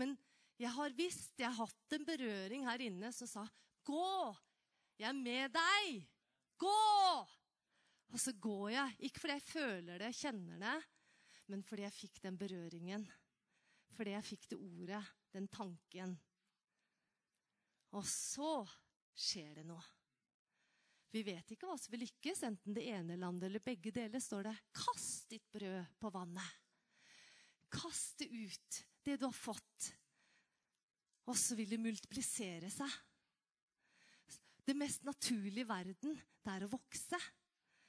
Men 0.00 0.16
jeg 0.60 0.72
har 0.74 0.96
visst, 0.96 1.34
jeg 1.38 1.48
har 1.48 1.60
hatt 1.60 1.96
en 1.96 2.08
berøring 2.08 2.66
her 2.66 2.82
inne 2.84 3.12
som 3.14 3.28
sa 3.30 3.46
'Gå! 3.84 4.34
Jeg 5.00 5.08
er 5.08 5.16
med 5.16 5.54
deg! 5.54 6.09
Gå!' 6.60 7.28
Og 8.10 8.18
så 8.18 8.32
går 8.32 8.70
jeg. 8.74 8.96
Ikke 9.06 9.22
fordi 9.22 9.36
jeg 9.38 9.46
føler 9.48 10.02
det, 10.02 10.10
kjenner 10.18 10.58
det, 10.58 10.78
men 11.50 11.62
fordi 11.66 11.86
jeg 11.86 11.96
fikk 11.96 12.20
den 12.24 12.38
berøringen. 12.40 13.06
Fordi 13.94 14.16
jeg 14.16 14.26
fikk 14.26 14.48
det 14.50 14.58
ordet, 14.58 15.04
den 15.34 15.46
tanken. 15.50 16.16
Og 17.94 18.06
så 18.06 18.64
skjer 19.14 19.60
det 19.60 19.66
noe. 19.68 19.82
Vi 21.10 21.24
vet 21.26 21.48
ikke 21.50 21.66
hva 21.66 21.74
som 21.78 21.90
vil 21.90 22.04
lykkes, 22.04 22.44
enten 22.46 22.74
det 22.74 22.86
ene 22.92 23.18
landet 23.18 23.48
eller 23.48 23.62
begge 23.64 23.90
deler. 23.90 24.20
står 24.22 24.42
det 24.46 24.56
'Kast 24.72 25.30
ditt 25.30 25.50
brød 25.50 25.86
på 25.98 26.10
vannet'. 26.10 26.58
Kast 27.70 28.18
det 28.18 28.30
ut, 28.30 28.84
det 29.04 29.16
du 29.18 29.26
har 29.26 29.34
fått. 29.34 29.92
Og 31.26 31.36
så 31.36 31.54
vil 31.54 31.70
det 31.70 31.80
multiplisere 31.82 32.70
seg. 32.70 32.90
Det 34.70 34.76
mest 34.78 35.02
naturlige 35.02 35.64
i 35.64 35.66
verden, 35.66 36.12
det 36.14 36.52
er 36.52 36.62
å 36.62 36.70
vokse. 36.70 37.18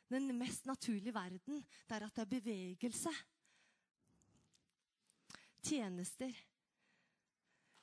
Den 0.10 0.32
mest 0.34 0.66
naturlige 0.66 1.14
verden, 1.14 1.60
det 1.62 1.94
er 1.94 2.06
at 2.08 2.16
det 2.16 2.24
er 2.24 2.32
bevegelse. 2.32 3.12
Tjenester. 5.62 6.40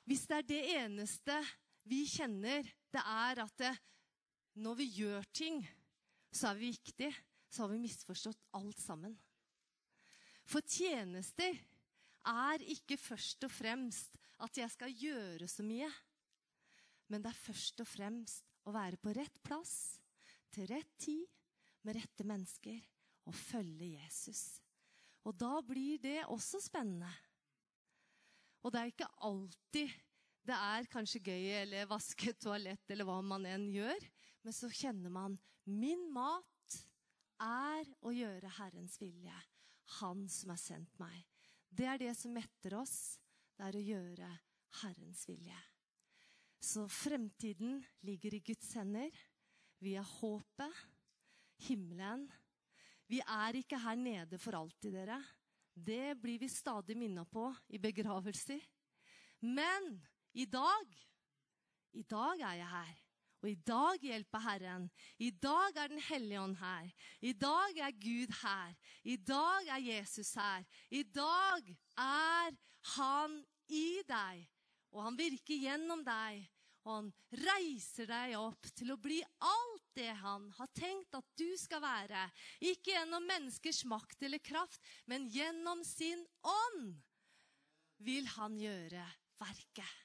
Hvis 0.03 0.25
det 0.27 0.35
er 0.35 0.49
det 0.49 0.59
eneste 0.81 1.37
vi 1.87 2.01
kjenner, 2.11 2.67
det 2.91 3.05
er 3.05 3.41
at 3.45 3.55
det, 3.63 3.71
når 4.59 4.75
vi 4.81 4.89
gjør 4.97 5.31
ting, 5.31 5.63
så 6.35 6.51
er 6.51 6.59
vi 6.59 6.73
viktige. 6.73 7.13
Så 7.47 7.63
har 7.63 7.71
vi 7.71 7.79
misforstått 7.85 8.51
alt 8.59 8.83
sammen. 8.83 9.15
For 10.43 10.59
tjenester 10.67 11.55
er 12.27 12.67
ikke 12.75 12.99
først 12.99 13.47
og 13.47 13.55
fremst 13.61 14.19
at 14.43 14.59
jeg 14.59 14.75
skal 14.75 15.01
gjøre 15.07 15.47
så 15.47 15.63
mye. 15.63 15.87
Men 17.07 17.23
det 17.23 17.31
er 17.31 17.43
først 17.47 17.79
og 17.79 17.93
fremst 17.95 18.48
å 18.69 18.75
være 18.75 18.99
på 19.01 19.13
rett 19.17 19.41
plass, 19.45 19.99
til 20.53 20.69
rett 20.69 20.95
tid, 21.01 21.25
med 21.85 21.95
rette 21.97 22.25
mennesker, 22.27 22.79
og 23.29 23.35
følge 23.35 23.93
Jesus. 23.95 24.59
Og 25.27 25.35
da 25.37 25.59
blir 25.65 25.99
det 26.01 26.21
også 26.27 26.61
spennende. 26.63 27.09
Og 28.63 28.73
det 28.73 28.81
er 28.81 28.93
ikke 28.93 29.11
alltid 29.27 29.97
det 30.49 30.55
er 30.55 30.87
kanskje 30.89 31.21
gøy 31.21 31.51
eller 31.59 31.89
vaske 31.89 32.33
toalett 32.43 32.91
eller 32.91 33.07
hva 33.07 33.19
man 33.25 33.45
enn 33.45 33.67
gjør. 33.73 34.07
Men 34.45 34.55
så 34.55 34.69
kjenner 34.71 35.13
man 35.13 35.37
min 35.69 36.07
mat 36.13 36.77
er 37.43 37.87
å 38.01 38.13
gjøre 38.13 38.51
Herrens 38.57 38.97
vilje. 39.01 39.35
Han 39.99 40.25
som 40.31 40.53
har 40.53 40.61
sendt 40.61 40.95
meg. 41.01 41.21
Det 41.69 41.85
er 41.85 42.01
det 42.01 42.13
som 42.17 42.33
metter 42.33 42.79
oss. 42.79 43.19
Det 43.57 43.67
er 43.67 43.77
å 43.77 43.83
gjøre 43.83 44.29
Herrens 44.81 45.25
vilje. 45.29 45.59
Så 46.59 46.87
fremtiden 46.91 47.79
ligger 48.03 48.33
i 48.35 48.43
Guds 48.43 48.73
hender. 48.75 49.09
Vi 49.79 49.95
er 49.95 50.03
håpet. 50.19 50.85
Himmelen. 51.59 52.27
Vi 53.07 53.19
er 53.19 53.57
ikke 53.59 53.79
her 53.79 53.95
nede 53.99 54.37
for 54.39 54.55
alltid, 54.55 54.93
dere. 54.95 55.19
Det 55.73 56.15
blir 56.21 56.39
vi 56.39 56.47
stadig 56.51 56.95
minnet 56.97 57.27
på 57.31 57.49
i 57.67 57.79
begravelser. 57.79 58.61
Men 59.41 59.95
i 60.33 60.45
dag 60.45 60.95
I 61.93 62.03
dag 62.03 62.39
er 62.39 62.53
jeg 62.53 62.69
her. 62.69 62.97
Og 63.41 63.49
i 63.49 63.55
dag 63.55 64.03
hjelper 64.03 64.39
Herren. 64.43 64.89
I 65.17 65.29
dag 65.31 65.75
er 65.75 65.87
Den 65.87 66.01
hellige 66.09 66.41
ånd 66.41 66.55
her. 66.59 66.91
I 67.21 67.33
dag 67.33 67.77
er 67.77 67.91
Gud 67.91 68.35
her. 68.43 68.75
I 69.03 69.15
dag 69.15 69.67
er 69.67 69.77
Jesus 69.77 70.33
her. 70.33 70.63
I 70.91 71.03
dag 71.03 71.77
er 71.97 72.55
Han 72.95 73.43
i 73.67 74.01
deg. 74.07 74.47
Og 74.95 75.03
han 75.05 75.19
virker 75.19 75.59
gjennom 75.59 76.01
deg. 76.05 76.41
Og 76.87 76.93
han 76.95 77.09
reiser 77.43 78.07
deg 78.09 78.35
opp 78.39 78.69
til 78.73 78.93
å 78.93 78.99
bli 79.01 79.19
alt 79.45 79.89
det 79.99 80.11
han 80.21 80.47
har 80.57 80.69
tenkt 80.73 81.17
at 81.17 81.27
du 81.37 81.49
skal 81.59 81.83
være. 81.83 82.23
Ikke 82.63 82.95
gjennom 82.95 83.25
menneskers 83.27 83.83
makt 83.89 84.23
eller 84.25 84.41
kraft, 84.41 84.81
men 85.05 85.27
gjennom 85.29 85.83
sin 85.85 86.23
ånd 86.41 86.93
vil 88.07 88.29
han 88.37 88.55
gjøre 88.57 89.03
verket. 89.41 89.97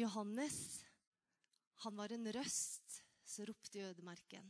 Johannes, 0.00 0.84
han 1.84 1.96
var 1.96 2.12
en 2.14 2.32
røst 2.32 3.02
som 3.28 3.44
ropte 3.48 3.80
i 3.80 3.84
ødemarken. 3.84 4.46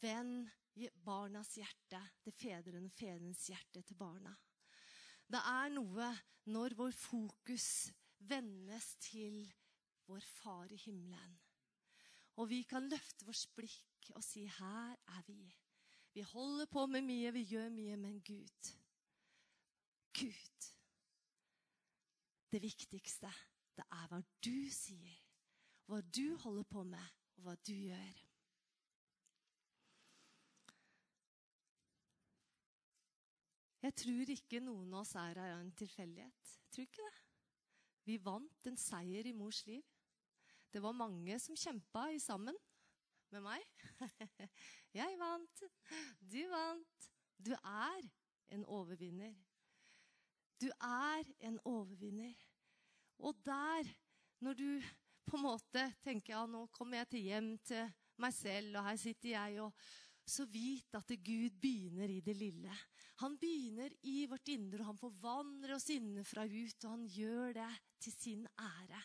Vend 0.00 0.48
barnas 1.04 1.56
hjerte 1.58 2.00
til 2.22 2.34
fedrene, 2.38 2.90
fedrenes 2.94 3.48
hjerte 3.50 3.82
til 3.82 3.98
barna. 3.98 4.34
Det 5.28 5.40
er 5.40 5.72
noe 5.74 6.08
når 6.48 6.76
vår 6.78 6.94
fokus 6.96 7.88
vendes 8.30 8.94
til 9.02 9.42
vår 10.08 10.24
Far 10.24 10.70
i 10.72 10.78
himmelen. 10.86 11.36
Og 12.38 12.48
vi 12.48 12.62
kan 12.62 12.86
løfte 12.88 13.26
vårt 13.26 13.50
blikk 13.56 14.12
og 14.14 14.22
si 14.24 14.46
'Her 14.46 14.96
er 15.16 15.22
vi'. 15.26 15.56
Vi 16.14 16.20
holder 16.20 16.66
på 16.66 16.86
med 16.86 17.02
mye, 17.02 17.32
vi 17.32 17.44
gjør 17.44 17.68
mye, 17.68 17.96
men 17.96 18.20
Gud 18.20 18.72
Gud. 20.18 20.72
Det 22.50 22.62
viktigste 22.62 23.30
det 23.76 23.84
er 23.92 24.08
hva 24.10 24.22
du 24.42 24.70
sier, 24.74 25.18
hva 25.86 26.00
du 26.00 26.36
holder 26.42 26.64
på 26.64 26.82
med, 26.82 27.04
og 27.36 27.44
hva 27.44 27.54
du 27.54 27.74
gjør. 27.74 28.27
Jeg 33.88 33.94
tror 34.02 34.30
ikke 34.34 34.58
noen 34.60 34.90
av 34.92 35.00
oss 35.00 35.14
er 35.16 35.38
av 35.40 35.62
en 35.62 35.70
tilfeldighet. 35.72 36.48
Jeg 36.60 36.72
tror 36.74 36.84
ikke 36.84 37.04
det. 37.06 37.20
Vi 38.04 38.16
vant 38.20 38.68
en 38.68 38.76
seier 38.76 39.28
i 39.30 39.32
mors 39.32 39.62
liv. 39.64 39.84
Det 40.68 40.82
var 40.84 40.92
mange 40.92 41.38
som 41.40 41.56
kjempa 41.56 42.02
sammen 42.20 42.56
med 43.32 43.46
meg. 43.46 43.64
Jeg 44.98 45.16
vant. 45.16 45.64
Du 46.20 46.42
vant. 46.52 47.08
Du 47.40 47.54
er 47.56 48.04
en 48.52 48.66
overvinner. 48.68 49.32
Du 50.60 50.68
er 50.68 51.24
en 51.48 51.56
overvinner. 51.64 52.36
Og 53.24 53.40
der, 53.40 53.88
når 54.44 54.60
du 54.60 54.68
på 55.24 55.40
en 55.40 55.46
måte 55.46 55.86
tenker 56.04 56.34
ja, 56.34 56.44
nå 56.44 56.66
kommer 56.76 57.00
jeg 57.00 57.08
til 57.14 57.26
hjem 57.30 57.50
til 57.64 57.88
meg 58.20 58.36
selv, 58.36 58.76
og 58.76 58.88
her 58.88 59.00
sitter 59.00 59.32
jeg, 59.32 59.60
og 59.64 60.28
så 60.28 60.44
vit 60.44 60.92
at 60.98 61.12
Gud 61.24 61.56
begynner 61.60 62.10
i 62.12 62.20
det 62.24 62.36
lille. 62.36 62.74
Han 63.18 63.36
begynner 63.40 63.94
i 64.06 64.26
vårt 64.30 64.48
indre, 64.52 64.82
og 64.82 64.92
han 64.92 65.00
forvandler 65.00 65.74
oss 65.74 65.88
innenfra 65.90 66.44
ut, 66.46 66.84
og 66.84 66.92
han 66.92 67.06
gjør 67.10 67.56
det 67.56 67.70
til 68.04 68.14
sin 68.14 68.44
ære. 68.54 69.00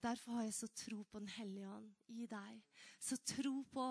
Derfor 0.00 0.38
har 0.38 0.46
jeg 0.46 0.54
så 0.56 0.68
tro 0.72 1.02
på 1.04 1.20
Den 1.20 1.32
hellige 1.34 1.68
ånd 1.68 1.90
i 2.08 2.26
deg. 2.30 2.60
Så 3.02 3.18
tro 3.34 3.64
på 3.68 3.86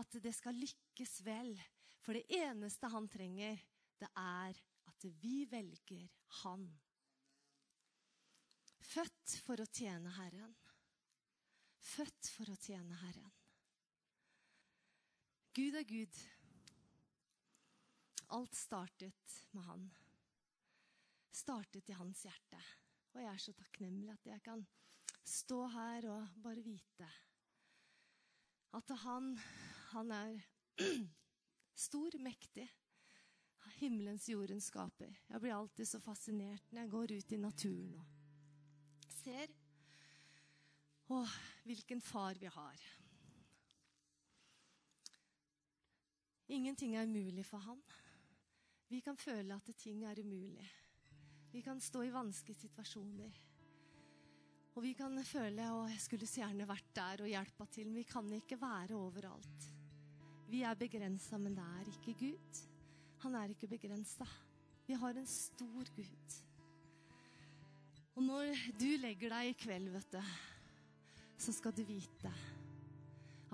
at 0.00 0.16
det 0.22 0.32
skal 0.36 0.56
lykkes 0.56 1.18
vel. 1.26 1.52
For 2.00 2.16
det 2.16 2.24
eneste 2.32 2.88
han 2.88 3.08
trenger, 3.12 3.60
det 4.00 4.08
er 4.16 4.62
at 4.88 5.06
vi 5.20 5.44
velger 5.50 6.06
han. 6.40 6.64
Født 8.90 9.36
for 9.44 9.60
å 9.60 9.68
tjene 9.68 10.14
Herren. 10.16 10.54
Født 11.90 12.32
for 12.36 12.50
å 12.50 12.58
tjene 12.60 12.96
Herren. 13.02 13.34
Gud 15.52 15.76
er 15.76 15.84
Gud. 15.84 16.16
Alt 18.36 18.54
startet 18.54 19.38
med 19.50 19.64
han. 19.66 19.88
Startet 21.34 21.88
i 21.90 21.96
hans 21.98 22.22
hjerte. 22.26 22.60
Og 23.14 23.22
jeg 23.22 23.32
er 23.32 23.42
så 23.42 23.54
takknemlig 23.58 24.12
at 24.12 24.28
jeg 24.30 24.42
kan 24.44 24.62
stå 25.26 25.64
her 25.74 26.06
og 26.10 26.42
bare 26.42 26.62
vite 26.62 27.08
at 28.70 28.92
han, 29.02 29.32
han 29.90 30.12
er 30.14 30.36
stor, 31.86 32.14
mektig. 32.22 32.68
Himmelens, 33.80 34.28
jordens 34.28 34.68
skaper. 34.70 35.12
Jeg 35.28 35.40
blir 35.40 35.54
alltid 35.54 35.88
så 35.88 36.00
fascinert 36.02 36.70
når 36.70 36.82
jeg 36.82 36.90
går 36.90 37.12
ut 37.16 37.32
i 37.32 37.38
naturen 37.40 37.94
og 37.96 39.10
ser 39.20 39.52
Å, 41.10 41.24
hvilken 41.66 41.98
far 42.04 42.38
vi 42.38 42.46
har. 42.54 42.82
Ingenting 46.50 46.94
er 46.94 47.08
umulig 47.08 47.42
for 47.46 47.62
han. 47.64 47.80
Vi 48.90 48.98
kan 49.00 49.16
føle 49.16 49.54
at 49.54 49.70
ting 49.78 50.02
er 50.04 50.18
umulig. 50.18 50.66
Vi 51.52 51.60
kan 51.62 51.80
stå 51.80 52.02
i 52.02 52.10
vanskelige 52.10 52.66
situasjoner. 52.66 53.36
Og 54.74 54.82
vi 54.82 54.92
kan 54.98 55.14
føle 55.26 55.66
å, 55.70 55.84
jeg 55.90 56.02
skulle 56.02 56.26
så 56.26 56.42
gjerne 56.42 56.66
vært 56.66 56.90
der 56.94 57.22
og 57.22 57.30
hjelpa 57.30 57.66
til, 57.70 57.86
men 57.90 58.00
vi 58.00 58.06
kan 58.10 58.26
ikke 58.34 58.58
være 58.58 58.98
overalt. 58.98 59.66
Vi 60.50 60.64
er 60.66 60.78
begrensa, 60.78 61.38
men 61.38 61.54
det 61.54 61.66
er 61.78 61.90
ikke 61.92 62.16
Gud. 62.18 62.60
Han 63.22 63.36
er 63.38 63.52
ikke 63.54 63.70
begrensa. 63.70 64.26
Vi 64.86 64.96
har 64.98 65.18
en 65.18 65.28
stor 65.30 65.90
Gud. 65.94 66.38
Og 68.18 68.24
når 68.26 68.56
du 68.78 68.88
legger 68.98 69.30
deg 69.36 69.52
i 69.52 69.58
kveld, 69.58 69.92
vet 69.94 70.16
du, 70.16 70.32
så 71.40 71.54
skal 71.54 71.74
du 71.76 71.84
vite 71.86 72.32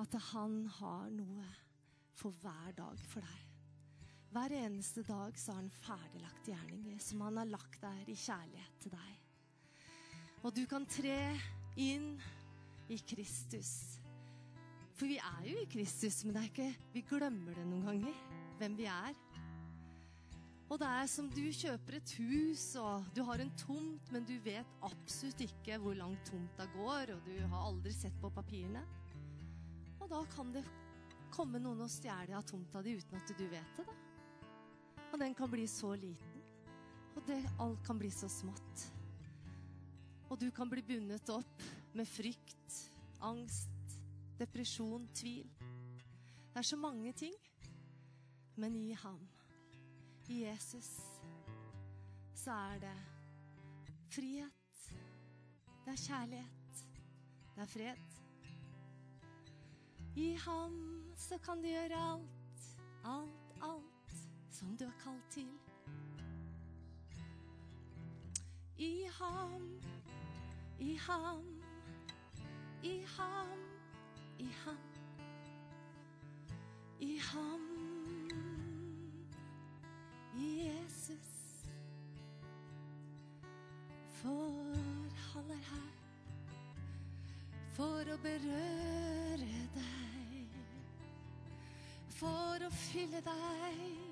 at 0.00 0.16
han 0.32 0.62
har 0.78 1.12
noe 1.12 1.44
for 2.16 2.32
hver 2.40 2.72
dag 2.76 3.04
for 3.12 3.24
deg. 3.24 3.45
Hver 4.36 4.52
eneste 4.52 5.00
dag 5.00 5.38
så 5.40 5.54
har 5.54 5.62
han 5.62 5.70
ferdiglagt 5.72 6.48
gjerninger 6.50 6.98
som 7.00 7.22
han 7.24 7.38
har 7.40 7.48
lagt 7.48 7.78
der 7.80 8.10
i 8.12 8.16
kjærlighet 8.20 8.82
til 8.82 8.92
deg. 8.92 9.14
Og 10.44 10.52
du 10.52 10.66
kan 10.68 10.84
tre 10.92 11.30
inn 11.80 12.10
i 12.92 12.98
Kristus. 13.00 13.70
For 14.92 15.08
vi 15.08 15.16
er 15.16 15.48
jo 15.48 15.56
i 15.62 15.70
Kristus, 15.72 16.20
men 16.26 16.36
det 16.36 16.42
er 16.42 16.50
ikke, 16.50 16.68
vi 16.92 17.06
glemmer 17.08 17.56
det 17.56 17.64
noen 17.64 17.88
ganger. 17.88 18.20
Hvem 18.60 18.76
vi 18.76 18.90
er. 18.92 19.16
Og 20.68 20.84
det 20.84 20.92
er 21.00 21.08
som 21.08 21.32
du 21.32 21.44
kjøper 21.48 21.96
et 21.96 22.16
hus, 22.20 22.68
og 22.76 23.08
du 23.16 23.24
har 23.24 23.40
en 23.40 23.56
tomt, 23.56 24.12
men 24.12 24.28
du 24.28 24.36
vet 24.44 24.80
absolutt 24.84 25.46
ikke 25.48 25.80
hvor 25.80 25.96
langt 25.96 26.28
tomta 26.28 26.68
går, 26.76 27.14
og 27.16 27.24
du 27.24 27.38
har 27.40 27.70
aldri 27.70 27.96
sett 27.96 28.20
på 28.20 28.28
papirene. 28.36 28.84
Og 29.96 30.10
da 30.12 30.20
kan 30.36 30.52
det 30.52 30.68
komme 31.32 31.56
noen 31.56 31.86
og 31.88 31.94
stjele 31.94 32.36
av 32.36 32.44
tomta 32.44 32.84
di 32.84 32.98
uten 33.00 33.16
at 33.16 33.32
du 33.32 33.48
vet 33.48 33.80
det. 33.80 33.86
da. 33.88 34.02
Og 35.12 35.18
den 35.20 35.34
kan 35.34 35.50
bli 35.50 35.66
så 35.70 35.94
liten, 35.94 36.42
og 37.16 37.22
det, 37.26 37.38
alt 37.62 37.82
kan 37.86 37.98
bli 37.98 38.10
så 38.12 38.28
smått. 38.28 38.86
Og 40.28 40.40
du 40.40 40.50
kan 40.50 40.68
bli 40.68 40.82
bundet 40.82 41.30
opp 41.30 41.62
med 41.96 42.08
frykt, 42.08 42.80
angst, 43.24 43.96
depresjon, 44.38 45.06
tvil. 45.14 45.48
Det 46.52 46.60
er 46.60 46.66
så 46.66 46.76
mange 46.76 47.12
ting. 47.12 47.34
Men 48.56 48.76
i 48.76 48.92
ham, 48.96 49.20
i 50.28 50.42
Jesus, 50.44 50.88
så 52.34 52.54
er 52.72 52.78
det 52.86 52.96
frihet. 54.10 54.86
Det 55.84 55.92
er 55.92 56.04
kjærlighet. 56.06 56.84
Det 57.54 57.62
er 57.62 57.72
fred. 57.72 58.16
I 60.16 60.30
ham 60.46 60.78
så 61.16 61.38
kan 61.44 61.60
du 61.60 61.68
gjøre 61.68 62.00
alt, 62.00 62.64
alt, 63.04 63.45
som 64.56 64.76
du 64.76 64.84
er 64.84 64.98
kalt 65.04 65.30
til. 65.30 65.52
I 68.78 69.08
ham 69.18 69.66
i 70.78 70.94
ham, 70.94 71.42
i 72.82 73.04
ham, 73.16 73.58
i 74.38 74.48
ham. 74.64 74.76
I 77.00 77.18
ham, 77.18 77.60
i 80.34 80.68
Jesus. 80.68 81.64
For 84.12 84.74
han 85.32 85.50
er 85.50 85.62
her 85.70 85.92
for 87.76 88.12
å 88.12 88.18
berøre 88.24 89.62
deg. 89.76 90.58
For 92.16 92.64
å 92.64 92.72
fylle 92.72 93.20
deg 93.24 94.05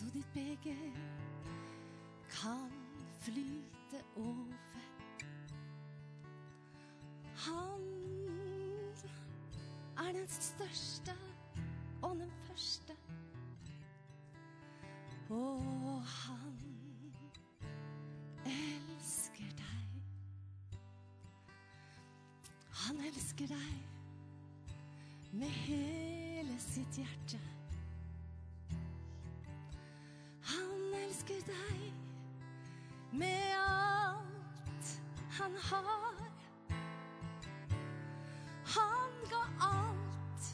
så 0.00 0.06
ditt 0.14 0.32
beger 0.32 0.92
kan 2.30 2.72
flyte 3.18 3.98
over. 4.16 4.54
Han 7.34 7.82
er 9.98 10.12
den 10.12 10.28
største 10.28 11.12
og 12.02 12.16
den 12.16 12.30
første. 12.30 12.96
Og 15.28 16.02
han 16.02 16.56
elsker 18.46 19.52
deg. 19.60 20.02
Han 22.88 23.04
elsker 23.12 23.52
deg 23.52 25.32
med 25.32 25.48
hele 25.68 26.60
sitt 26.72 27.04
hjerte. 27.04 27.59
Deg 31.50 31.92
med 33.12 33.54
alt 33.58 34.90
han 35.38 35.56
har. 35.70 36.20
Han 38.74 39.16
ga 39.30 39.42
alt 39.66 40.50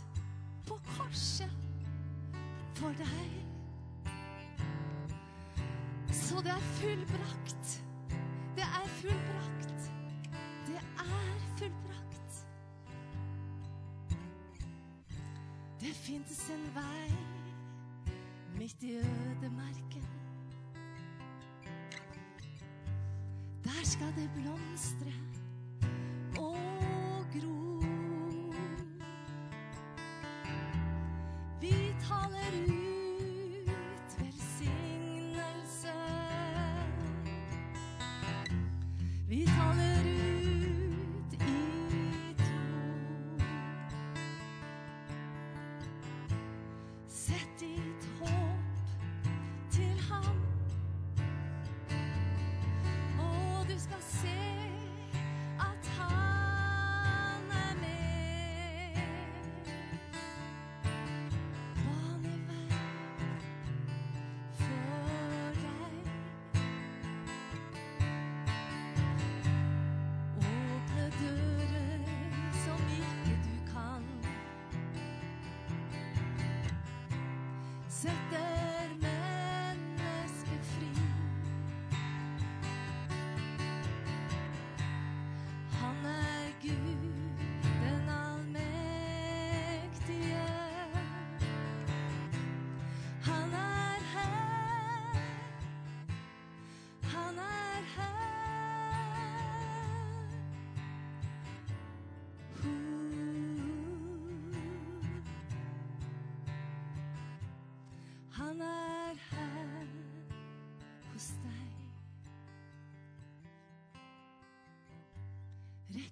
på 0.69 0.79
korset 0.97 1.51
for 2.81 2.97
deg. 3.01 3.37
Så 6.13 6.41
det 6.43 6.51
er 6.51 6.67
fullbrakt. 6.81 7.83
Det 8.57 8.65
er 8.65 8.89
fullbrakt. 9.01 9.91
Det 10.67 10.81
er 10.81 11.39
fullbrakt. 11.59 12.43
Det 15.81 15.95
finnes 15.95 16.51
en 16.51 16.69
vei 16.75 17.11
midt 18.59 18.83
i 18.83 18.97
ødemarken. 18.97 20.16
Der 23.77 23.85
skal 23.85 24.07
det 24.07 24.31
blomstre 24.35 25.36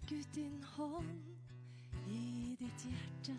Rekk 0.05 0.13
ut 0.13 0.35
din 0.35 0.65
hånd 0.77 1.25
i 2.07 2.57
ditt 2.61 2.83
hjerte. 2.85 3.37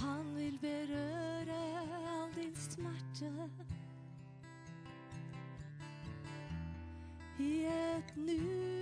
Han 0.00 0.34
vil 0.36 0.58
berøre 0.58 1.60
all 2.16 2.34
din 2.34 2.56
smerte. 2.56 3.30
I 7.38 7.52
et 7.70 8.16
nu 8.16 8.81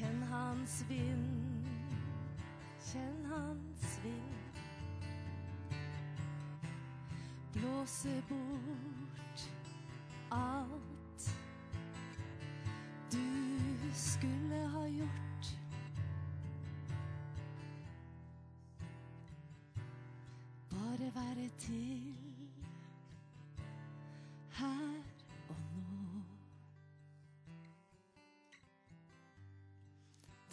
Kjenn 0.00 0.22
hans 0.32 0.84
vind, 0.88 1.66
kjenn 2.80 3.26
hans 3.28 3.98
vind. 4.02 4.60
Blåse 7.52 8.22
bort 8.28 9.40
alt 10.30 10.79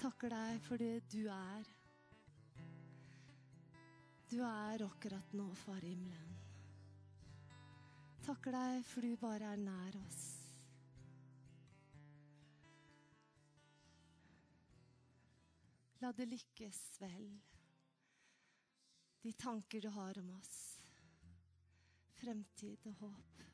Takker 0.07 0.31
deg 0.31 0.59
for 0.63 0.79
det 0.79 1.01
du 1.11 1.25
er. 1.27 1.65
Du 4.31 4.37
er 4.39 4.83
akkurat 4.85 5.33
nå, 5.35 5.47
far 5.59 5.83
i 5.83 5.89
himmelen. 5.89 6.37
Takker 8.23 8.55
deg 8.55 8.85
for 8.87 9.03
du 9.03 9.17
bare 9.19 9.49
er 9.51 9.59
nær 9.59 9.97
oss. 9.99 10.21
La 15.99 16.13
det 16.15 16.29
lykkes 16.31 16.81
vel, 17.03 17.27
de 19.27 19.35
tanker 19.43 19.83
du 19.83 19.91
har 19.91 20.23
om 20.23 20.31
oss, 20.39 20.55
fremtid 22.23 22.87
og 22.93 23.03
håp. 23.03 23.47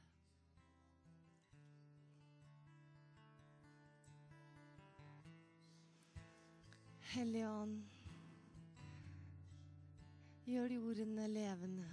Hellige 7.14 7.46
Ånd, 7.46 7.82
gjør 10.50 10.72
de 10.72 10.78
ordene 10.82 11.28
levende, 11.30 11.90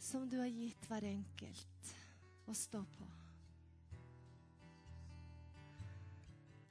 som 0.00 0.24
du 0.32 0.38
har 0.40 0.48
gitt 0.48 0.86
hver 0.88 1.04
enkelt 1.10 1.90
å 2.48 2.54
stå 2.56 2.80
på. 2.96 3.08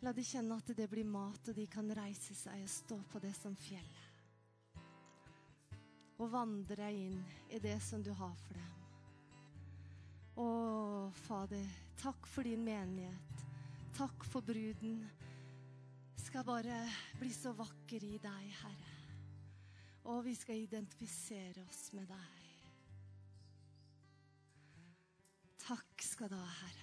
La 0.01 0.15
de 0.17 0.25
kjenne 0.25 0.57
at 0.57 0.71
det 0.73 0.87
blir 0.89 1.05
mat, 1.05 1.45
og 1.45 1.55
de 1.55 1.67
kan 1.69 1.93
reise 1.93 2.33
seg 2.33 2.65
og 2.65 2.71
stå 2.73 2.97
på 3.11 3.21
det 3.21 3.35
som 3.37 3.53
fjellet. 3.53 4.81
Og 6.17 6.31
vandre 6.33 6.89
inn 6.89 7.21
i 7.53 7.61
det 7.61 7.77
som 7.85 8.01
du 8.01 8.09
har 8.17 8.33
for 8.47 8.57
dem. 8.57 8.73
Å, 10.41 10.47
Fader, 11.27 11.69
takk 12.01 12.25
for 12.25 12.49
din 12.49 12.65
menighet. 12.65 13.45
Takk 13.93 14.25
for 14.25 14.41
bruden. 14.41 15.03
Skal 16.33 16.45
bare 16.45 16.77
bli 17.19 17.27
så 17.29 17.51
vakker 17.53 18.01
i 18.07 18.15
deg, 18.17 18.45
Herre. 18.57 18.93
Og 20.09 20.23
vi 20.25 20.31
skal 20.33 20.63
identifisere 20.63 21.61
oss 21.61 21.91
med 21.93 22.07
deg. 22.09 22.47
Takk 25.61 26.01
skal 26.01 26.31
du 26.33 26.39
ha, 26.39 26.47
Herre. 26.63 26.82